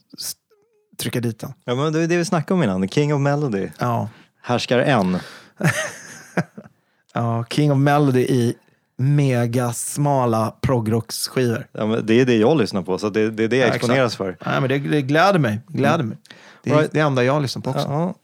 trycka 0.99 1.21
dit 1.21 1.39
den. 1.39 1.53
Ja 1.65 1.75
men 1.75 1.93
det 1.93 2.01
är 2.03 2.07
det 2.09 2.17
vi 2.17 2.25
snackade 2.25 2.55
om 2.55 2.63
innan, 2.63 2.89
King 2.89 3.15
of 3.15 3.21
Melody, 3.21 3.69
Ja. 3.79 4.09
härskar 4.43 4.79
en. 4.79 5.19
ja, 7.15 7.45
King 7.51 7.73
of 7.73 7.79
Melody 7.79 8.21
i 8.21 8.55
megasmala 8.97 10.55
progrocksskivor. 10.61 11.67
Ja, 11.73 11.87
men 11.87 12.07
det 12.07 12.21
är 12.21 12.27
det 12.27 12.37
jag 12.37 12.59
lyssnar 12.59 12.83
på 12.83 12.99
så 12.99 13.09
det, 13.11 13.31
det 13.31 13.45
är 13.45 13.49
det 13.49 13.57
jag 13.57 13.69
Ja, 13.69 13.73
exponeras 13.75 14.13
exakt. 14.13 14.39
för. 14.43 14.51
Nej, 14.51 14.61
men 14.61 14.69
det, 14.69 14.79
det 14.79 15.03
gläder 15.03 15.39
mig. 15.39 15.61
Gläder 15.69 16.05
mig. 16.05 16.19
Det 16.63 16.71
är 16.71 16.75
Right. 16.77 16.93
det 16.93 17.01
enda 17.01 17.25
jag 17.25 17.43
lyssnar 17.43 17.63
på 17.63 17.71
också. 17.71 17.89
Ja. 17.89 18.15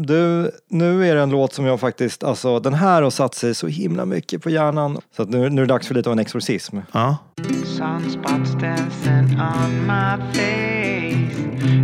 Du, 0.00 0.50
nu 0.68 1.08
är 1.10 1.14
det 1.14 1.22
en 1.22 1.30
låt 1.30 1.52
som 1.52 1.66
jag 1.66 1.80
faktiskt, 1.80 2.24
alltså 2.24 2.60
den 2.60 2.74
här 2.74 3.02
har 3.02 3.10
satt 3.10 3.34
sig 3.34 3.54
så 3.54 3.66
himla 3.66 4.04
mycket 4.04 4.42
på 4.42 4.50
hjärnan. 4.50 4.98
Så 5.16 5.22
att 5.22 5.28
nu, 5.28 5.48
nu 5.50 5.62
är 5.62 5.66
det 5.66 5.72
dags 5.72 5.86
för 5.86 5.94
lite 5.94 6.08
av 6.08 6.12
en 6.12 6.18
exorcism. 6.18 6.78
Ja. 6.92 7.16
Sunspots 7.64 8.52
dancing 8.60 9.40
on 9.40 9.86
my 9.86 10.16
face. 10.32 11.38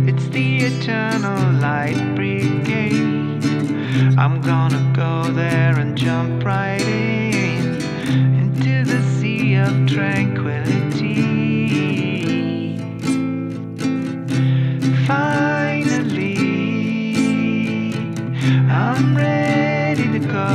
It's 0.07 0.31
the 0.33 0.65
eternal 0.65 1.53
light 1.61 2.15
brigade. 2.15 3.45
I'm 4.17 4.41
gonna 4.41 4.93
go 4.95 5.33
there 5.33 5.81
and 5.81 5.97
jump 5.97 6.45
right 6.45 6.87
in 6.87 7.81
into 8.39 8.85
the 8.91 9.01
sea 9.19 9.57
of 9.57 9.87
tranquility. 9.87 11.25
Finally, 15.07 15.54
I'm 18.77 19.15
ready 19.15 20.07
to 20.15 20.19
go. 20.19 20.47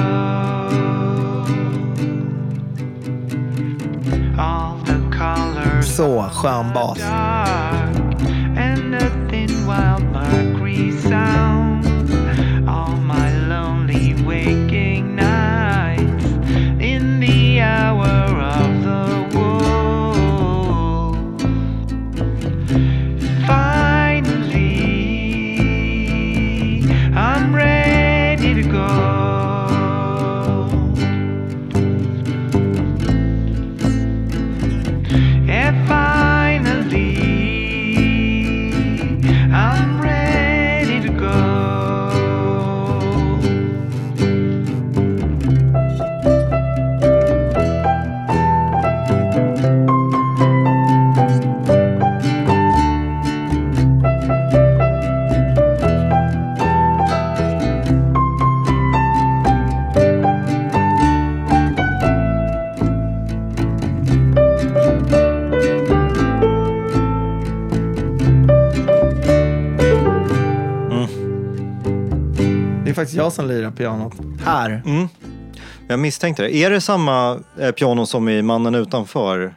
All 4.39 4.77
the 4.85 4.99
colors 5.18 5.97
Så 5.97 6.29
skön 6.33 6.73
bas. 6.75 6.99
dark 6.99 7.97
and 8.57 8.91
nothing 8.91 9.66
wild 9.66 10.03
mercury 10.12 10.93
sound. 11.09 11.59
Faktiskt 73.01 73.16
jag 73.16 73.32
som 73.32 73.48
lirar 73.48 73.70
pianot. 73.70 74.12
Här. 74.44 74.82
Mm. 74.86 75.09
Jag 75.88 75.98
misstänkte 75.98 76.42
det. 76.42 76.55
Är 76.57 76.70
det 76.70 76.80
samma 76.80 77.40
eh, 77.59 77.70
piano 77.70 78.07
som 78.07 78.28
i 78.28 78.42
Mannen 78.42 78.74
utanför? 78.74 79.55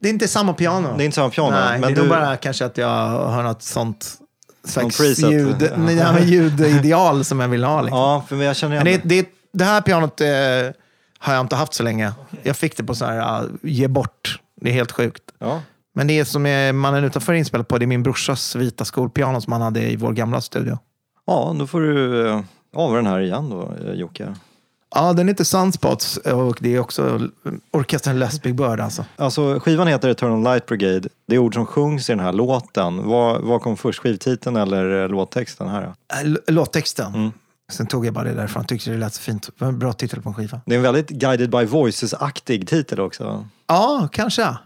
Det 0.00 0.08
är 0.08 0.12
inte 0.12 0.28
samma 0.28 0.52
piano. 0.52 0.94
Det 0.96 1.02
är 1.02 1.04
inte 1.04 1.14
samma 1.14 1.30
piano, 1.30 1.50
Nej, 1.50 1.70
men 1.72 1.80
det 1.80 1.86
är 1.86 1.94
du- 1.94 2.00
nog 2.00 2.08
bara 2.10 2.36
kanske 2.36 2.64
att 2.64 2.78
jag 2.78 3.08
har 3.08 3.42
något 3.42 3.62
sånt 3.62 4.12
slags 4.64 4.98
preset. 4.98 5.30
ljud, 5.32 5.56
ja, 6.00 6.12
men 6.12 6.28
ljudideal 6.28 7.24
som 7.24 7.40
jag 7.40 7.48
vill 7.48 7.64
ha. 7.64 7.82
Liksom. 7.82 7.98
Ja, 7.98 8.24
för 8.28 8.36
jag 8.42 8.56
känner 8.56 8.74
igen 8.74 8.84
Men 8.84 9.08
det, 9.08 9.22
det, 9.22 9.28
det 9.52 9.64
här 9.64 9.80
pianot 9.80 10.20
eh, 10.20 10.28
har 11.18 11.34
jag 11.34 11.40
inte 11.40 11.56
haft 11.56 11.74
så 11.74 11.82
länge. 11.82 12.12
Jag 12.42 12.56
fick 12.56 12.76
det 12.76 12.84
på 12.84 12.94
så 12.94 13.04
här, 13.04 13.16
ja, 13.16 13.42
ge 13.62 13.88
bort. 13.88 14.40
Det 14.60 14.68
är 14.70 14.74
helt 14.74 14.92
sjukt. 14.92 15.22
Ja. 15.38 15.62
Men 15.94 16.06
det 16.06 16.24
som 16.24 16.46
är 16.46 16.72
mannen 16.72 17.04
utanför 17.04 17.32
inspelat 17.32 17.68
på, 17.68 17.78
det 17.78 17.84
är 17.84 17.86
min 17.86 18.02
brorsas 18.02 18.56
vita 18.56 18.84
skolpiano 18.84 19.40
som 19.40 19.52
han 19.52 19.62
hade 19.62 19.80
i 19.90 19.96
vår 19.96 20.12
gamla 20.12 20.40
studio. 20.40 20.78
Ja, 21.28 21.56
då 21.58 21.66
får 21.66 21.80
du 21.80 22.26
eh, 22.28 22.40
av 22.74 22.94
den 22.94 23.06
här 23.06 23.20
igen 23.20 23.50
då, 23.50 23.72
eh, 23.86 23.92
Jocke. 23.94 24.34
Ja, 24.94 25.12
den 25.12 25.28
heter 25.28 25.44
Sunspots 25.44 26.16
och 26.16 26.58
det 26.60 26.74
är 26.74 26.80
också 26.80 27.28
orkestern 27.70 28.18
Les 28.18 28.42
Big 28.42 28.54
Bird 28.54 28.80
alltså. 28.80 29.04
Alltså, 29.16 29.60
skivan 29.60 29.86
heter 29.86 30.08
Eternal 30.08 30.42
Light 30.42 30.66
Brigade. 30.66 31.08
Det 31.26 31.34
är 31.34 31.38
ord 31.38 31.54
som 31.54 31.66
sjungs 31.66 32.10
i 32.10 32.12
den 32.12 32.20
här 32.20 32.32
låten. 32.32 33.06
Vad, 33.08 33.40
vad 33.42 33.60
kom 33.62 33.76
först, 33.76 33.98
skivtiteln 34.02 34.56
eller 34.56 35.02
eh, 35.02 35.08
låttexten 35.08 35.68
här? 35.68 35.92
l- 36.22 36.38
Låttexten. 36.46 37.14
Mm. 37.14 37.30
Sen 37.72 37.86
tog 37.86 38.06
jag 38.06 38.14
bara 38.14 38.24
det 38.24 38.34
därifrån. 38.34 38.64
Tyckte 38.64 38.90
det 38.90 38.96
lät 38.96 39.14
så 39.14 39.22
fint. 39.22 39.42
Det 39.46 39.52
var 39.64 39.68
en 39.68 39.78
bra 39.78 39.92
titel 39.92 40.22
på 40.22 40.28
en 40.28 40.34
skiva. 40.34 40.60
Det 40.66 40.74
är 40.74 40.76
en 40.76 40.82
väldigt 40.82 41.08
Guided 41.08 41.50
by 41.50 41.64
Voices-aktig 41.64 42.68
titel 42.68 43.00
också. 43.00 43.48
Ja, 43.66 44.08
kanske. 44.12 44.56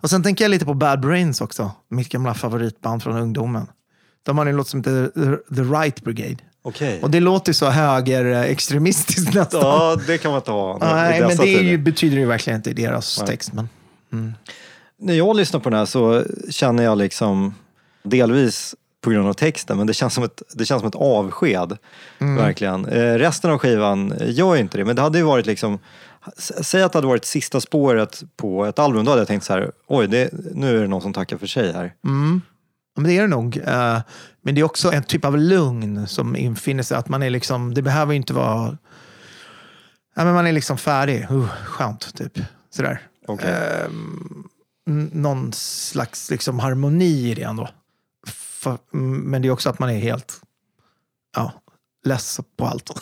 Och 0.00 0.10
sen 0.10 0.22
tänker 0.22 0.44
jag 0.44 0.50
lite 0.50 0.64
på 0.64 0.74
Bad 0.74 1.00
Brains 1.00 1.40
också. 1.40 1.70
Mitt 1.90 2.08
gamla 2.08 2.34
favoritband 2.34 3.02
från 3.02 3.16
ungdomen. 3.16 3.66
De 4.28 4.38
har 4.38 4.46
en 4.46 4.56
låt 4.56 4.68
som 4.68 4.80
heter 4.80 5.10
The- 5.54 5.62
Right 5.62 6.00
Brigade. 6.04 6.36
Okej. 6.62 7.00
Och 7.02 7.10
det 7.10 7.20
låter 7.20 7.52
så 7.52 7.66
högerextremistiskt 7.66 9.34
nästan. 9.34 9.60
Ja, 9.60 9.96
det 10.06 10.18
kan 10.18 10.30
man 10.30 10.38
inte 10.40 10.50
ha. 10.50 10.78
Nej, 10.80 11.20
men 11.20 11.36
det 11.36 11.46
ju, 11.46 11.78
betyder 11.78 12.16
ju 12.16 12.26
verkligen 12.26 12.56
inte 12.56 12.70
i 12.70 12.72
deras 12.72 13.18
Nej. 13.18 13.26
text. 13.26 13.52
Men, 13.52 14.34
När 14.98 15.14
jag 15.14 15.36
lyssnar 15.36 15.60
på 15.60 15.70
den 15.70 15.78
här 15.78 15.86
så 15.86 16.24
känner 16.50 16.82
jag 16.84 16.98
liksom 16.98 17.54
delvis 18.02 18.74
på 19.00 19.10
grund 19.10 19.28
av 19.28 19.32
texten, 19.32 19.78
men 19.78 19.86
det 19.86 19.94
känns 19.94 20.14
som 20.14 20.24
ett, 20.24 20.42
det 20.54 20.64
känns 20.64 20.80
som 20.80 20.88
ett 20.88 20.94
avsked. 20.94 21.76
Verkligen. 22.18 22.86
Eh, 22.86 23.14
resten 23.14 23.50
av 23.50 23.58
skivan 23.58 24.14
gör 24.26 24.54
ju 24.54 24.60
inte 24.60 24.78
det, 24.78 24.84
men 24.84 24.96
det 24.96 25.02
hade 25.02 25.18
ju 25.18 25.24
varit 25.24 25.46
liksom 25.46 25.78
Säg 26.38 26.82
att 26.82 26.92
det 26.92 26.96
hade 26.98 27.06
varit 27.08 27.24
sista 27.24 27.60
spåret 27.60 28.22
på 28.36 28.64
ett 28.66 28.78
album, 28.78 29.04
då 29.04 29.10
hade 29.10 29.20
jag 29.20 29.28
tänkt 29.28 29.44
så 29.44 29.52
här, 29.52 29.70
oj, 29.86 30.06
det, 30.08 30.30
nu 30.54 30.76
är 30.76 30.80
det 30.82 30.88
någon 30.88 31.02
som 31.02 31.12
tackar 31.12 31.36
för 31.36 31.46
sig 31.46 31.72
här. 31.72 31.92
Ja, 32.02 32.08
Men 33.00 33.08
det 33.08 33.18
är 33.18 33.22
det 33.22 33.28
nog. 33.28 33.56
Eh, 33.56 34.00
Men 34.42 34.54
det 34.54 34.60
är 34.60 34.64
också 34.64 34.92
en 34.92 35.02
typ 35.02 35.24
av 35.24 35.38
lugn 35.38 36.06
som 36.06 36.36
infinner 36.36 36.82
sig. 36.82 36.96
Att 36.96 37.08
man 37.08 37.22
är 37.22 37.30
liksom, 37.30 37.74
det 37.74 37.82
behöver 37.82 38.14
inte 38.14 38.32
vara... 38.32 38.78
Ja, 40.14 40.24
men 40.24 40.34
man 40.34 40.46
är 40.46 40.52
liksom 40.52 40.78
färdig. 40.78 41.30
Uh, 41.30 41.48
skönt, 41.48 42.14
typ. 42.14 42.38
Sådär. 42.70 43.00
Okej. 43.26 43.54
Ehm, 43.84 44.48
någon 45.12 45.52
slags 45.52 46.30
liksom 46.30 46.58
harmoni 46.58 47.30
i 47.30 47.34
det 47.34 47.42
ändå. 47.42 47.68
Men 48.90 49.42
det 49.42 49.48
är 49.48 49.52
också 49.52 49.70
att 49.70 49.78
man 49.78 49.90
är 49.90 49.98
helt 49.98 50.40
ja, 51.36 51.52
less 52.04 52.40
på 52.56 52.66
allt. 52.66 52.90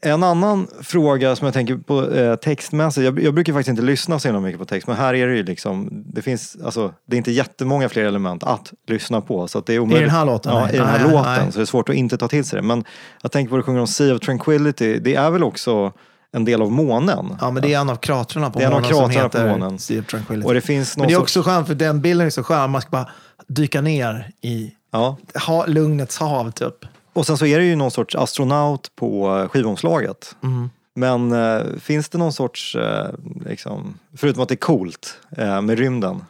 En 0.00 0.22
annan 0.22 0.66
fråga 0.82 1.36
som 1.36 1.44
jag 1.44 1.54
tänker 1.54 1.76
på 1.76 2.10
eh, 2.12 2.34
textmässigt, 2.36 3.04
jag, 3.04 3.22
jag 3.22 3.34
brukar 3.34 3.52
faktiskt 3.52 3.68
inte 3.68 3.82
lyssna 3.82 4.18
så 4.18 4.28
himla 4.28 4.40
mycket 4.40 4.58
på 4.58 4.64
text, 4.64 4.86
men 4.88 4.96
här 4.96 5.14
är 5.14 5.26
det 5.26 5.36
ju 5.36 5.42
liksom, 5.42 5.88
det 6.06 6.22
finns, 6.22 6.56
alltså, 6.64 6.92
det 7.06 7.16
är 7.16 7.18
inte 7.18 7.32
jättemånga 7.32 7.88
fler 7.88 8.04
element 8.04 8.44
att 8.44 8.72
lyssna 8.86 9.20
på. 9.20 9.48
Så 9.48 9.60
det 9.60 9.74
är 9.74 9.78
omöjligt. 9.78 10.06
den 10.08 10.16
här 10.16 10.24
låten? 10.26 10.52
Ja, 10.54 10.60
Nej. 10.64 10.74
i 10.74 10.78
den 10.78 10.86
här 10.86 10.98
Nej, 11.04 11.12
låten. 11.12 11.32
nej. 11.42 11.52
Så 11.52 11.58
det 11.58 11.62
är 11.62 11.66
svårt 11.66 11.88
att 11.88 11.94
inte 11.94 12.18
ta 12.18 12.28
till 12.28 12.44
sig 12.44 12.56
det. 12.60 12.66
Men 12.66 12.84
jag 13.22 13.32
tänker 13.32 13.50
på 13.50 13.56
att 13.56 13.58
du 13.58 13.62
sjunger 13.66 13.80
om 13.80 13.86
Sea 13.86 14.14
of 14.14 14.20
Tranquility, 14.20 14.98
det 14.98 15.14
är 15.14 15.30
väl 15.30 15.44
också 15.44 15.92
en 16.32 16.44
del 16.44 16.62
av 16.62 16.72
månen? 16.72 17.36
Ja, 17.40 17.50
men 17.50 17.62
det 17.62 17.74
är 17.74 17.80
en 17.80 17.90
av 17.90 17.96
kratrarna 17.96 18.50
på 18.50 18.58
Det 18.58 18.64
är 18.64 18.70
månen 18.70 18.84
som 18.84 19.10
kratrarna 19.10 19.28
på 19.28 19.38
heter 19.38 19.50
månen. 19.58 19.78
Sea 19.78 20.00
of 20.00 20.06
Tranquility. 20.06 20.48
Och 20.48 20.54
det 20.54 20.60
finns 20.60 20.96
någon 20.96 21.02
Men 21.02 21.08
det 21.08 21.14
är 21.14 21.20
också 21.20 21.42
skönt, 21.42 21.66
för 21.66 21.74
den 21.74 22.00
bilden 22.00 22.26
är 22.26 22.30
så 22.30 22.42
skön. 22.42 22.70
Man 22.70 22.80
ska 22.80 22.90
bara 22.90 23.08
dyka 23.48 23.80
ner 23.80 24.30
i 24.42 24.72
Ja. 24.92 25.16
ha, 25.46 25.66
lugnets 25.66 26.18
hav, 26.18 26.50
typ. 26.50 26.74
Och 27.12 27.26
sen 27.26 27.38
så 27.38 27.46
är 27.46 27.58
det 27.58 27.64
ju 27.64 27.76
någon 27.76 27.90
sorts 27.90 28.14
astronaut 28.14 28.96
på 28.96 29.38
eh, 29.38 29.48
skivomslaget. 29.48 30.36
Mm. 30.42 30.70
Men 30.94 31.32
eh, 31.32 31.78
finns 31.80 32.08
det 32.08 32.18
någon 32.18 32.32
sorts, 32.32 32.76
eh, 32.76 33.10
liksom, 33.46 33.98
förutom 34.16 34.42
att 34.42 34.48
det 34.48 34.54
är 34.54 34.56
coolt 34.56 35.20
eh, 35.36 35.62
med 35.62 35.78
rymden, 35.78 36.24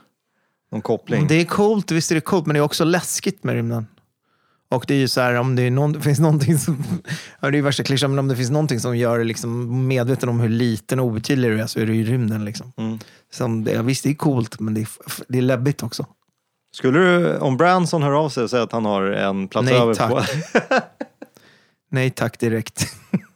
någon 0.73 0.83
koppling? 0.83 1.27
Det 1.27 1.35
är 1.35 1.45
coolt, 1.45 1.91
visst 1.91 2.11
är 2.11 2.15
det 2.15 2.21
coolt, 2.21 2.47
men 2.47 2.55
det 2.55 2.61
är 2.61 2.65
också 2.65 2.85
läskigt 2.85 3.45
med 3.45 3.55
rymden. 3.55 3.87
Och 4.71 4.85
det 4.89 4.95
är 4.95 4.99
ju 4.99 5.09
så 5.09 5.21
här, 5.21 5.35
om 5.35 5.57
det 5.57 5.63
är 5.63 5.71
någon, 5.71 6.03
finns 6.03 6.21
någonting 6.21 6.59
som, 6.59 6.85
ja, 7.41 7.51
det 7.51 7.55
är 7.55 7.59
ju 7.59 7.63
värsta 7.63 7.83
klyschan, 7.83 8.11
men 8.11 8.19
om 8.19 8.29
det 8.29 8.37
finns 8.37 8.51
någonting 8.51 8.81
som 8.81 8.97
gör 8.97 9.19
dig 9.19 9.27
liksom 9.27 9.87
medveten 9.89 10.29
om 10.29 10.41
hur 10.41 10.49
liten 10.49 11.01
och 11.01 11.07
obetydlig 11.07 11.51
du 11.51 11.61
är 11.61 11.67
så 11.67 11.81
är 11.81 11.87
det 11.87 11.95
ju 11.95 12.05
rymden. 12.05 12.45
Liksom. 12.45 12.73
Mm. 12.77 12.99
Som 13.33 13.65
det, 13.65 13.83
visst, 13.83 14.05
det 14.05 14.11
är 14.11 14.15
coolt, 14.15 14.61
men 14.61 14.75
det 14.75 14.81
är, 14.81 14.89
det 15.29 15.39
är 15.39 15.43
läbbigt 15.43 15.83
också. 15.83 16.07
Skulle 16.73 16.99
du, 16.99 17.39
om 17.39 17.57
Branson 17.57 18.03
hör 18.03 18.13
av 18.13 18.29
sig 18.29 18.43
och 18.43 18.51
säger 18.51 18.65
att 18.65 18.73
han 18.73 18.85
har 18.85 19.03
en 19.03 19.49
plats 19.49 19.65
Nej, 19.71 19.81
över 19.81 19.95
tack. 19.95 20.11
på... 20.11 20.23
Nej 21.91 22.11
tack 22.11 22.39
direkt. 22.39 22.87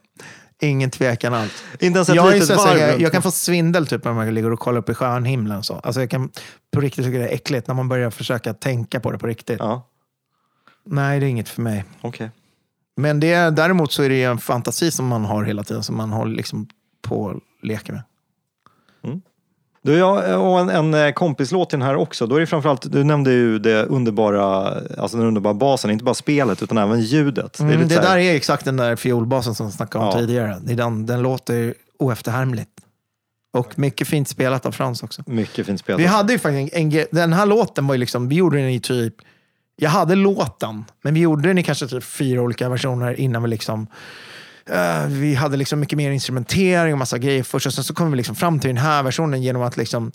Ingen 0.62 0.90
tvekan 0.90 1.34
alls. 1.34 1.64
inte 1.72 1.84
ens 1.98 2.08
ett 2.08 2.14
Jag, 2.14 2.32
litet 2.34 2.56
varv 2.56 2.78
jag, 2.78 3.00
jag 3.00 3.12
kan 3.12 3.22
få 3.22 3.30
svindel 3.30 3.86
typ 3.86 4.04
när 4.04 4.12
man 4.12 4.34
ligger 4.34 4.52
och 4.52 4.60
kollar 4.60 4.78
upp 4.78 4.88
i 4.88 4.94
stjärnhimlen. 4.94 5.62
Så. 5.62 5.74
Alltså, 5.74 6.00
jag 6.00 6.10
kan 6.10 6.30
på 6.72 6.80
riktigt 6.80 7.04
tycka 7.04 7.18
det 7.18 7.28
är 7.28 7.34
äckligt 7.34 7.68
när 7.68 7.74
man 7.74 7.88
börjar 7.88 8.10
försöka 8.10 8.54
tänka 8.54 9.00
på 9.00 9.10
det 9.12 9.18
på 9.18 9.26
riktigt. 9.26 9.56
Ja, 9.58 9.88
Nej, 10.84 11.20
det 11.20 11.26
är 11.26 11.28
inget 11.28 11.48
för 11.48 11.62
mig. 11.62 11.84
okej. 12.00 12.30
Men 12.96 13.20
det 13.20 13.32
är, 13.32 13.50
däremot 13.50 13.92
så 13.92 14.02
är 14.02 14.08
det 14.08 14.14
ju 14.14 14.24
en 14.24 14.38
fantasi 14.38 14.90
som 14.90 15.06
man 15.06 15.24
har 15.24 15.44
hela 15.44 15.64
tiden, 15.64 15.82
som 15.82 15.96
man 15.96 16.10
håller 16.12 16.36
liksom 16.36 16.68
på 17.02 17.40
leker 17.62 17.92
med. 17.92 18.02
Du, 19.84 19.92
jag 19.98 20.40
och 20.42 20.60
en, 20.60 20.70
en 20.70 20.94
eh, 20.94 21.12
kompislåt 21.12 21.70
till 21.70 21.78
den 21.78 21.88
här 21.88 21.96
också. 21.96 22.26
Då 22.26 22.36
är 22.36 22.40
det 22.40 22.46
framförallt, 22.46 22.92
du 22.92 23.04
nämnde 23.04 23.32
ju 23.32 23.58
det 23.58 23.84
underbara, 23.84 24.74
alltså 24.98 25.16
den 25.16 25.26
underbara 25.26 25.54
basen, 25.54 25.90
inte 25.90 26.04
bara 26.04 26.14
spelet 26.14 26.62
utan 26.62 26.78
även 26.78 27.00
ljudet. 27.00 27.58
Mm, 27.60 27.88
det 27.88 27.94
här- 27.94 28.02
där 28.02 28.18
är 28.18 28.34
exakt 28.34 28.64
den 28.64 28.76
där 28.76 28.96
fiolbasen 28.96 29.54
som 29.54 29.66
vi 29.66 29.72
snackade 29.72 30.04
om 30.04 30.10
Ja. 30.14 30.18
tidigare. 30.18 30.58
Det 30.62 30.74
den, 30.74 31.06
den 31.06 31.22
låter 31.22 31.74
oefterhärmligt. 31.98 32.68
Och 33.54 33.78
mycket 33.78 34.08
fint 34.08 34.28
spelat 34.28 34.66
av 34.66 34.72
Frans 34.72 35.02
också. 35.02 35.22
Mycket 35.26 35.66
fint 35.66 35.80
spelat. 35.80 36.00
Vi 36.00 36.06
hade 36.06 36.32
ju 36.32 36.38
faktiskt 36.38 36.74
en, 36.76 36.92
en, 36.92 37.06
den 37.10 37.32
här 37.32 37.46
låten 37.46 37.86
var 37.86 37.94
ju 37.94 37.98
liksom, 37.98 38.28
vi 38.28 38.34
gjorde 38.34 38.56
den 38.58 38.68
i 38.68 38.80
typ, 38.80 39.14
jag 39.76 39.90
hade 39.90 40.14
låten, 40.14 40.84
men 41.02 41.14
vi 41.14 41.20
gjorde 41.20 41.48
den 41.48 41.58
i 41.58 41.62
kanske 41.62 41.86
typ 41.88 42.04
fyra 42.04 42.42
olika 42.42 42.68
versioner 42.68 43.20
innan 43.20 43.42
vi 43.42 43.48
liksom, 43.48 43.86
Uh, 44.70 45.06
vi 45.06 45.34
hade 45.34 45.56
liksom 45.56 45.80
mycket 45.80 45.96
mer 45.96 46.10
instrumentering 46.10 46.92
och 46.92 46.98
massa 46.98 47.18
grejer 47.18 47.42
först 47.42 47.66
och 47.66 47.74
sen 47.74 47.84
så 47.84 47.94
kom 47.94 48.10
vi 48.10 48.16
liksom 48.16 48.36
fram 48.36 48.60
till 48.60 48.68
den 48.68 48.76
här 48.76 49.02
versionen 49.02 49.42
genom 49.42 49.62
att 49.62 49.76
liksom 49.76 50.12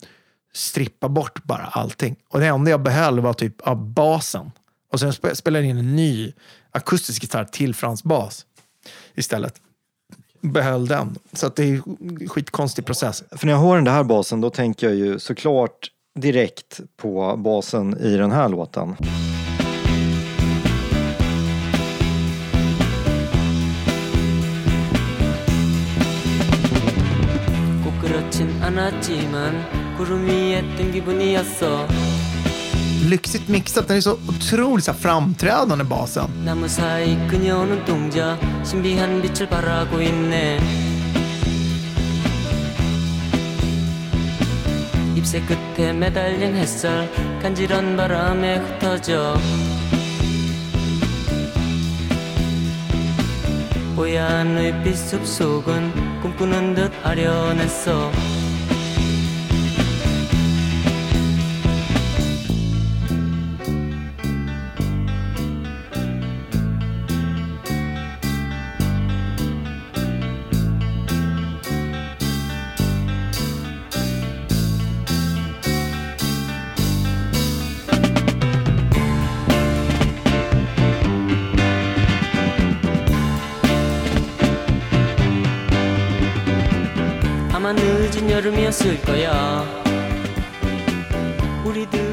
strippa 0.54 1.10
bort 1.10 1.44
bara 1.44 1.66
allting. 1.66 2.16
Och 2.30 2.40
det 2.40 2.46
enda 2.46 2.72
jag 2.72 2.82
behöll 2.82 3.20
var 3.20 3.34
typ 3.34 3.62
av 3.62 3.94
basen. 3.94 4.52
Och 4.92 5.00
sen 5.00 5.14
spelade 5.14 5.66
jag 5.66 5.70
in 5.70 5.78
en 5.78 5.96
ny 5.96 6.34
akustisk 6.72 7.24
gitarr 7.24 7.46
till 7.46 7.76
Frans 7.76 8.04
bas 8.04 8.46
istället. 9.16 9.54
Behöll 10.42 10.88
den. 10.88 11.16
Så 11.34 11.48
att 11.48 11.56
det 11.56 11.64
är 11.64 11.74
en 11.74 12.30
skitkonstig 12.30 12.86
process. 12.86 13.24
För 13.32 13.46
när 13.46 13.54
jag 13.54 13.60
hör 13.60 13.76
den 13.76 13.88
här 13.88 14.04
basen 14.04 14.42
då 14.42 14.50
tänker 14.50 14.88
jag 14.88 14.96
ju 14.96 15.20
såklart 15.20 15.92
direkt 16.20 16.80
på 16.98 17.38
basen 17.38 17.98
i 17.98 18.18
den 18.18 18.32
här 18.32 18.50
låten. 18.50 18.96
꼭 28.38 28.46
그렇진 28.46 28.62
않았지만 28.62 29.96
구름 29.98 30.28
위에 30.28 30.62
뜬 30.76 30.92
기분이었어 30.92 31.88
Lyxigt 33.10 33.50
mixat. 33.50 33.88
Den 33.88 33.98
är 33.98 34.02
så 34.02 34.18
otroligt 34.28 34.84
så 34.86 34.92
här 34.92 35.00
framträdande 35.00 35.84
basen. 35.84 36.28
나무 36.46 36.68
사이 36.68 37.18
그녀는 37.28 37.84
동자 37.86 38.38
신비한 38.64 39.22
빛을 39.22 39.50
발하고 39.50 40.02
있네 40.02 40.60
잎새 45.16 45.42
끝에 45.42 45.94
매달린 45.94 46.56
햇살 46.56 47.10
간지런 47.42 47.98
바람에 47.98 48.58
흩어져 48.58 49.36
뽀얀 53.96 54.56
눈빛 54.56 54.96
숲속은 54.96 56.07
꿈꾸는 56.22 56.76
듯 56.76 56.92
아련했어 57.04 58.12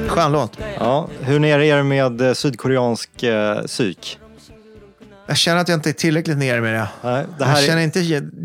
Skön 0.08 0.32
låt. 0.32 0.58
Ja, 0.78 1.08
hur 1.20 1.38
nere 1.38 1.66
är 1.66 1.76
det 1.76 1.82
med 1.82 2.20
eh, 2.20 2.32
sydkoreansk 2.32 3.22
eh, 3.22 3.62
psyk? 3.62 4.18
Jag 5.26 5.36
känner 5.36 5.60
att 5.60 5.68
jag 5.68 5.76
inte 5.76 5.90
är 5.90 5.92
tillräckligt 5.92 6.38
nere 6.38 6.60
med 6.60 6.74
det. 6.74 6.88
Nej, 7.02 7.24
det 7.38 7.44
jag 7.44 7.46
här 7.46 7.62
känner 7.62 7.78
är, 7.78 7.84
inte 7.84 8.00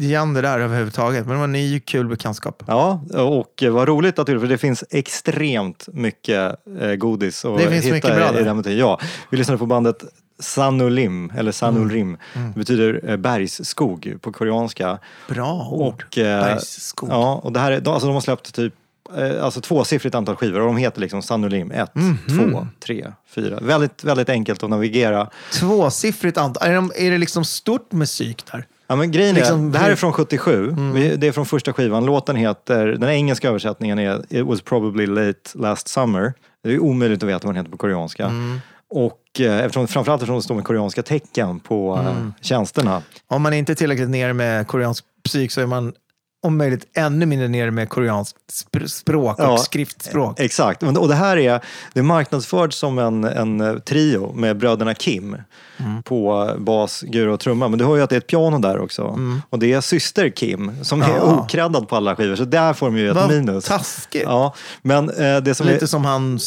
igen 0.05 0.33
det 0.33 0.41
där 0.41 0.59
överhuvudtaget. 0.59 1.25
Men 1.25 1.33
det 1.33 1.37
var 1.37 1.43
en 1.43 1.51
ny 1.51 1.79
kul 1.79 2.07
bekantskap. 2.07 2.63
ja, 2.67 3.01
och 3.13 3.63
eh, 3.63 3.71
vad 3.71 3.87
roligt 3.87 4.19
att 4.19 4.27
du 4.27 4.39
för 4.39 4.47
det 4.47 4.57
finns 4.57 4.83
extremt 4.89 5.87
mycket 5.93 6.55
eh, 6.81 6.95
godis 6.95 7.45
att 7.45 7.57
Det 7.57 7.69
finns 7.69 7.85
hitta 7.85 7.95
mycket 7.95 8.15
bra 8.15 8.37
i, 8.37 8.41
i 8.41 8.43
den. 8.43 8.77
Ja, 8.77 8.99
vi 9.29 9.37
lyssnade 9.37 9.57
på 9.57 9.65
bandet 9.65 10.03
Sanulim, 10.39 11.31
eller 11.37 11.51
Sanulrim. 11.51 12.17
Mm. 12.35 12.51
Det 12.53 12.59
betyder 12.59 13.01
eh, 13.09 13.17
bergsskog 13.17 14.13
på 14.21 14.31
koreanska. 14.31 14.97
Bra 15.27 15.69
ord. 15.71 16.03
Och, 16.11 16.17
eh, 16.17 16.41
Bergsskog. 16.43 17.09
Ja, 17.09 17.41
och 17.43 17.51
det 17.51 17.59
här 17.59 17.71
är, 17.71 17.89
alltså 17.89 18.07
de 18.07 18.13
har 18.13 18.21
släppt 18.21 18.53
typ 18.55 18.73
eh, 19.17 19.43
alltså 19.43 19.61
tvåsiffrigt 19.61 20.15
antal 20.15 20.35
skivor 20.35 20.59
och 20.59 20.65
de 20.65 20.77
heter 20.77 21.01
liksom 21.01 21.21
Sanulim 21.21 21.71
1, 21.71 21.95
Mhm. 21.95 22.51
2, 22.51 22.67
3, 22.79 23.07
4. 23.29 23.59
Väldigt, 23.61 24.03
väldigt 24.03 24.29
enkelt 24.29 24.63
att 24.63 24.69
navigera. 24.69 25.29
Tvåsiffrigt 25.53 26.37
antal. 26.37 26.67
Är, 26.69 26.75
de, 26.75 26.91
är 26.95 27.11
det 27.11 27.17
liksom 27.17 27.45
stort 27.45 27.91
musik 27.91 28.43
där? 28.51 28.65
Ja, 28.87 28.95
men 28.95 29.11
grejen 29.11 29.35
är, 29.35 29.39
Liksom- 29.39 29.71
det 29.71 29.79
här 29.79 29.89
är 29.91 29.95
från 29.95 30.13
77. 30.13 30.69
Mm. 30.69 31.19
Det 31.19 31.27
är 31.27 31.31
från 31.31 31.45
första 31.45 31.73
skivan. 31.73 32.05
Låten 32.05 32.35
heter, 32.35 32.87
den 32.87 33.09
engelska 33.09 33.47
översättningen 33.49 33.99
är 33.99 34.21
It 34.29 34.45
was 34.45 34.61
probably 34.61 35.05
late 35.07 35.39
last 35.53 35.87
summer. 35.87 36.33
Det 36.63 36.69
är 36.73 36.79
omöjligt 36.79 37.23
att 37.23 37.29
veta 37.29 37.47
vad 37.47 37.55
den 37.55 37.59
heter 37.65 37.71
på 37.71 37.77
koreanska. 37.77 38.25
Mm. 38.25 38.59
Och 38.89 39.39
eh, 39.39 39.57
eftersom, 39.59 39.87
framförallt 39.87 40.21
eftersom 40.21 40.35
det 40.35 40.43
står 40.43 40.55
med 40.55 40.63
koreanska 40.65 41.03
tecken 41.03 41.59
på 41.59 41.95
eh, 41.95 42.07
Mm. 42.07 42.33
tjänsterna. 42.41 43.01
Om 43.27 43.41
man 43.41 43.53
inte 43.53 43.73
är 43.73 43.75
tillräckligt 43.75 44.09
nere 44.09 44.33
med 44.33 44.67
koreansk 44.67 45.05
musik 45.25 45.51
så 45.51 45.61
är 45.61 45.65
man 45.65 45.93
om 46.41 46.57
möjligt 46.57 46.85
ännu 46.93 47.25
mindre 47.25 47.47
nere 47.47 47.71
med 47.71 47.89
koreanskt 47.89 48.37
sp- 48.51 48.87
språk 48.87 49.39
och 49.39 49.45
Ja, 49.45 49.57
skriftspråk. 49.57 50.39
Exakt, 50.39 50.81
Men- 50.81 50.97
och 50.97 51.07
det 51.07 51.15
här 51.15 51.37
är, 51.37 51.61
det 51.93 51.99
är 51.99 52.03
marknadsfört 52.03 52.73
som 52.73 52.99
en, 52.99 53.23
en 53.23 53.61
eh, 53.61 53.73
trio 53.75 54.33
med 54.33 54.57
bröderna 54.57 54.93
Kim 54.93 55.37
Mm. 55.85 56.03
på 56.03 56.51
bas, 56.57 57.01
gura 57.01 57.33
och 57.33 57.39
trumma. 57.39 57.67
Men 57.67 57.79
du 57.79 57.85
hör 57.85 57.95
ju 57.95 58.01
att 58.01 58.09
det 58.09 58.15
är 58.15 58.17
ett 58.17 58.27
piano 58.27 58.59
där 58.59 58.79
också. 58.79 59.19
Och 59.49 59.59
det 59.59 59.73
är 59.73 59.81
syster 59.81 60.29
Kim 60.29 60.71
som 60.83 61.01
är 61.01 61.05
Mm. 61.05 61.17
Ja. 61.17 61.23
okräddad 61.43 61.87
på 61.87 61.95
alla 61.95 62.15
skivor. 62.15 62.35
Så 62.35 62.45
där 62.45 62.73
får 62.73 62.85
de 62.85 62.97
ju 62.97 63.09
ett 63.09 63.15
Vad 63.15 63.29
minus. 63.29 63.65
taskigt. 63.65 64.23
Ja, 64.25 64.55
men 64.81 65.09
eh, 65.09 65.37
det 65.37 65.55
som 65.55 65.67
Lite 65.67 65.85
är... 65.85 65.87
som 65.87 66.05
han, 66.05 66.39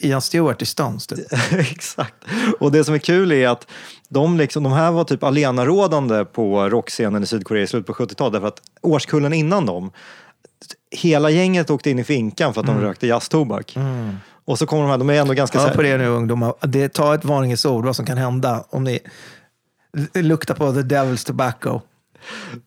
Ian 0.00 0.20
Stewart 0.20 0.62
i 0.62 0.66
Stones. 0.66 1.06
Typ. 1.06 1.18
Exakt. 1.52 2.14
Och 2.60 2.72
det 2.72 2.84
som 2.84 2.94
är 2.94 2.98
kul 2.98 3.32
är 3.32 3.48
att 3.48 3.66
de, 4.08 4.36
liksom, 4.36 4.62
de 4.62 4.72
här 4.72 4.92
var 4.92 5.04
typ 5.04 5.22
alenarådande 5.22 6.24
på 6.24 6.68
rockscenen 6.68 7.22
i 7.22 7.26
Sydkorea 7.26 7.62
i 7.62 7.66
slutet 7.66 7.86
på 7.86 7.92
70-talet. 7.92 8.32
Därför 8.32 8.48
att 8.48 8.62
årskullen 8.82 9.32
innan 9.32 9.66
dem, 9.66 9.90
hela 10.90 11.30
gänget 11.30 11.70
åkte 11.70 11.90
in 11.90 11.98
i 11.98 12.04
finkan 12.04 12.54
för 12.54 12.60
att 12.60 12.66
de 12.66 12.80
rökte 12.80 13.06
jazztobak. 13.06 13.76
Och 14.44 14.58
så 14.58 14.66
kommer 14.66 14.82
de 14.82 14.90
här, 14.90 14.98
de 14.98 15.10
är 15.10 15.20
ändå 15.20 15.34
ganska... 15.34 15.58
Hör 15.58 15.74
på 15.74 15.82
det 15.82 15.96
nu 15.96 16.06
ungdomar. 16.06 16.54
Det, 16.60 16.88
ta 16.88 17.14
ett 17.14 17.24
varningens 17.24 17.66
ord 17.66 17.84
vad 17.84 17.96
som 17.96 18.06
kan 18.06 18.18
hända 18.18 18.64
om 18.70 18.84
ni 18.84 19.00
luktar 20.14 20.54
på 20.54 20.72
the 20.72 20.80
devil's 20.80 21.26
tobacco. 21.26 21.80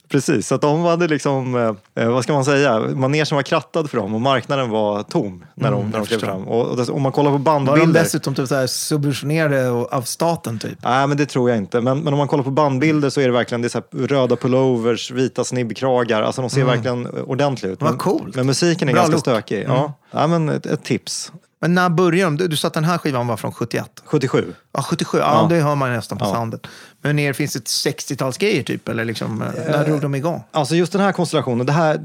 Precis, 0.10 0.48
så 0.48 0.56
att 0.56 0.62
de 0.62 0.82
hade 0.82 1.08
liksom, 1.08 1.56
eh, 1.96 2.10
vad 2.10 2.24
ska 2.24 2.34
man 2.34 2.46
säga, 2.46 2.80
manegen 2.80 3.26
var 3.32 3.44
krattad 3.44 3.90
för 3.90 3.98
dem 3.98 4.16
och 4.16 4.22
marknaden 4.22 4.70
var 4.70 5.04
tom 5.04 5.46
när 5.56 5.72
de, 5.72 5.90
när 5.90 5.98
de 5.98 6.06
klev 6.06 6.20
fram. 6.20 6.48
Och, 6.48 6.66
och 6.66 6.78
det, 6.78 6.92
om 6.92 7.02
man 7.02 7.12
kollar 7.12 7.32
på 7.32 7.38
Var 7.38 7.56
de 7.60 7.66
bandbilder... 7.66 8.04
dessutom 8.04 8.36
typ 8.36 8.48
så 8.48 8.56
här 8.56 8.68
subventionerade 8.68 9.70
av 9.70 10.02
staten 10.02 10.60
typ? 10.60 10.78
Nej, 10.84 11.08
men 11.08 11.18
det 11.18 11.26
tror 11.26 11.50
jag 11.50 11.58
inte. 11.58 11.82
Men, 11.82 12.00
men 12.00 12.14
om 12.14 12.18
man 12.18 12.28
kollar 12.28 12.44
på 12.44 12.52
bandbilder 12.52 13.10
så 13.10 13.22
är 13.22 13.26
det 13.26 13.32
verkligen 13.34 13.62
det 13.62 13.76
är 13.76 14.08
röda 14.08 14.36
pullovers, 14.36 15.12
vita 15.12 15.44
snibbkragar. 15.44 16.22
Alltså 16.22 16.42
de 16.42 16.50
ser 16.50 16.64
verkligen 16.64 17.08
ordentligt 17.08 17.72
ut. 17.72 17.82
Vad 17.82 17.98
coolt. 17.98 18.36
Men 18.36 18.46
musiken 18.46 18.90
är 18.90 18.94
Bra 18.94 19.02
ganska 19.02 19.16
look. 19.16 19.22
stökig. 19.22 19.66
Ja. 19.68 19.94
Ja, 20.12 20.28
men 20.28 20.50
ett, 20.50 20.66
ett 20.66 20.84
tips. 20.84 21.32
Men 21.60 21.74
när 21.76 21.90
började 21.90 22.24
de? 22.32 22.38
Du, 22.38 22.48
du 22.48 22.56
sa 22.58 22.68
att 22.68 22.74
den 22.74 22.84
här 22.84 22.98
skivan 22.98 23.28
var 23.28 23.38
från 23.38 23.52
71? 23.52 24.02
77. 24.06 24.54
Ja, 24.74 24.82
77. 24.84 25.18
Ja, 25.18 25.42
Ja. 25.50 25.56
det 25.56 25.62
hör 25.62 25.76
man 25.76 25.94
nästan 25.94 26.18
på 26.18 26.26
Ja. 26.26 26.34
soundet. 26.34 26.68
Men 27.02 27.16
ner 27.16 27.34
finns 27.34 27.54
det 27.54 27.60
60-talsgrejer 27.68 28.64
typ? 28.64 28.88
Eller 28.88 29.06
liksom, 29.06 29.42
eh, 29.42 29.48
när 29.72 29.86
drog 29.86 30.02
de 30.02 30.16
igång? 30.16 30.44
Alltså 30.52 30.76
just 30.76 30.92
den 30.92 31.02
här 31.02 31.12
konstellationen, 31.12 31.66
det 31.66 31.72
här 31.74 31.98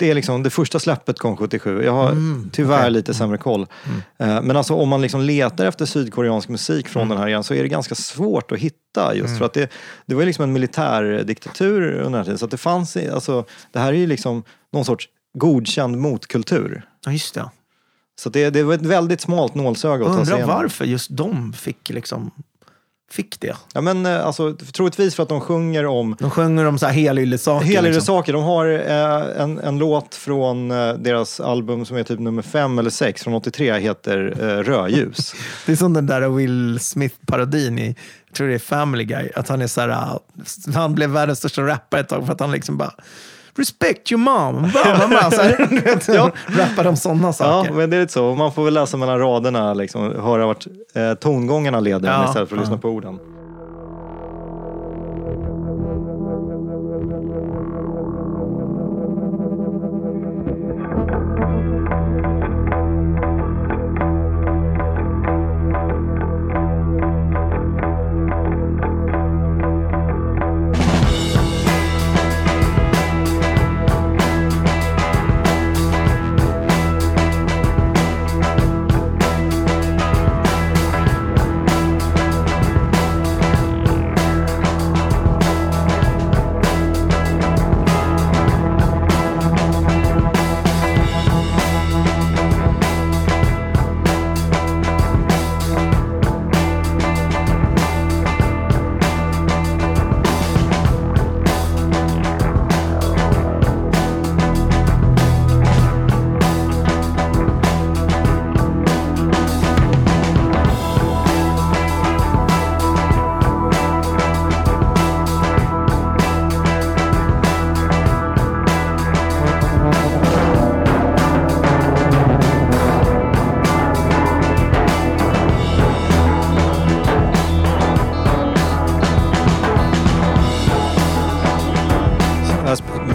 det 0.00 0.10
är 0.10 0.14
liksom 0.14 0.42
det 0.42 0.50
första 0.50 0.78
släppet 0.78 1.18
kom 1.18 1.36
77. 1.36 1.82
Jag 1.84 1.92
har 1.92 2.16
tyvärr 2.52 2.78
okej. 2.80 2.90
lite 2.90 3.14
sämre 3.14 3.38
koll. 3.38 3.66
Eh, 4.18 4.42
Men 4.42 4.56
alltså 4.56 4.74
om 4.74 4.88
man 4.88 5.00
liksom 5.00 5.20
letar 5.20 5.64
efter 5.66 5.86
sydkoreansk 5.86 6.48
musik 6.48 6.88
från 6.88 7.08
den 7.08 7.18
här 7.18 7.28
igen 7.28 7.44
så 7.44 7.54
är 7.54 7.62
det 7.62 7.68
ganska 7.68 7.94
svårt 7.94 8.52
att 8.52 8.58
hitta 8.58 9.14
just 9.14 9.38
för 9.38 9.44
att 9.44 9.52
det, 9.52 9.70
det 10.06 10.14
var 10.14 10.24
liksom 10.24 10.42
en 10.44 10.52
militärdiktatur 10.52 11.82
under 11.92 12.02
den 12.04 12.14
här 12.14 12.24
tiden. 12.24 12.38
Så 12.38 12.46
det 12.46 12.56
fanns, 12.56 12.96
alltså 12.96 13.44
det 13.72 13.78
här 13.78 13.88
är 13.92 13.96
ju 13.96 14.06
liksom 14.06 14.42
någon 14.72 14.84
sorts 14.84 15.08
godkänd 15.38 15.96
motkultur. 15.98 16.82
Ja, 17.04 17.12
just 17.12 17.34
det. 17.34 17.50
Så 18.20 18.30
det, 18.30 18.50
det 18.50 18.62
var 18.62 18.74
ett 18.74 18.86
väldigt 18.86 19.20
smalt 19.20 19.54
nålsöga 19.54 20.06
att 20.06 20.10
ta 20.10 20.12
sig 20.12 20.20
Undrar 20.20 20.36
igenom. 20.36 20.56
varför 20.56 20.84
just 20.84 21.08
de 21.10 21.52
fick 21.52 21.90
liksom 21.90 22.30
fick 23.10 23.40
det. 23.40 23.56
Ja, 23.74 23.80
men 23.80 24.06
eh, 24.06 24.26
alltså, 24.26 24.54
troligtvis 24.54 25.14
för 25.14 25.22
att 25.22 25.28
de 25.28 25.40
sjunger 25.40 25.86
om 25.86 26.16
De 26.18 26.30
sjunger 26.30 26.64
om 26.64 26.78
så 26.78 26.86
här 26.86 26.92
helylle-saker. 26.92 27.66
Helylle 27.66 27.82
liksom. 27.88 28.06
saker. 28.06 28.32
De 28.32 28.42
har 28.42 28.66
eh, 28.66 29.42
en, 29.42 29.58
en 29.58 29.78
låt 29.78 30.14
från 30.14 30.70
eh, 30.70 30.94
deras 30.94 31.40
album 31.40 31.84
som 31.84 31.96
är 31.96 32.02
typ 32.02 32.18
nummer 32.20 32.42
fem 32.42 32.78
eller 32.78 32.90
sex 32.90 33.22
från 33.22 33.34
83 33.34 33.78
heter 33.78 34.34
eh, 34.40 34.62
Rödljus. 34.62 35.34
Det 35.66 35.72
är 35.72 35.76
som 35.76 35.92
den 35.92 36.06
där 36.06 36.28
Will 36.28 36.78
Smith-parodin 36.80 37.78
i, 37.78 37.96
jag 38.26 38.34
tror 38.36 38.48
det 38.48 38.54
är 38.54 38.58
Family 38.58 39.04
Guy, 39.04 39.28
att 39.34 39.48
han 39.48 39.62
är 39.62 39.66
så 39.66 39.80
här, 39.80 39.88
ah, 39.88 40.20
han 40.74 40.94
blev 40.94 41.10
världens 41.10 41.38
största 41.38 41.62
rappare 41.62 42.00
ett 42.00 42.08
tag 42.08 42.26
för 42.26 42.32
att 42.32 42.40
han 42.40 42.50
liksom 42.50 42.76
bara 42.76 42.94
Respect 43.56 44.12
your 44.12 44.18
mom. 44.20 44.62
Bra. 44.62 45.30
Så 45.30 45.42
här, 45.42 45.66
du 45.70 45.80
vet, 45.80 46.08
Ja. 46.08 46.30
Rappar 46.46 46.86
om 46.86 46.96
sådana 46.96 47.26
ja, 47.28 47.32
saker. 47.32 47.72
men 47.72 47.90
det 47.90 47.96
är 47.96 48.00
lite 48.00 48.12
så. 48.12 48.34
Man 48.34 48.52
får 48.52 48.64
väl 48.64 48.74
läsa 48.74 48.96
mellan 48.96 49.18
raderna, 49.18 49.74
liksom, 49.74 50.02
höra 50.22 50.46
vart 50.46 50.66
eh, 50.94 51.14
tongångarna 51.14 51.80
leder 51.80 52.08
Ja, 52.08 52.24
istället 52.28 52.48
för 52.48 52.56
att 52.56 52.60
ja. 52.60 52.62
lyssna 52.64 52.78
på 52.78 52.88
orden. 52.88 53.18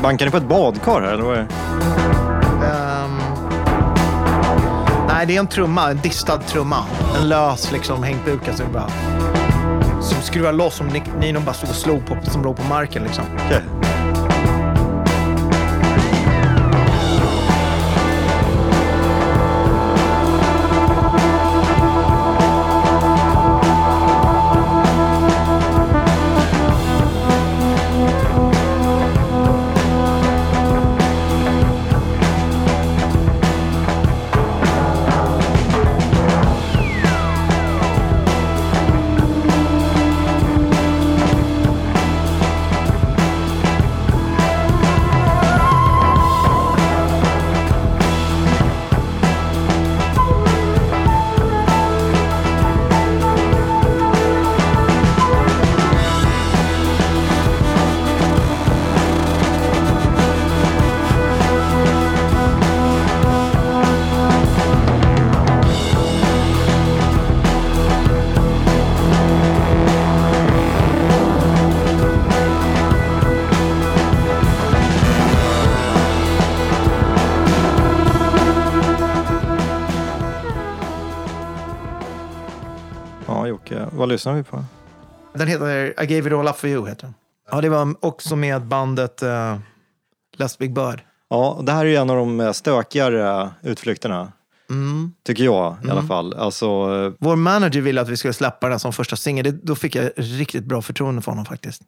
Bankar 0.05 0.25
ni 0.25 0.31
på 0.31 0.37
ett 0.37 0.47
badkar 0.47 1.01
här 1.01 1.13
eller 1.13 1.23
vad 1.23 1.37
är 1.37 1.39
det? 1.39 1.47
Ehm, 2.65 3.17
nej, 5.07 5.25
det 5.25 5.35
är 5.35 5.39
en 5.39 5.47
trumma, 5.47 5.91
en 5.91 5.97
distad 5.97 6.37
trumma. 6.37 6.77
En 7.19 7.29
lös 7.29 7.71
liksom 7.71 8.03
hängbuka 8.03 8.53
som 8.53 8.65
bara 8.73 8.87
som 10.01 10.21
skruvar 10.21 10.53
loss 10.53 10.75
som 10.75 10.87
Nino 11.19 11.39
bara 11.39 11.53
stod 11.53 11.69
och 11.69 11.75
slog 11.75 12.05
på, 12.05 12.17
som 12.23 12.43
låg 12.43 12.57
på 12.57 12.63
marken 12.63 13.03
liksom. 13.03 13.25
Okej. 13.45 13.61
Lyssnar 84.15 84.33
vi 84.33 84.43
på? 84.43 84.65
Den 85.33 85.47
heter 85.47 86.03
I 86.03 86.05
gave 86.05 86.27
it 86.27 86.33
all 86.33 86.47
up 86.47 86.55
for 86.57 86.69
you. 86.69 86.87
Heter 86.87 87.01
den. 87.01 87.13
Ja, 87.51 87.61
det 87.61 87.69
var 87.69 87.95
också 88.05 88.35
med 88.35 88.65
bandet 88.65 89.23
uh, 89.23 89.57
Last 90.37 90.57
Big 90.57 90.73
Bird. 90.73 91.01
Ja, 91.29 91.59
det 91.63 91.71
här 91.71 91.85
är 91.85 91.89
ju 91.89 91.95
en 91.95 92.09
av 92.09 92.15
de 92.17 92.53
stökigare 92.53 93.49
utflykterna. 93.61 94.31
Tycker 95.23 95.43
jag 95.43 95.75
i 95.87 95.89
alla 95.89 96.03
fall. 96.07 96.33
Alltså, 96.33 96.65
eh, 96.65 97.13
Vår 97.19 97.35
manager 97.35 97.81
ville 97.81 98.01
att 98.01 98.09
vi 98.09 98.17
skulle 98.17 98.33
släppa 98.33 98.69
den 98.69 98.79
som 98.79 98.93
första 98.93 99.15
singel. 99.15 99.43
Det- 99.45 99.51
Då 99.63 99.75
fick 99.75 99.95
jag 99.95 100.11
riktigt 100.15 100.63
bra 100.65 100.81
förtroende 100.81 101.21
för 101.21 101.31
honom 101.31 101.45
faktiskt. 101.45 101.81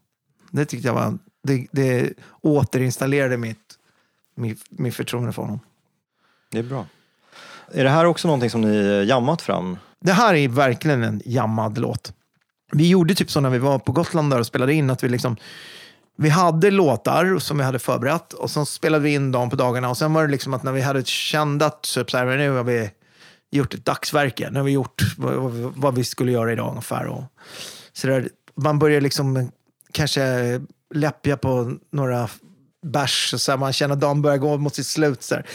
Det 0.52 0.66
tyckte 0.66 0.88
jag 0.88 0.94
var... 0.94 1.18
Det, 1.44 1.68
det 1.72 2.14
återinstallerade 2.42 3.38
mitt, 3.38 3.60
mitt, 4.36 4.60
mitt 4.70 4.96
förtroende 4.96 5.32
för 5.34 5.42
honom. 5.42 5.60
det 6.52 6.60
är 6.60 6.64
bra. 6.64 6.86
Är 7.72 7.84
det 7.84 7.90
här 7.90 8.06
också 8.06 8.28
någonting 8.28 8.50
som 8.50 8.62
ni 8.62 9.04
jammat 9.08 9.42
fram? 9.42 9.78
Det 10.00 10.12
här 10.14 10.34
är 10.34 10.48
verkligen 10.50 11.04
en 11.04 11.22
jammad 11.26 11.78
låt. 11.78 12.14
Vi 12.72 12.90
gjorde 12.90 13.16
typ 13.16 13.32
så 13.32 13.40
när 13.40 13.50
vi 13.50 13.58
var 13.60 13.80
på 13.80 13.92
Gotland 13.92 14.32
där 14.32 14.40
och 14.40 14.46
spelade 14.46 14.74
in 14.74 14.90
att 14.90 15.04
vi 15.04 15.10
liksom 15.10 15.36
vi 16.18 16.30
hade 16.30 16.72
låtar 16.72 17.40
som 17.40 17.58
vi 17.58 17.64
hade 17.64 17.80
förberett 17.80 18.34
och 18.34 18.52
sen 18.52 18.66
spelade 18.66 19.04
vi 19.04 19.14
in 19.14 19.32
dem 19.32 19.50
på 19.50 19.56
dagarna 19.56 19.90
och 19.90 19.98
sen 19.98 20.14
var 20.14 20.22
det 20.26 20.32
liksom 20.32 20.54
att 20.54 20.64
när 20.64 20.72
vi 20.72 20.82
hade 20.82 21.06
känt 21.06 21.62
att 21.62 21.84
typ 21.84 22.12
så 22.12 22.18
här, 22.18 22.26
nu 22.38 22.50
har 22.52 22.64
vi 22.64 22.92
gjort 23.52 23.74
ett 23.74 23.86
dagsverke, 23.86 24.50
nu 24.52 24.60
har 24.60 24.64
vi 24.66 24.72
gjort 24.72 25.02
vad, 25.18 25.34
vad- 25.76 25.96
vi 25.96 26.04
skulle 26.04 26.32
göra 26.32 26.52
idag 26.52 26.70
ungefär. 26.70 27.06
Och 27.06 27.24
så 27.94 28.08
där, 28.08 28.30
man 28.56 28.80
börjar 28.80 29.02
liksom 29.02 29.52
kanske 29.92 30.22
läppja 30.94 31.38
på 31.38 31.74
några 31.92 32.30
bärs 32.86 33.34
och 33.34 33.42
så 33.42 33.52
här, 33.52 33.58
man 33.58 33.74
känner 33.74 33.94
att 33.96 34.02
dagen 34.02 34.22
börjar 34.22 34.38
gå 34.38 34.58
mot 34.58 34.76
sitt 34.76 34.88
slut. 34.88 35.24
Så 35.24 35.36
här. 35.36 35.46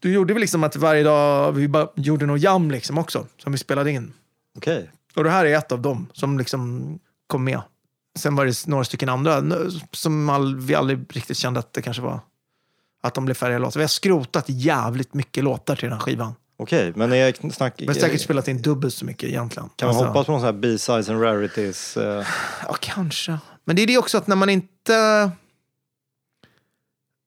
Då 0.00 0.08
gjorde 0.08 0.34
vi 0.34 0.40
liksom 0.40 0.64
att 0.64 0.76
varje 0.76 1.02
dag 1.02 1.52
vi 1.52 1.68
bara 1.68 1.88
gjorde 1.96 2.26
något 2.26 2.40
jam 2.40 2.70
liksom 2.70 2.98
också 2.98 3.26
som 3.42 3.52
vi 3.52 3.58
spelade 3.58 3.90
in. 3.90 4.12
Okej. 4.56 4.90
Och 5.18 5.24
det 5.24 5.30
här 5.30 5.44
är 5.44 5.58
ett 5.58 5.72
av 5.72 5.82
dem 5.82 6.06
som 6.12 6.38
liksom 6.38 6.98
kom 7.26 7.44
med. 7.44 7.60
Sen 8.18 8.36
var 8.36 8.46
det 8.46 8.66
några 8.66 8.84
stycken 8.84 9.08
andra 9.08 9.42
som 9.92 10.28
all, 10.28 10.56
vi 10.56 10.74
aldrig 10.74 11.16
riktigt 11.16 11.36
kände 11.36 11.60
att 11.60 11.72
det 11.72 11.82
kanske 11.82 12.02
var 12.02 12.20
att 13.02 13.14
de 13.14 13.24
blev 13.24 13.34
färdiga 13.34 13.58
låtar. 13.58 13.80
Vi 13.80 13.84
har 13.84 13.88
skrotat 13.88 14.44
jävligt 14.48 15.14
mycket 15.14 15.44
låtar 15.44 15.76
till 15.76 15.84
den 15.88 15.92
här 15.92 16.00
skivan. 16.00 16.34
Okej, 16.56 16.92
men 16.96 17.12
är 17.12 17.50
snack... 17.50 17.82
Har 17.86 17.94
säkert 17.94 18.20
spelat 18.20 18.48
in 18.48 18.62
dubbelt 18.62 18.94
så 18.94 19.04
mycket 19.04 19.28
egentligen. 19.28 19.68
Kan 19.76 19.86
man 19.86 19.96
Alltså, 19.96 20.08
hoppas 20.08 20.26
på 20.26 20.32
någon 20.32 20.40
sån 20.40 20.46
här 20.46 20.52
B-sides 20.60 21.08
and 21.08 21.22
rarities? 21.22 21.96
eh, 21.96 22.26
Ja, 22.68 22.76
kanske. 22.80 23.38
Men 23.64 23.76
det 23.76 23.82
är 23.82 23.86
det 23.86 23.98
också 23.98 24.18
att 24.18 24.26
när 24.26 24.36
man 24.36 24.48
inte... 24.48 25.30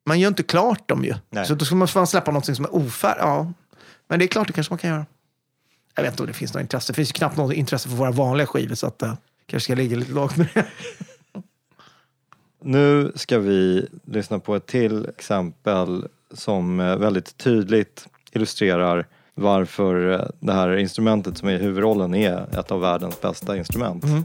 Man 0.05 0.19
gör 0.19 0.27
inte 0.27 0.43
klart 0.43 0.89
dem 0.89 1.03
ju. 1.05 1.13
Nej. 1.29 1.45
Så 1.45 1.55
då 1.55 1.65
ska 1.65 1.75
man 1.75 1.87
fan 1.87 2.07
släppa 2.07 2.31
något 2.31 2.55
som 2.55 2.65
är 2.65 2.75
ofärdigt. 2.75 3.21
Ja. 3.23 3.53
Men 4.07 4.19
det 4.19 4.25
är 4.25 4.27
klart, 4.27 4.47
det 4.47 4.53
kanske 4.53 4.71
man 4.73 4.77
kan 4.77 4.89
göra. 4.89 5.05
Jag 5.95 6.03
vet 6.03 6.13
inte 6.13 6.23
om 6.23 6.27
det 6.27 6.33
finns 6.33 6.53
något 6.53 6.61
intresse. 6.61 6.93
Det 6.93 6.95
finns 6.95 7.11
knappt 7.11 7.37
något 7.37 7.53
intresse 7.53 7.89
för 7.89 7.95
våra 7.95 8.11
vanliga 8.11 8.47
skivor. 8.47 8.75
Så 8.75 8.87
att 8.87 9.03
uh, 9.03 9.13
kanske 9.45 9.63
ska 9.63 9.75
ligga 9.75 9.97
lite 9.97 10.11
lågt 10.11 10.37
med 10.37 10.47
det. 10.53 10.65
Nu 12.63 13.11
ska 13.15 13.39
vi 13.39 13.87
lyssna 14.05 14.39
på 14.39 14.55
ett 14.55 14.65
till 14.65 15.05
exempel 15.05 16.07
som 16.33 16.79
eh, 16.79 16.95
väldigt 16.95 17.37
tydligt 17.37 18.07
illustrerar 18.31 19.07
varför 19.33 20.11
eh, 20.11 20.25
det 20.39 20.53
här 20.53 20.77
instrumentet 20.77 21.37
som 21.37 21.49
är 21.49 21.59
huvudrollen 21.59 22.15
är 22.15 22.59
ett 22.59 22.71
av 22.71 22.81
världens 22.81 23.21
bästa 23.21 23.57
instrument. 23.57 24.05
Här 24.05 24.23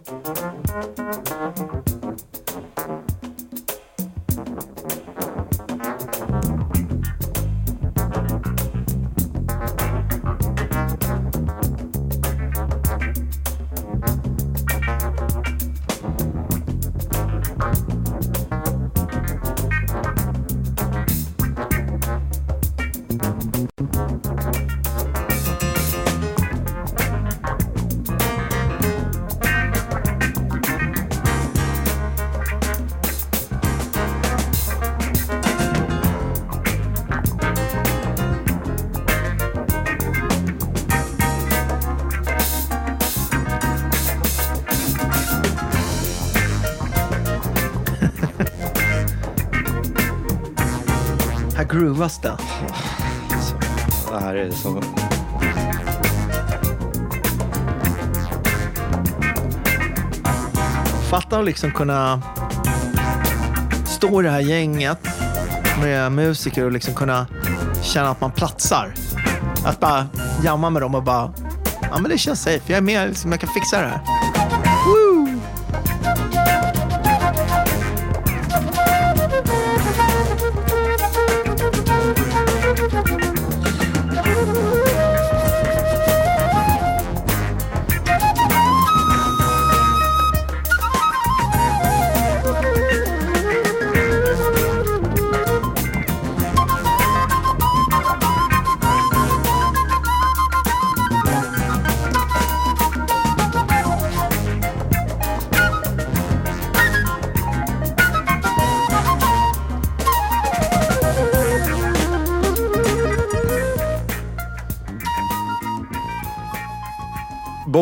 groovas 51.96 52.18
det. 52.18 52.36
Det 54.10 54.20
här 54.20 54.34
är 54.34 54.50
så... 54.50 54.82
Fatta 61.10 61.38
att 61.38 61.44
liksom 61.44 61.70
kunna 61.70 62.22
stå 63.84 64.20
i 64.20 64.24
det 64.24 64.30
här 64.30 64.40
gänget 64.40 64.98
med 65.80 66.12
musiker 66.12 66.64
och 66.64 66.72
liksom 66.72 66.94
kunna 66.94 67.26
känna 67.82 68.10
att 68.10 68.20
man 68.20 68.30
platsar. 68.30 68.94
Att 69.64 69.80
bara 69.80 70.06
jamma 70.44 70.70
med 70.70 70.82
dem 70.82 70.94
och 70.94 71.02
bara, 71.02 71.32
ja 71.90 71.98
men 71.98 72.10
det 72.10 72.18
känns 72.18 72.42
safe, 72.42 72.62
jag 72.66 72.76
är 72.76 72.82
med, 72.82 73.08
liksom, 73.08 73.30
jag 73.30 73.40
kan 73.40 73.50
fixa 73.50 73.80
det 73.80 73.86
här. 73.86 74.15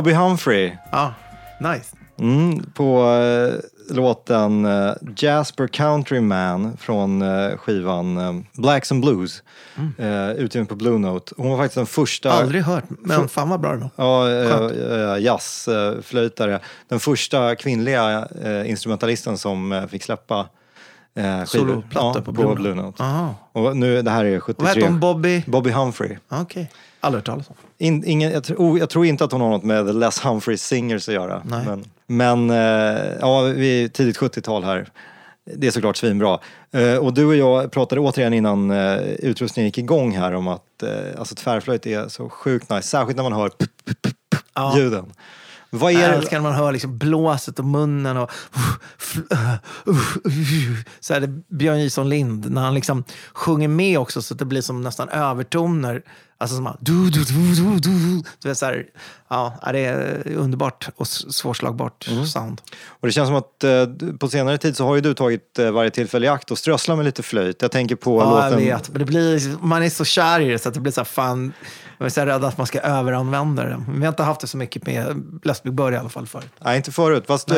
Bobby 0.05 0.15
Humphrey 0.17 0.73
Ja, 0.93 1.15
nice. 1.61 1.97
mm, 2.19 2.63
på 2.75 3.05
eh, 3.11 3.95
låten 3.97 4.65
eh, 4.65 4.93
Jasper 5.17 5.67
Countryman 5.67 6.77
från 6.77 7.23
eh, 7.23 7.57
skivan 7.57 8.19
eh, 8.19 8.33
Blacks 8.53 8.93
and 8.93 9.01
Blues 9.01 9.43
eh, 9.99 10.31
utgiven 10.31 10.67
på 10.67 10.75
Blue 10.75 10.99
Note. 10.99 11.35
Hon 11.37 11.51
var 11.51 11.57
faktiskt 11.59 11.75
den 11.75 11.87
första 11.87 12.33
Aldrig 12.33 12.63
hört, 12.63 12.85
men 12.89 13.29
fan 13.29 13.49
vad 13.49 13.61
bra 13.61 13.73
det 13.73 13.91
var. 13.97 14.29
Ja, 14.29 15.15
eh, 15.17 15.23
jazzflöjtare. 15.23 16.61
Den 16.89 17.01
första 17.01 17.55
kvinnliga 17.57 18.29
instrumentalisten 18.67 19.39
som 19.39 19.87
fick 19.91 20.03
släppa 20.03 20.39
eh, 21.15 21.25
skivor. 21.25 21.45
Soloplatta 21.47 22.19
ja, 22.19 22.25
på 22.25 22.33
Blue 22.33 22.55
Blue, 22.55 22.75
Note. 22.75 23.03
Aha. 23.03 23.35
Och 23.53 23.77
nu, 23.77 24.03
det 24.03 24.11
här 24.11 24.25
är 24.25 24.33
Vad 24.33 24.43
73. 24.43 24.67
heter 24.69 24.83
hon? 24.83 25.01
Bobby? 25.01 25.43
Bobby 25.47 25.71
Humphrey. 25.71 26.17
Ah, 26.29 26.41
Okej. 26.41 26.71
Aldrig 27.05 27.19
hört 27.19 27.27
talas 27.27 27.49
om. 27.51 27.55
In, 27.79 28.05
ingen, 28.07 28.31
jag, 28.33 28.45
tror, 28.45 28.79
jag 28.79 28.91
tror 28.91 29.07
inte 29.07 29.25
att 29.25 29.33
hon 29.33 29.41
har 29.41 29.51
något 29.51 29.63
med 29.65 29.87
The 29.87 29.93
Les 29.93 30.25
Humphrey 30.25 30.57
Singers 30.57 31.09
att 31.09 31.15
göra. 31.15 31.43
Nej. 31.45 31.67
Men, 31.67 31.85
men 32.07 32.51
eh, 32.51 33.13
ja, 33.21 33.41
vi 33.43 33.85
är 33.85 33.89
tidigt 33.89 34.19
70-tal 34.19 34.65
här. 34.65 34.89
Det 35.57 35.67
är 35.67 35.71
såklart 35.71 35.97
svinbra. 35.97 36.39
Eh, 36.73 36.97
och 36.97 37.15
du 37.15 37.25
och 37.27 37.37
jag 37.37 37.71
pratade 37.73 38.01
återigen 38.01 38.35
innan 38.35 38.71
eh, 38.71 38.97
utrustningen 39.03 39.69
gick 39.69 39.79
igång 39.79 40.17
här 40.17 40.35
om 40.35 40.49
att 40.49 40.83
eh, 40.83 40.91
alltså 41.19 41.35
tvärflöjt 41.35 41.87
är 41.87 42.09
så 42.09 42.29
sjukt 42.29 42.71
nice. 42.71 42.89
Särskilt 42.89 43.17
när 43.17 43.23
man 43.23 43.33
hör 43.33 43.49
p- 43.49 43.67
p- 43.85 43.95
p- 44.03 44.11
p- 44.31 44.37
Ja. 44.55 44.77
ljuden. 44.79 45.13
Vad 45.71 45.93
är 45.93 46.01
Jag 46.01 46.15
älskar 46.15 46.37
när 46.37 46.43
man 46.43 46.53
hör 46.59 46.73
liksom 46.73 46.99
blåset 46.99 47.59
och 47.59 47.65
munnen 47.65 48.17
och... 48.17 48.31
Så 51.01 51.15
är 51.15 51.21
det 51.21 51.29
Björn 51.49 51.81
Jison 51.81 52.09
Lind 52.09 52.51
när 52.51 52.63
han 52.63 52.75
liksom 52.75 53.05
sjunger 53.33 53.69
med 53.69 53.99
också 53.99 54.23
så 54.23 54.35
att 54.35 54.39
det 54.39 54.45
blir 54.45 54.61
som 54.61 54.81
nästan 54.83 55.09
övertoner. 55.09 56.03
Alltså 56.45 56.55
som 56.57 56.65
bara... 56.65 56.77
Du, 56.81 57.11
du, 57.11 57.25
du, 57.25 57.55
du, 57.55 57.79
du. 57.79 58.23
Du 58.43 58.49
vet, 58.49 58.59
så 58.59 58.67
här, 58.67 58.87
ja, 59.29 59.59
det 59.73 59.79
är 59.79 60.33
underbart 60.37 60.89
och 60.97 61.07
svårslagbart 61.09 62.09
sound. 62.33 62.61
Och 62.87 63.07
det 63.09 63.13
känns 63.13 63.29
som 63.29 63.37
att 63.37 63.65
eh, 63.65 64.17
på 64.19 64.29
senare 64.29 64.59
tid 64.59 64.77
så 64.77 64.87
har 64.87 64.95
ju 64.95 65.01
du 65.01 65.15
tagit 65.15 65.59
eh, 65.59 65.71
varje 65.71 65.91
tillfälle 65.91 66.27
i 66.27 66.29
akt 66.29 66.51
och 66.51 66.59
strösslat 66.59 66.97
med 66.97 67.05
lite 67.05 67.23
flöjt. 67.23 67.63
Jag 67.63 67.71
tänker 67.71 67.97
på 67.97 68.21
Ja, 68.21 68.45
jag 68.45 68.51
låten... 68.53 68.67
vet. 68.67 68.89
Men 68.89 68.99
det 68.99 69.05
blir, 69.05 69.57
man 69.61 69.83
är 69.83 69.91
så 69.91 70.05
kär 70.05 70.41
i 70.41 70.49
det 70.49 70.59
så 70.59 70.69
att 70.69 70.75
det 70.75 70.81
blir 70.81 70.93
så 70.93 71.01
här, 71.01 71.05
fan... 71.05 71.53
Jag 71.99 72.07
är 72.07 72.11
så 72.11 72.21
rädd 72.25 72.45
att 72.45 72.59
man 72.59 72.67
ska 72.67 72.81
överanvända 72.81 73.65
det. 73.65 73.85
Vi 73.89 74.01
har 74.01 74.09
inte 74.09 74.23
haft 74.23 74.41
det 74.41 74.47
så 74.47 74.57
mycket 74.57 74.87
med 74.87 75.23
Läsbygd 75.43 75.81
i 75.81 75.83
alla 75.83 76.09
fall 76.09 76.27
förut. 76.27 76.51
Nej, 76.65 76.77
inte 76.77 76.93
förut. 76.93 77.25
Fast 77.27 77.51
eh, 77.51 77.57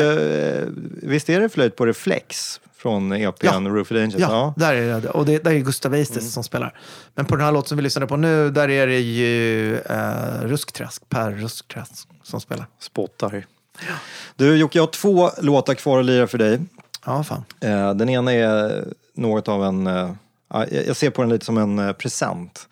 visst 1.03 1.29
är 1.29 1.39
det 1.39 1.49
flöjt 1.49 1.75
på 1.75 1.85
reflex? 1.85 2.59
Från 2.81 3.11
EPn 3.11 3.67
Roof 3.67 3.91
of 3.91 3.97
Angels. 3.97 4.15
Ja, 4.17 4.53
där 4.57 4.73
är 4.73 5.01
det. 5.01 5.09
Och 5.09 5.25
det, 5.25 5.43
där 5.43 5.51
är 5.51 5.59
Gustav 5.59 5.89
Mm. 5.89 5.99
Eistes 5.99 6.33
som 6.33 6.43
spelar. 6.43 6.79
Men 7.15 7.25
på 7.25 7.35
den 7.35 7.45
här 7.45 7.51
låten 7.51 7.67
som 7.67 7.77
vi 7.77 7.83
lyssnade 7.83 8.07
på 8.07 8.17
nu, 8.17 8.49
där 8.51 8.69
är 8.69 8.87
det 8.87 8.99
ju 8.99 9.75
eh, 9.77 10.41
Ruskträsk, 10.41 11.09
Per 11.09 11.31
Ruskträsk 11.31 12.07
som 12.23 12.41
spelar. 12.41 12.65
Spottar. 12.79 13.45
Du 14.35 14.55
Jocke, 14.57 14.77
jag 14.77 14.83
har 14.83 14.91
två 14.91 15.29
låtar 15.41 15.73
kvar 15.73 15.99
att 15.99 16.05
lira 16.05 16.27
för 16.27 16.37
dig. 16.37 16.59
Ja, 17.05 17.23
fan. 17.23 17.43
Eh, 17.61 17.93
Den 17.93 18.09
ena 18.09 18.33
är 18.33 18.85
något 19.15 19.47
av 19.47 19.63
en... 19.63 19.87
eh, 19.87 20.11
ja, 20.53 20.65
jag 20.87 20.95
ser 20.95 21.09
på 21.09 21.21
den 21.21 21.29
lite 21.29 21.45
som 21.45 21.57
en 21.57 21.79
eh, 21.79 21.93
present. 21.93 22.67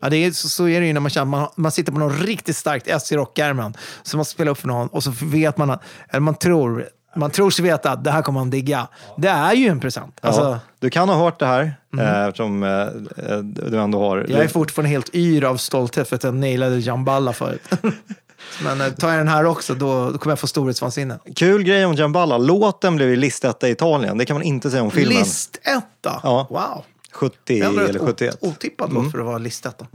Ja, 0.00 0.08
det 0.10 0.16
är, 0.16 0.30
så, 0.30 0.48
så 0.48 0.68
är 0.68 0.80
det 0.80 0.86
ju 0.86 0.92
när 0.92 1.00
man 1.00 1.10
känner 1.10 1.24
man, 1.26 1.48
man 1.56 1.72
sitter 1.72 1.92
på 1.92 1.98
något 1.98 2.20
riktigt 2.22 2.56
starkt 2.56 2.88
S 2.88 3.12
i 3.12 3.16
rockärmen 3.16 3.74
som 4.02 4.18
man 4.18 4.24
ska 4.24 4.32
spela 4.32 4.50
upp 4.50 4.58
för 4.58 4.68
någon 4.68 4.88
och 4.88 5.02
så 5.02 5.10
vet 5.22 5.56
man, 5.56 5.70
att- 5.70 5.82
eller 6.08 6.20
man 6.20 6.34
tror, 6.34 6.88
man 7.16 7.30
tror 7.30 7.50
sig 7.50 7.64
veta 7.64 7.90
att 7.90 8.04
det 8.04 8.10
här 8.10 8.22
kommer 8.22 8.40
man 8.40 8.50
digga. 8.50 8.88
Det 9.16 9.28
är 9.28 9.52
ju 9.52 9.68
en 9.68 9.80
present. 9.80 10.18
Alltså, 10.22 10.42
ja, 10.42 10.58
du 10.78 10.90
kan 10.90 11.08
ha 11.08 11.16
hört 11.16 11.38
det 11.38 11.46
här 11.46 11.74
eh, 11.98 12.24
eftersom 12.24 12.62
eh, 12.62 12.70
eh, 12.70 13.38
du 13.38 13.78
ändå 13.80 13.98
har... 13.98 14.26
jag 14.28 14.40
är 14.40 14.48
fortfarande 14.48 14.90
helt 14.90 15.14
yr 15.14 15.44
av 15.44 15.56
stolthet 15.56 16.08
för 16.08 16.16
att 16.16 16.24
jag 16.24 16.34
nailade 16.34 16.78
Jamballa 16.78 17.32
förut. 17.32 17.62
Men 18.64 18.80
eh, 18.80 18.88
tar 18.88 19.08
jag 19.08 19.18
den 19.18 19.28
här 19.28 19.44
också, 19.44 19.74
då, 19.74 20.10
då 20.10 20.18
kommer 20.18 20.32
jag 20.32 20.38
få 20.38 20.46
storhetsvansinne. 20.46 21.18
Kul 21.36 21.62
grej 21.62 21.86
om 21.86 21.94
Jamballa. 21.94 22.38
Låten 22.38 22.96
blev 22.96 23.08
ju 23.08 23.16
listetta 23.16 23.68
i 23.68 23.70
Italien. 23.72 24.18
Det 24.18 24.24
kan 24.24 24.34
man 24.34 24.42
inte 24.42 24.70
säga 24.70 24.82
om 24.82 24.90
filmen. 24.90 25.18
Listetta? 25.18 26.20
Ja. 26.22 26.46
Wow. 26.50 26.84
70 27.12 27.36
Det 27.46 27.60
är 27.60 27.64
ändå 27.68 27.80
eller 27.80 27.92
rätt 27.92 28.02
71. 28.02 28.38
o- 28.40 28.48
otippad 28.48 28.92
låt 28.92 29.10
för 29.12 29.18
att 29.18 29.24
vara 29.26 29.38
listetta. 29.38 29.86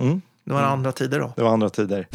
Det 0.43 0.53
var 0.53 0.61
andra 0.61 0.91
tider 0.91 1.20
då. 1.20 1.34
Det 1.36 1.43
var 1.43 1.51
andra 1.53 1.70
tider. 1.70 2.07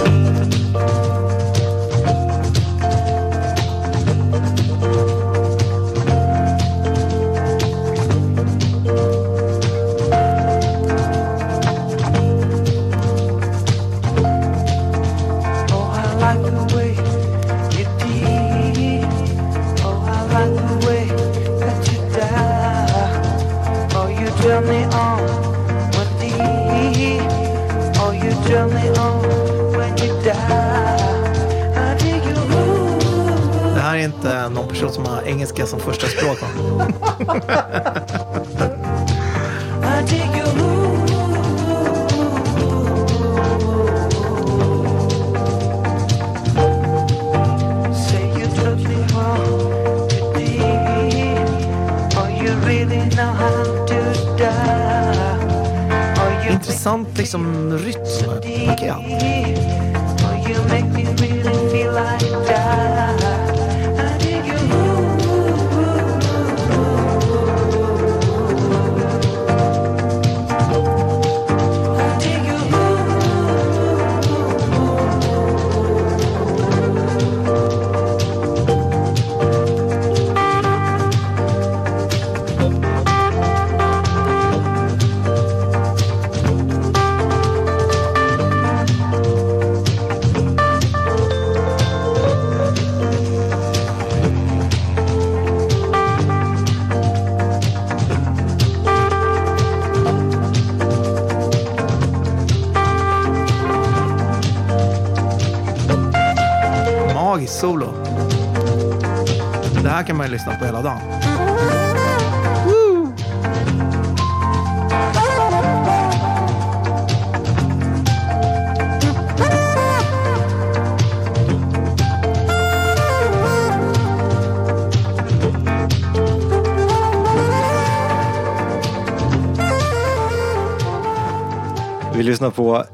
På, 132.62 132.84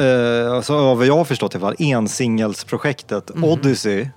eh, 0.00 0.52
alltså, 0.52 0.74
av 0.74 0.98
vad 0.98 1.06
jag 1.06 1.16
har 1.16 1.24
förstått 1.24 1.54
i 1.54 1.58
alla 1.58 1.66
fall, 1.66 1.76
ensingelsprojektet 1.78 3.30
Mhm. 3.34 3.44
Odyssey. 3.44 4.08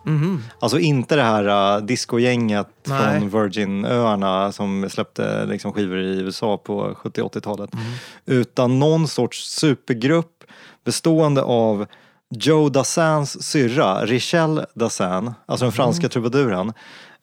Alltså 0.59 0.79
inte 0.79 1.15
det 1.15 1.21
här 1.21 1.77
uh, 1.77 1.85
discogänget 1.85 2.67
från 2.87 3.29
Virginöarna 3.29 4.51
som 4.51 4.89
släppte 4.89 5.45
liksom, 5.45 5.73
skivor 5.73 5.97
i 5.99 6.19
USA 6.19 6.57
på 6.57 6.95
70-80-talet. 7.03 7.73
Mhm. 7.73 7.83
Utan 8.25 8.79
någon 8.79 9.07
sorts 9.07 9.49
supergrupp 9.59 10.43
bestående 10.85 11.41
av 11.43 11.85
Joe 12.29 12.69
Dassans 12.69 13.43
syrra, 13.43 14.05
Richelle 14.05 14.65
Dassin, 14.73 15.33
alltså 15.45 15.65
den 15.65 15.71
franska 15.71 16.03
Mhm. 16.05 16.09
trubaduren. 16.09 16.73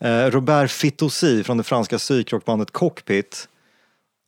Eh, 0.01 0.27
Robert 0.31 0.71
Fitoussi 0.71 1.45
från 1.45 1.57
det 1.57 1.63
franska 1.65 1.99
psykrockbandet 1.99 2.71
Cockpit. 2.71 3.49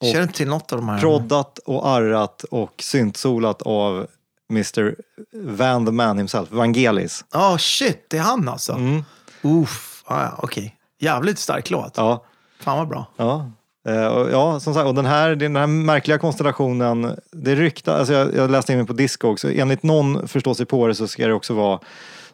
Och- 0.05 0.11
Känner 0.13 0.23
inte 0.23 0.35
till 0.35 0.49
något 0.49 0.73
av 0.73 0.79
de 0.79 0.89
här. 0.89 0.99
Proddat 1.01 1.59
och 1.59 1.89
arrat 1.89 2.45
och 2.51 2.73
syntsolat 2.79 3.63
av 3.63 4.07
Mr. 4.51 4.95
Van 5.33 5.87
the 5.87 5.93
Man 5.93 6.19
himself, 6.19 6.51
Vangelis. 6.51 7.25
Ja, 7.33 7.57
shit. 7.59 8.07
Det 8.11 8.17
är 8.19 8.23
han 8.23 8.49
alltså. 8.49 8.73
Mm. 8.73 9.05
Uff. 9.43 10.03
Ah, 10.07 10.23
ja, 10.23 10.39
okej. 10.39 10.77
Jävligt 11.01 11.39
stark 11.39 11.71
låt. 11.71 11.93
Ja, 11.97 12.25
Fan 12.61 12.79
vad 12.79 12.89
bra. 12.89 13.07
ja. 13.17 13.51
Eh, 13.89 14.07
och 14.07 14.31
ja, 14.33 14.61
som 14.61 14.75
sagt, 14.75 14.87
och 14.87 14.95
den 14.95 15.07
här, 15.07 15.35
den 15.35 15.57
här 15.57 15.67
märkliga 15.67 16.19
konstellationen, 16.19 17.19
det 17.33 17.55
ryktar, 17.55 17.99
alltså 17.99 18.13
jag, 18.15 18.35
jag 18.35 18.51
läste 18.51 18.73
in 18.73 18.79
mig 18.79 18.87
på 18.87 18.93
disco 18.93 19.29
också, 19.29 19.53
enligt 19.53 19.83
någon 19.83 20.29
förstår 20.29 20.55
sig 20.55 20.67
på 20.67 20.87
det 20.87 20.95
så 20.95 21.09
ska 21.09 21.27
det 21.27 21.33
också 21.35 21.55
vara 21.55 21.81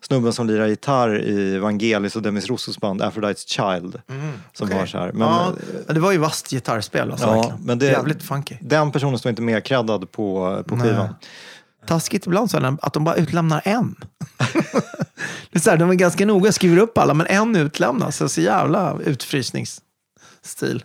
snubben 0.03 0.33
som 0.33 0.47
lirar 0.47 0.67
gitarr 0.67 1.23
i 1.23 1.59
Vangelis 1.59 2.17
och 2.17 2.23
Demis 2.23 2.47
Rossos 2.47 2.79
band 2.79 3.03
Aphrodite's 3.03 3.47
Child. 3.47 4.01
Som 4.53 4.67
Okej. 4.69 4.79
har 4.79 4.87
så 4.87 4.99
här. 4.99 5.13
Men 5.13 5.29
ja, 5.29 5.53
eh, 5.89 5.95
det 5.95 6.01
var 6.01 6.13
ju 6.13 6.19
vasst 6.19 6.51
gitarrspel 6.51 7.11
alltså, 7.11 7.27
Ja, 7.27 7.33
verkligen. 7.35 7.61
men 7.65 7.79
det- 7.79 7.87
Jävligt 7.87 8.23
funky. 8.23 8.57
den 8.61 8.93
personen 8.93 9.19
står 9.19 9.31
inte 9.31 9.43
med 9.43 9.65
creddad 9.65 10.13
på, 10.13 10.63
på 10.69 10.77
Nej. 10.77 10.89
skivan. 10.89 11.15
Taskigt 11.87 12.27
ibland 12.27 12.51
så 12.51 12.77
att 12.83 12.93
de 12.93 13.05
bara 13.05 13.15
utlämnar 13.15 13.61
en. 13.65 13.95
det 15.51 15.59
är 15.59 15.61
så 15.61 15.71
här, 15.71 15.77
de 15.77 15.91
är 15.91 15.95
ganska 15.95 16.27
noga, 16.27 16.53
skriver 16.53 16.79
upp 16.79 16.99
alla, 16.99 17.15
men 17.15 17.27
en 17.27 17.57
utlämnas. 17.57 18.17
Så, 18.17 18.29
så 18.29 18.41
jävla 18.41 18.99
utfrysningsstil. 19.05 20.85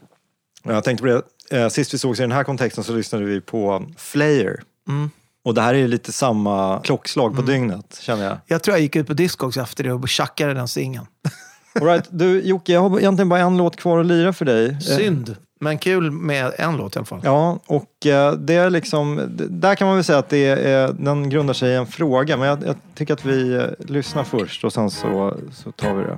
Jag 0.63 0.83
tänkte 0.83 1.01
på 1.01 1.07
det, 1.49 1.57
eh, 1.61 1.69
sist 1.69 1.93
vi 1.93 1.97
sågs 1.97 2.19
i 2.19 2.21
den 2.23 2.31
här 2.31 2.43
kontexten 2.43 2.83
så 2.83 2.93
lyssnade 2.93 3.25
vi 3.25 3.41
på 3.41 3.85
Flair. 3.97 4.61
Mm. 4.87 5.09
Och 5.45 5.53
det 5.53 5.61
här 5.61 5.73
är 5.73 5.77
ju 5.77 5.87
lite 5.87 6.11
samma 6.11 6.81
klockslag 6.83 7.35
på 7.35 7.41
dygnet, 7.41 7.99
känner 8.01 8.23
jag. 8.23 8.37
Jag 8.45 8.63
tror 8.63 8.77
jag 8.77 8.81
gick 8.81 8.95
ut 8.95 9.07
på 9.07 9.13
disco 9.13 9.47
också 9.47 9.61
efter 9.61 9.83
det 9.83 9.93
och 9.93 10.09
tjackade 10.09 10.53
den 10.53 10.67
singeln. 10.67 11.05
All 11.81 11.87
right, 11.87 12.05
du 12.09 12.41
Jocke, 12.41 12.73
jag 12.73 12.89
har 12.89 12.99
egentligen 12.99 13.29
bara 13.29 13.39
en 13.39 13.57
låt 13.57 13.75
kvar 13.75 13.99
att 13.99 14.05
lira 14.05 14.33
för 14.33 14.45
dig. 14.45 14.69
Eh, 14.69 14.79
Synd, 14.79 15.35
men 15.59 15.77
kul 15.77 16.11
med 16.11 16.53
en 16.57 16.77
låt 16.77 16.95
i 16.95 16.99
alla 16.99 17.05
fall. 17.05 17.19
Ja, 17.23 17.59
och 17.65 18.05
eh, 18.05 18.33
det 18.33 18.53
är 18.53 18.69
liksom, 18.69 19.21
där 19.49 19.75
kan 19.75 19.87
man 19.87 19.97
väl 19.97 20.03
säga 20.03 20.19
att 20.19 20.29
det 20.29 20.45
är, 20.45 20.93
den 20.93 21.29
grundar 21.29 21.53
sig 21.53 21.71
i 21.71 21.75
en 21.75 21.87
fråga. 21.87 22.37
Men 22.37 22.47
jag, 22.47 22.63
jag 22.65 22.75
tycker 22.95 23.13
att 23.13 23.25
vi 23.25 23.53
eh, 23.53 23.63
lyssnar 23.79 24.23
först 24.23 24.63
och 24.63 24.73
sen 24.73 24.89
så, 24.89 25.37
så 25.53 25.71
tar 25.71 25.93
vi 25.93 26.03
det. 26.03 26.17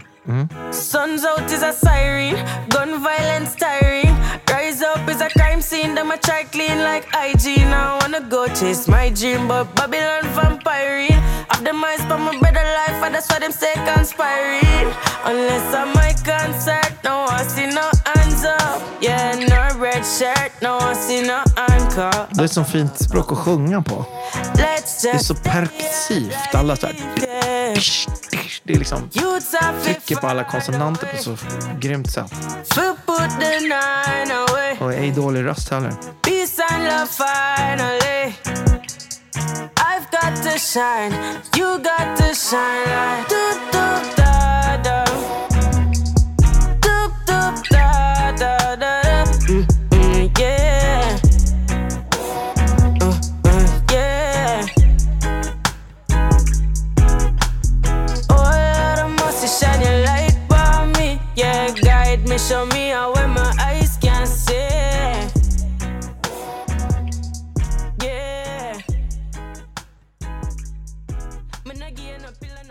Sun's 0.71 1.23
scene, 5.70 5.95
them 5.95 6.11
a 6.11 6.18
try 6.18 6.43
clean 6.43 6.80
like 6.89 7.05
IG. 7.26 7.45
Now 7.70 7.95
I 7.95 7.99
wanna 8.01 8.22
go 8.30 8.47
chase 8.47 8.88
my 8.88 9.09
dream, 9.09 9.47
but 9.47 9.65
Babylon 9.76 10.26
vampire. 10.36 11.09
I've 11.51 11.63
the 11.63 11.74
minds 11.74 12.03
for 12.09 12.18
my 12.18 12.34
better 12.43 12.68
life, 12.80 12.99
and 13.05 13.13
that's 13.15 13.28
why 13.30 13.39
them 13.39 13.51
say 13.51 13.74
conspiring. 13.91 14.88
Unless 15.32 15.68
I'm 15.80 15.89
my 15.99 16.11
concert, 16.32 16.93
no 17.03 17.15
I 17.38 17.43
see 17.53 17.68
no 17.80 17.86
hands 18.05 18.43
up. 18.45 18.80
Yeah, 19.01 19.36
no 19.51 19.61
red 19.84 20.03
shirt, 20.18 20.51
no 20.61 20.78
I 20.91 20.93
see 20.93 21.22
no 21.22 21.39
anchor. 21.55 22.28
Det 22.32 22.43
är 22.43 22.47
så 22.47 22.63
fint 22.63 22.99
språk 22.99 23.32
att 23.32 23.38
sjunga 23.38 23.82
på. 23.82 24.05
Det 24.55 25.09
är 25.09 25.18
så 25.18 25.36
perkursivt. 25.36 26.55
Alla 26.55 26.76
så 26.76 26.88
här... 26.88 26.95
Det 28.63 28.74
är 28.74 28.80
liksom 28.80 29.09
trycker 29.84 30.15
på 30.15 30.28
alla 30.28 30.43
konsonanter 30.43 31.07
på 31.07 31.18
så 31.18 31.38
grymt 31.80 32.11
sätt. 32.11 32.34
Och 34.80 34.93
ej 34.93 35.11
dålig 35.11 35.45
röst 35.45 35.69
heller. 35.69 35.91
Peace 36.21 36.63
and 36.69 36.84
love 36.84 37.07
finally. 37.07 38.34
I've 39.75 40.11
got 40.11 40.43
to 40.43 40.59
shine, 40.59 41.13
you 41.55 41.78
got 41.78 42.17
to 42.17 42.34
shine 42.36 42.86
like 42.86 43.30
do, 43.30 43.71
do. 43.71 44.16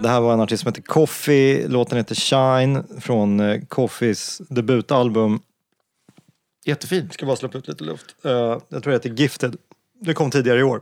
Det 0.07 0.11
här 0.11 0.21
var 0.21 0.33
en 0.33 0.41
artist 0.41 0.63
som 0.63 0.69
heter 0.69 0.83
Coffee, 0.83 1.69
låten 1.69 1.99
heter 1.99 2.15
Shine 2.15 2.85
från 3.01 3.41
eh, 3.41 3.61
Coffees 3.69 4.39
debutalbum. 4.49 5.41
Jättefin. 6.65 7.05
Jag 7.05 7.15
ska 7.15 7.27
bara 7.27 7.37
släppa 7.37 7.59
ut 7.59 7.69
lite 7.69 7.85
luft. 7.85 8.07
Eh, 8.25 8.31
jag 8.69 8.83
tror 8.83 8.83
det 8.83 8.93
heter 8.93 9.11
Gifted. 9.11 9.57
Det 10.01 10.15
kom 10.15 10.31
tidigare 10.31 10.59
i 10.59 10.63
år. 10.63 10.81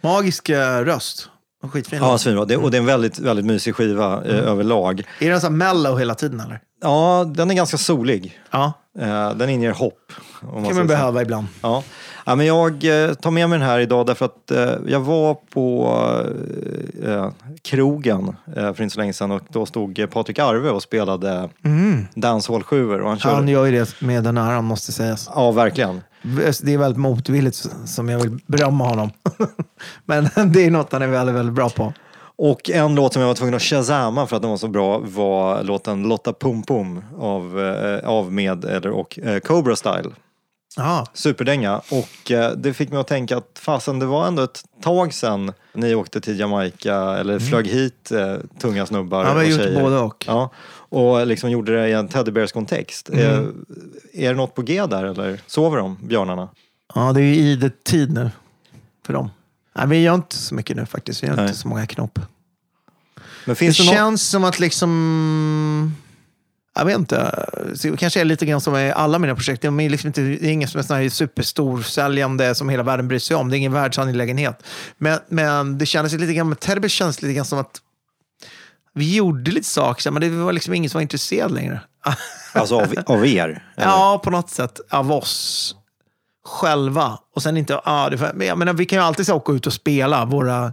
Magisk 0.00 0.48
eh, 0.48 0.78
röst. 0.78 1.28
Skitfin. 1.72 1.98
Ja, 1.98 2.18
svinbra. 2.18 2.44
Det, 2.44 2.56
och 2.56 2.70
det 2.70 2.76
är 2.76 2.80
en 2.80 2.86
väldigt, 2.86 3.18
väldigt 3.18 3.46
mysig 3.46 3.74
skiva 3.74 4.24
eh, 4.24 4.48
överlag. 4.48 5.02
Är 5.20 5.30
den 5.30 5.40
så 5.40 5.46
här 5.46 5.54
mellow 5.54 5.98
hela 5.98 6.14
tiden 6.14 6.40
eller? 6.40 6.60
Ja, 6.80 7.32
den 7.36 7.50
är 7.50 7.54
ganska 7.54 7.78
solig. 7.78 8.40
Ja, 8.50 8.72
Eh, 8.98 9.34
den 9.34 9.50
inger 9.50 9.72
hopp. 9.72 10.12
Man 10.42 10.64
kan 10.64 10.76
man 10.76 10.86
behöva 10.86 11.22
ibland. 11.22 11.46
Ja. 11.60 11.82
Ja, 12.24 12.34
men 12.34 12.46
jag 12.46 12.72
eh, 12.84 13.14
tar 13.14 13.30
med 13.30 13.50
mig 13.50 13.58
den 13.58 13.68
här 13.68 13.78
idag 13.78 14.06
därför 14.06 14.24
att 14.24 14.50
eh, 14.50 14.74
jag 14.86 15.00
var 15.00 15.34
på 15.34 15.92
eh, 17.04 17.30
krogen 17.62 18.36
för 18.54 18.82
inte 18.82 18.94
så 18.94 19.00
länge 19.00 19.12
sedan 19.12 19.30
och 19.30 19.42
då 19.48 19.66
stod 19.66 20.06
Patrik 20.10 20.38
Arve 20.38 20.70
och 20.70 20.82
spelade 20.82 21.48
mm. 21.64 22.06
dancehall 22.14 22.62
7 22.62 23.00
och 23.00 23.08
han 23.08 23.18
körde... 23.18 23.34
Han 23.34 23.48
gör 23.48 23.64
ju 23.64 23.72
det 23.72 24.00
med 24.00 24.24
den 24.24 24.36
äran 24.36 24.64
måste 24.64 24.92
sägas. 24.92 25.30
Ja, 25.34 25.50
verkligen. 25.50 26.00
Det 26.62 26.74
är 26.74 26.78
väldigt 26.78 27.00
motvilligt 27.00 27.66
som 27.84 28.08
jag 28.08 28.18
vill 28.18 28.38
berömma 28.46 28.88
honom. 28.88 29.10
Men 30.04 30.28
det 30.52 30.66
är 30.66 30.70
något 30.70 30.92
han 30.92 31.02
är 31.02 31.06
väldigt, 31.06 31.34
väldigt 31.34 31.54
bra 31.54 31.68
på. 31.68 31.92
Och 32.36 32.70
en 32.70 32.94
låt 32.94 33.12
som 33.12 33.22
jag 33.22 33.28
var 33.28 33.34
tvungen 33.34 33.54
att 33.54 33.62
shazama 33.62 34.26
för 34.26 34.36
att 34.36 34.42
den 34.42 34.50
var 34.50 34.58
så 34.58 34.68
bra 34.68 34.98
var 34.98 35.62
låten 35.62 36.02
Lotta 36.02 36.32
Pum 36.32 36.62
Pum 36.62 37.04
av, 37.18 37.74
av 38.04 38.32
med 38.32 38.64
eller 38.64 38.90
och 38.90 39.18
Cobra 39.44 39.76
Style. 39.76 40.10
Ja, 40.76 41.06
Superdänga. 41.14 41.78
Och 41.90 42.30
eh, 42.30 42.52
det 42.52 42.74
fick 42.74 42.90
mig 42.90 43.00
att 43.00 43.06
tänka 43.06 43.36
att 43.36 43.58
fasen 43.58 43.98
det 43.98 44.06
var 44.06 44.26
ändå 44.26 44.42
ett 44.42 44.64
tag 44.82 45.14
sedan 45.14 45.52
ni 45.74 45.94
åkte 45.94 46.20
till 46.20 46.38
Jamaica 46.40 46.94
eller 47.18 47.38
flög 47.38 47.66
hit 47.66 48.10
eh, 48.12 48.36
tunga 48.58 48.86
snubbar 48.86 49.24
Mm. 49.24 49.36
Ja, 49.36 49.42
och 49.42 49.50
gjort 49.50 49.60
tjejer. 49.60 49.82
både 49.82 49.98
och. 49.98 50.24
Ja, 50.28 50.50
och 50.88 51.26
liksom 51.26 51.50
gjorde 51.50 51.80
det 51.80 51.88
i 51.88 51.92
en 51.92 52.08
teddybears-kontext. 52.08 53.08
Mm. 53.08 53.20
Eh, 53.20 54.24
är 54.24 54.28
det 54.28 54.34
något 54.36 54.54
på 54.54 54.62
G 54.62 54.86
där 54.86 55.04
eller 55.04 55.40
sover 55.46 55.76
de, 55.78 55.98
björnarna? 56.02 56.48
ja 56.94 57.12
det 57.12 57.20
är 57.20 57.24
ju 57.24 57.34
idel-tid 57.34 58.12
nu 58.12 58.30
för 59.06 59.12
dem. 59.12 59.30
Nej, 59.76 59.86
vi 59.88 60.02
gör 60.02 60.14
inte 60.14 60.36
så 60.36 60.54
mycket 60.54 60.76
nu 60.76 60.86
faktiskt. 60.86 61.22
Vi 61.22 61.26
gör 61.26 61.36
Nej. 61.36 61.44
inte 61.46 61.58
så 61.58 61.68
många 61.68 61.86
knop. 61.86 62.18
Men 63.16 63.24
Det 63.46 63.54
finns 63.54 63.76
det, 63.78 63.84
något? 63.84 63.94
känns 63.94 64.28
som 64.30 64.44
att 64.44 64.58
liksom... 64.60 65.96
Jag 66.74 66.84
vet 66.84 66.98
inte. 66.98 67.46
Det 67.82 67.96
kanske 67.96 68.20
är 68.20 68.24
lite 68.24 68.46
grann 68.46 68.60
som 68.60 68.72
med 68.72 68.92
alla 68.92 69.18
mina 69.18 69.34
projekt. 69.34 69.62
De 69.62 69.80
är 69.80 69.90
liksom 69.90 70.08
inte, 70.08 70.20
det 70.20 70.44
är 70.44 70.52
ingen 70.52 70.68
som 70.68 70.78
är 70.78 70.82
sån 70.82 70.96
här 70.96 71.08
superstor 71.08 71.82
säljande 71.82 72.54
som 72.54 72.68
hela 72.68 72.82
världen 72.82 73.08
bryr 73.08 73.18
sig 73.18 73.36
om. 73.36 73.50
Det 73.50 73.56
är 73.56 73.58
ingen 73.58 73.72
världsangelägenhet. 73.72 74.62
Men, 74.98 75.18
men 75.28 75.78
det 75.78 75.86
kändes 75.86 76.12
lite 76.12 76.34
grann 76.34 76.48
med 76.48 76.60
Terbe 76.60 76.88
känns 76.88 77.16
det 77.16 77.26
lite 77.26 77.36
grann 77.36 77.44
som 77.44 77.58
att 77.58 77.80
vi 78.94 79.16
gjorde 79.16 79.50
lite 79.50 79.68
saker, 79.68 80.10
men 80.10 80.22
det 80.22 80.28
var 80.28 80.52
liksom 80.52 80.74
ingen 80.74 80.90
som 80.90 80.98
var 80.98 81.02
intresserad 81.02 81.50
längre. 81.50 81.80
Alltså 82.56 82.74
av, 82.74 82.94
av 83.06 83.26
er? 83.26 83.44
eller? 83.76 83.88
Ja, 83.88 84.20
på 84.24 84.30
något 84.30 84.50
sätt. 84.50 84.80
Av 84.90 85.12
oss 85.12 85.76
själva. 86.44 87.18
Och 87.34 87.42
sen 87.42 87.56
inte... 87.56 87.80
Ja, 87.84 88.08
det, 88.10 88.32
men 88.34 88.46
jag 88.46 88.58
menar, 88.58 88.72
vi 88.72 88.86
kan 88.86 88.98
ju 88.98 89.04
alltid 89.04 89.26
så 89.26 89.34
åka 89.34 89.52
ut 89.52 89.66
och 89.66 89.72
spela 89.72 90.24
våra 90.24 90.72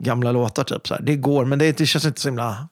gamla 0.00 0.32
låtar. 0.32 0.64
Typ, 0.64 0.88
så 0.88 0.94
här. 0.94 1.02
Det 1.02 1.16
går, 1.16 1.44
men 1.44 1.58
det, 1.58 1.78
det 1.78 1.86
känns 1.86 2.04
inte 2.04 2.20
så 2.20 2.28
himla... 2.28 2.68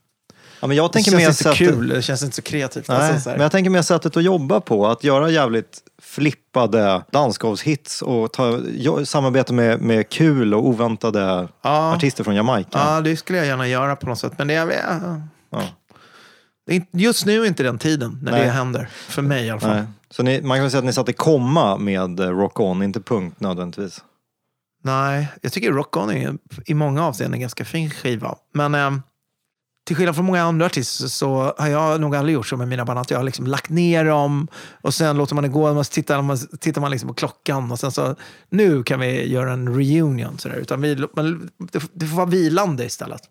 Ja, 0.61 0.67
men 0.67 0.77
jag 0.77 0.89
Det 0.89 0.93
tänker 0.93 1.11
känns 1.11 1.21
mer 1.23 1.29
inte 1.29 1.43
sättet, 1.43 1.59
kul. 1.59 1.89
Det 1.89 2.03
känns 2.03 2.23
inte 2.23 2.37
så 2.37 2.43
kreativt. 2.43 2.89
Nej, 2.89 2.97
Alltså, 2.99 3.21
så 3.21 3.31
men 3.31 3.41
jag 3.41 3.53
tänker 3.53 3.71
mer 3.71 3.83
sättet 3.83 4.17
att 4.17 4.23
jobba 4.25 4.61
på. 4.61 4.87
Att 4.87 5.05
göra 5.05 5.31
jävligt 5.31 5.79
flippade 6.03 7.03
dansgolvshits 7.11 8.03
och 8.03 8.33
ta, 8.33 8.61
jo, 8.75 9.07
samarbeta 9.07 9.53
med, 9.53 9.81
med 9.81 10.09
kul 10.09 10.55
och 10.55 10.67
oväntade 10.67 11.49
Ja. 11.63 11.95
artister 11.95 12.25
från 12.25 12.35
Jamaica. 12.35 12.69
Ja, 12.73 13.01
det 13.01 13.17
skulle 13.17 13.39
jag 13.39 13.47
gärna 13.47 13.69
göra 13.69 13.97
på 13.97 14.07
något 14.07 14.19
sätt. 14.19 14.33
Men 14.39 14.49
det 14.49 14.55
är, 14.55 14.71
Ja. 15.51 15.63
det 16.67 16.83
just 16.93 17.27
nu 17.27 17.43
är 17.43 17.47
inte 17.47 17.63
den 17.63 17.79
tiden 17.79 18.19
när 18.23 18.33
Nej. 18.33 18.41
det 18.45 18.51
händer. 18.51 18.89
För 18.93 19.23
mig 19.23 19.47
i 19.47 19.51
alla 19.51 19.61
fall. 19.61 19.77
Nej. 19.77 19.85
Så 20.11 20.23
ni, 20.23 20.43
man 20.43 20.59
kan 20.59 20.71
säga 20.71 20.79
att 20.79 20.85
ni 20.85 20.93
satte 20.93 21.13
komma 21.13 21.77
med 21.77 22.21
eh, 22.21 22.29
Rock 22.29 22.61
On, 22.61 22.83
inte 22.83 23.01
punkt 23.01 23.41
nödvändigtvis. 23.41 24.05
Nej, 24.85 25.29
jag 25.43 25.53
tycker 25.53 25.73
Rock 25.73 25.97
On 25.97 26.11
är 26.11 26.35
i 26.67 26.75
många 26.75 27.05
avseenden 27.07 27.35
en 27.35 27.41
ganska 27.41 27.65
fin 27.65 27.91
skiva. 27.91 28.35
Men 28.55 28.75
eh, 28.75 28.91
till 29.87 29.97
skillnad 29.97 30.15
från 30.15 30.25
många 30.25 30.43
andra 30.43 30.67
artister 30.67 31.07
så 31.07 31.55
har 31.59 31.69
jag 31.69 32.01
nog 32.01 32.17
aldrig 32.17 32.35
gjort 32.35 32.47
så 32.47 32.57
med 32.57 32.69
mina 32.69 32.85
band. 32.85 32.99
Att 32.99 33.11
jag 33.11 33.19
har 33.19 33.25
liksom 33.25 33.47
lagt 33.47 33.69
ner 33.71 34.05
dem 34.05 34.49
och 34.83 34.95
sen 34.95 35.17
låter 35.17 35.35
man 35.35 35.43
det 35.45 35.49
gå. 35.51 35.75
Man 35.75 35.85
tittar 35.85 36.23
man, 36.23 36.39
tittar 36.61 36.81
man 36.81 36.91
liksom 36.91 37.09
på 37.09 37.15
klockan 37.15 37.73
och 37.73 37.79
sen 37.79 37.93
så 37.93 38.15
nu 38.51 38.83
kan 38.83 39.01
vi 39.01 39.33
göra 39.33 39.53
en 39.53 39.69
reunion. 39.77 40.39
Så 40.39 40.49
där. 40.49 40.57
Utan 40.57 40.81
vi, 40.81 41.07
man, 41.17 41.51
det, 41.73 41.83
det 41.93 42.07
får 42.07 42.17
vara 42.17 42.27
vilande 42.27 42.85
istället. 42.85 43.23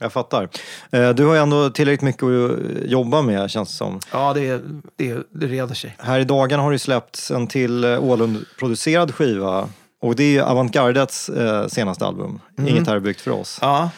Jag 0.00 0.12
fattar. 0.12 0.48
Eh, 0.90 1.10
Du 1.10 1.24
har 1.26 1.34
ju 1.34 1.40
ändå 1.40 1.70
tillräckligt 1.70 2.02
mycket 2.02 2.22
att 2.22 2.90
jobba 2.90 3.22
med 3.22 3.50
känns 3.50 3.68
det 3.68 3.74
som. 3.74 4.00
Ja, 4.12 4.32
det, 4.34 4.62
det, 4.96 5.16
det 5.30 5.46
reder 5.46 5.74
sig. 5.74 5.96
Här 5.98 6.20
i 6.20 6.24
dagarna 6.24 6.62
har 6.62 6.72
det 6.72 6.78
släppts 6.78 7.30
en 7.30 7.46
till 7.46 7.84
eh, 7.84 8.04
Ålund-producerad 8.04 9.14
skiva. 9.14 9.68
Och 10.02 10.16
det 10.16 10.36
är 10.36 10.42
Avantgardets 10.42 11.28
eh, 11.28 11.66
senaste 11.66 12.06
album. 12.06 12.40
Inget 12.58 12.86
här 12.86 12.96
är 12.96 13.00
byggt 13.00 13.20
för 13.20 13.30
oss. 13.30 13.58
Ja. 13.60 13.90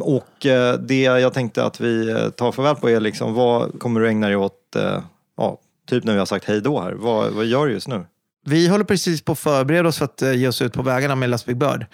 Och 0.00 0.46
eh, 0.46 0.78
det 0.78 1.02
jag 1.02 1.34
tänkte 1.34 1.64
att 1.64 1.80
vi 1.80 2.10
eh, 2.10 2.28
tar 2.28 2.52
farväl 2.52 2.76
på 2.76 2.90
är 2.90 3.00
liksom, 3.00 3.34
vad 3.34 3.80
kommer 3.80 4.00
du 4.00 4.08
ägna 4.08 4.26
dig 4.26 4.36
åt, 4.36 4.76
eh, 4.76 5.02
ja, 5.36 5.58
typ 5.88 6.04
när 6.04 6.12
vi 6.12 6.18
har 6.18 6.26
sagt 6.26 6.44
hej 6.44 6.60
då 6.60 6.80
här. 6.80 6.92
Vad, 6.92 7.32
vad 7.32 7.46
gör 7.46 7.66
du 7.66 7.72
just 7.72 7.88
nu? 7.88 8.04
Vi 8.46 8.68
håller 8.68 8.84
precis 8.84 9.22
på 9.22 9.32
att 9.32 9.38
förbereda 9.38 9.88
oss 9.88 9.98
för 9.98 10.04
att 10.04 10.22
ge 10.36 10.48
oss 10.48 10.62
ut 10.62 10.72
på 10.72 10.82
vägarna 10.82 11.14
med 11.14 11.30
Last 11.30 11.46
Big 11.46 11.56
Bird. 11.56 11.86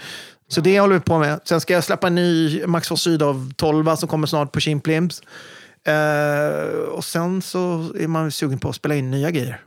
Så 0.48 0.60
det 0.60 0.80
håller 0.80 0.94
vi 0.94 1.00
på 1.00 1.18
med. 1.18 1.40
Sen 1.44 1.60
ska 1.60 1.74
jag 1.74 1.84
släppa 1.84 2.06
en 2.06 2.14
ny 2.14 2.62
Max 2.66 2.90
von 2.90 2.98
Sydow 2.98 3.52
12 3.56 3.96
som 3.96 4.08
kommer 4.08 4.26
snart 4.26 4.52
på 4.52 4.60
Chimplims. 4.60 5.22
Uh, 5.88 6.78
och 6.88 7.04
sen 7.04 7.42
så 7.42 7.92
är 7.98 8.08
man 8.08 8.32
sugen 8.32 8.58
på 8.58 8.68
att 8.68 8.76
spela 8.76 8.94
in 8.94 9.10
nya 9.10 9.30
grejer. 9.30 9.60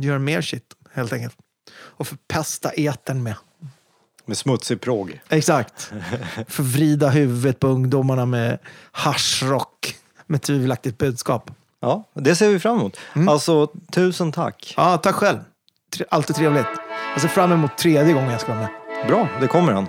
Göra 0.00 0.18
mer 0.18 0.42
shit, 0.42 0.64
helt 0.92 1.12
enkelt. 1.12 1.36
Och 1.74 2.06
förpesta 2.06 2.70
etern 2.70 3.22
med. 3.22 3.34
Med 4.26 4.36
smutsig 4.36 4.80
prog. 4.80 5.20
Exakt. 5.28 5.92
Förvrida 6.48 7.08
huvudet 7.08 7.60
på 7.60 7.66
ungdomarna 7.66 8.26
med 8.26 8.58
haschrock 8.92 9.96
med 10.26 10.42
tvivelaktigt 10.42 10.98
budskap. 10.98 11.50
Ja, 11.80 12.04
det 12.14 12.36
ser 12.36 12.48
vi 12.48 12.58
fram 12.60 12.78
emot. 12.78 12.96
Alltså, 13.28 13.68
tusen 13.92 14.32
tack. 14.32 14.74
Ja, 14.76 14.96
tack 14.96 15.14
själv. 15.14 15.38
Alltid 16.08 16.36
trevligt. 16.36 16.66
Jag 17.12 17.20
ser 17.20 17.28
fram 17.28 17.52
emot 17.52 17.78
tredje 17.78 18.12
gången 18.12 18.30
jag 18.30 18.40
ska 18.40 18.54
vara 18.54 18.60
med. 18.60 18.70
Bra, 19.08 19.28
det 19.40 19.46
kommer 19.46 19.72
han. 19.72 19.86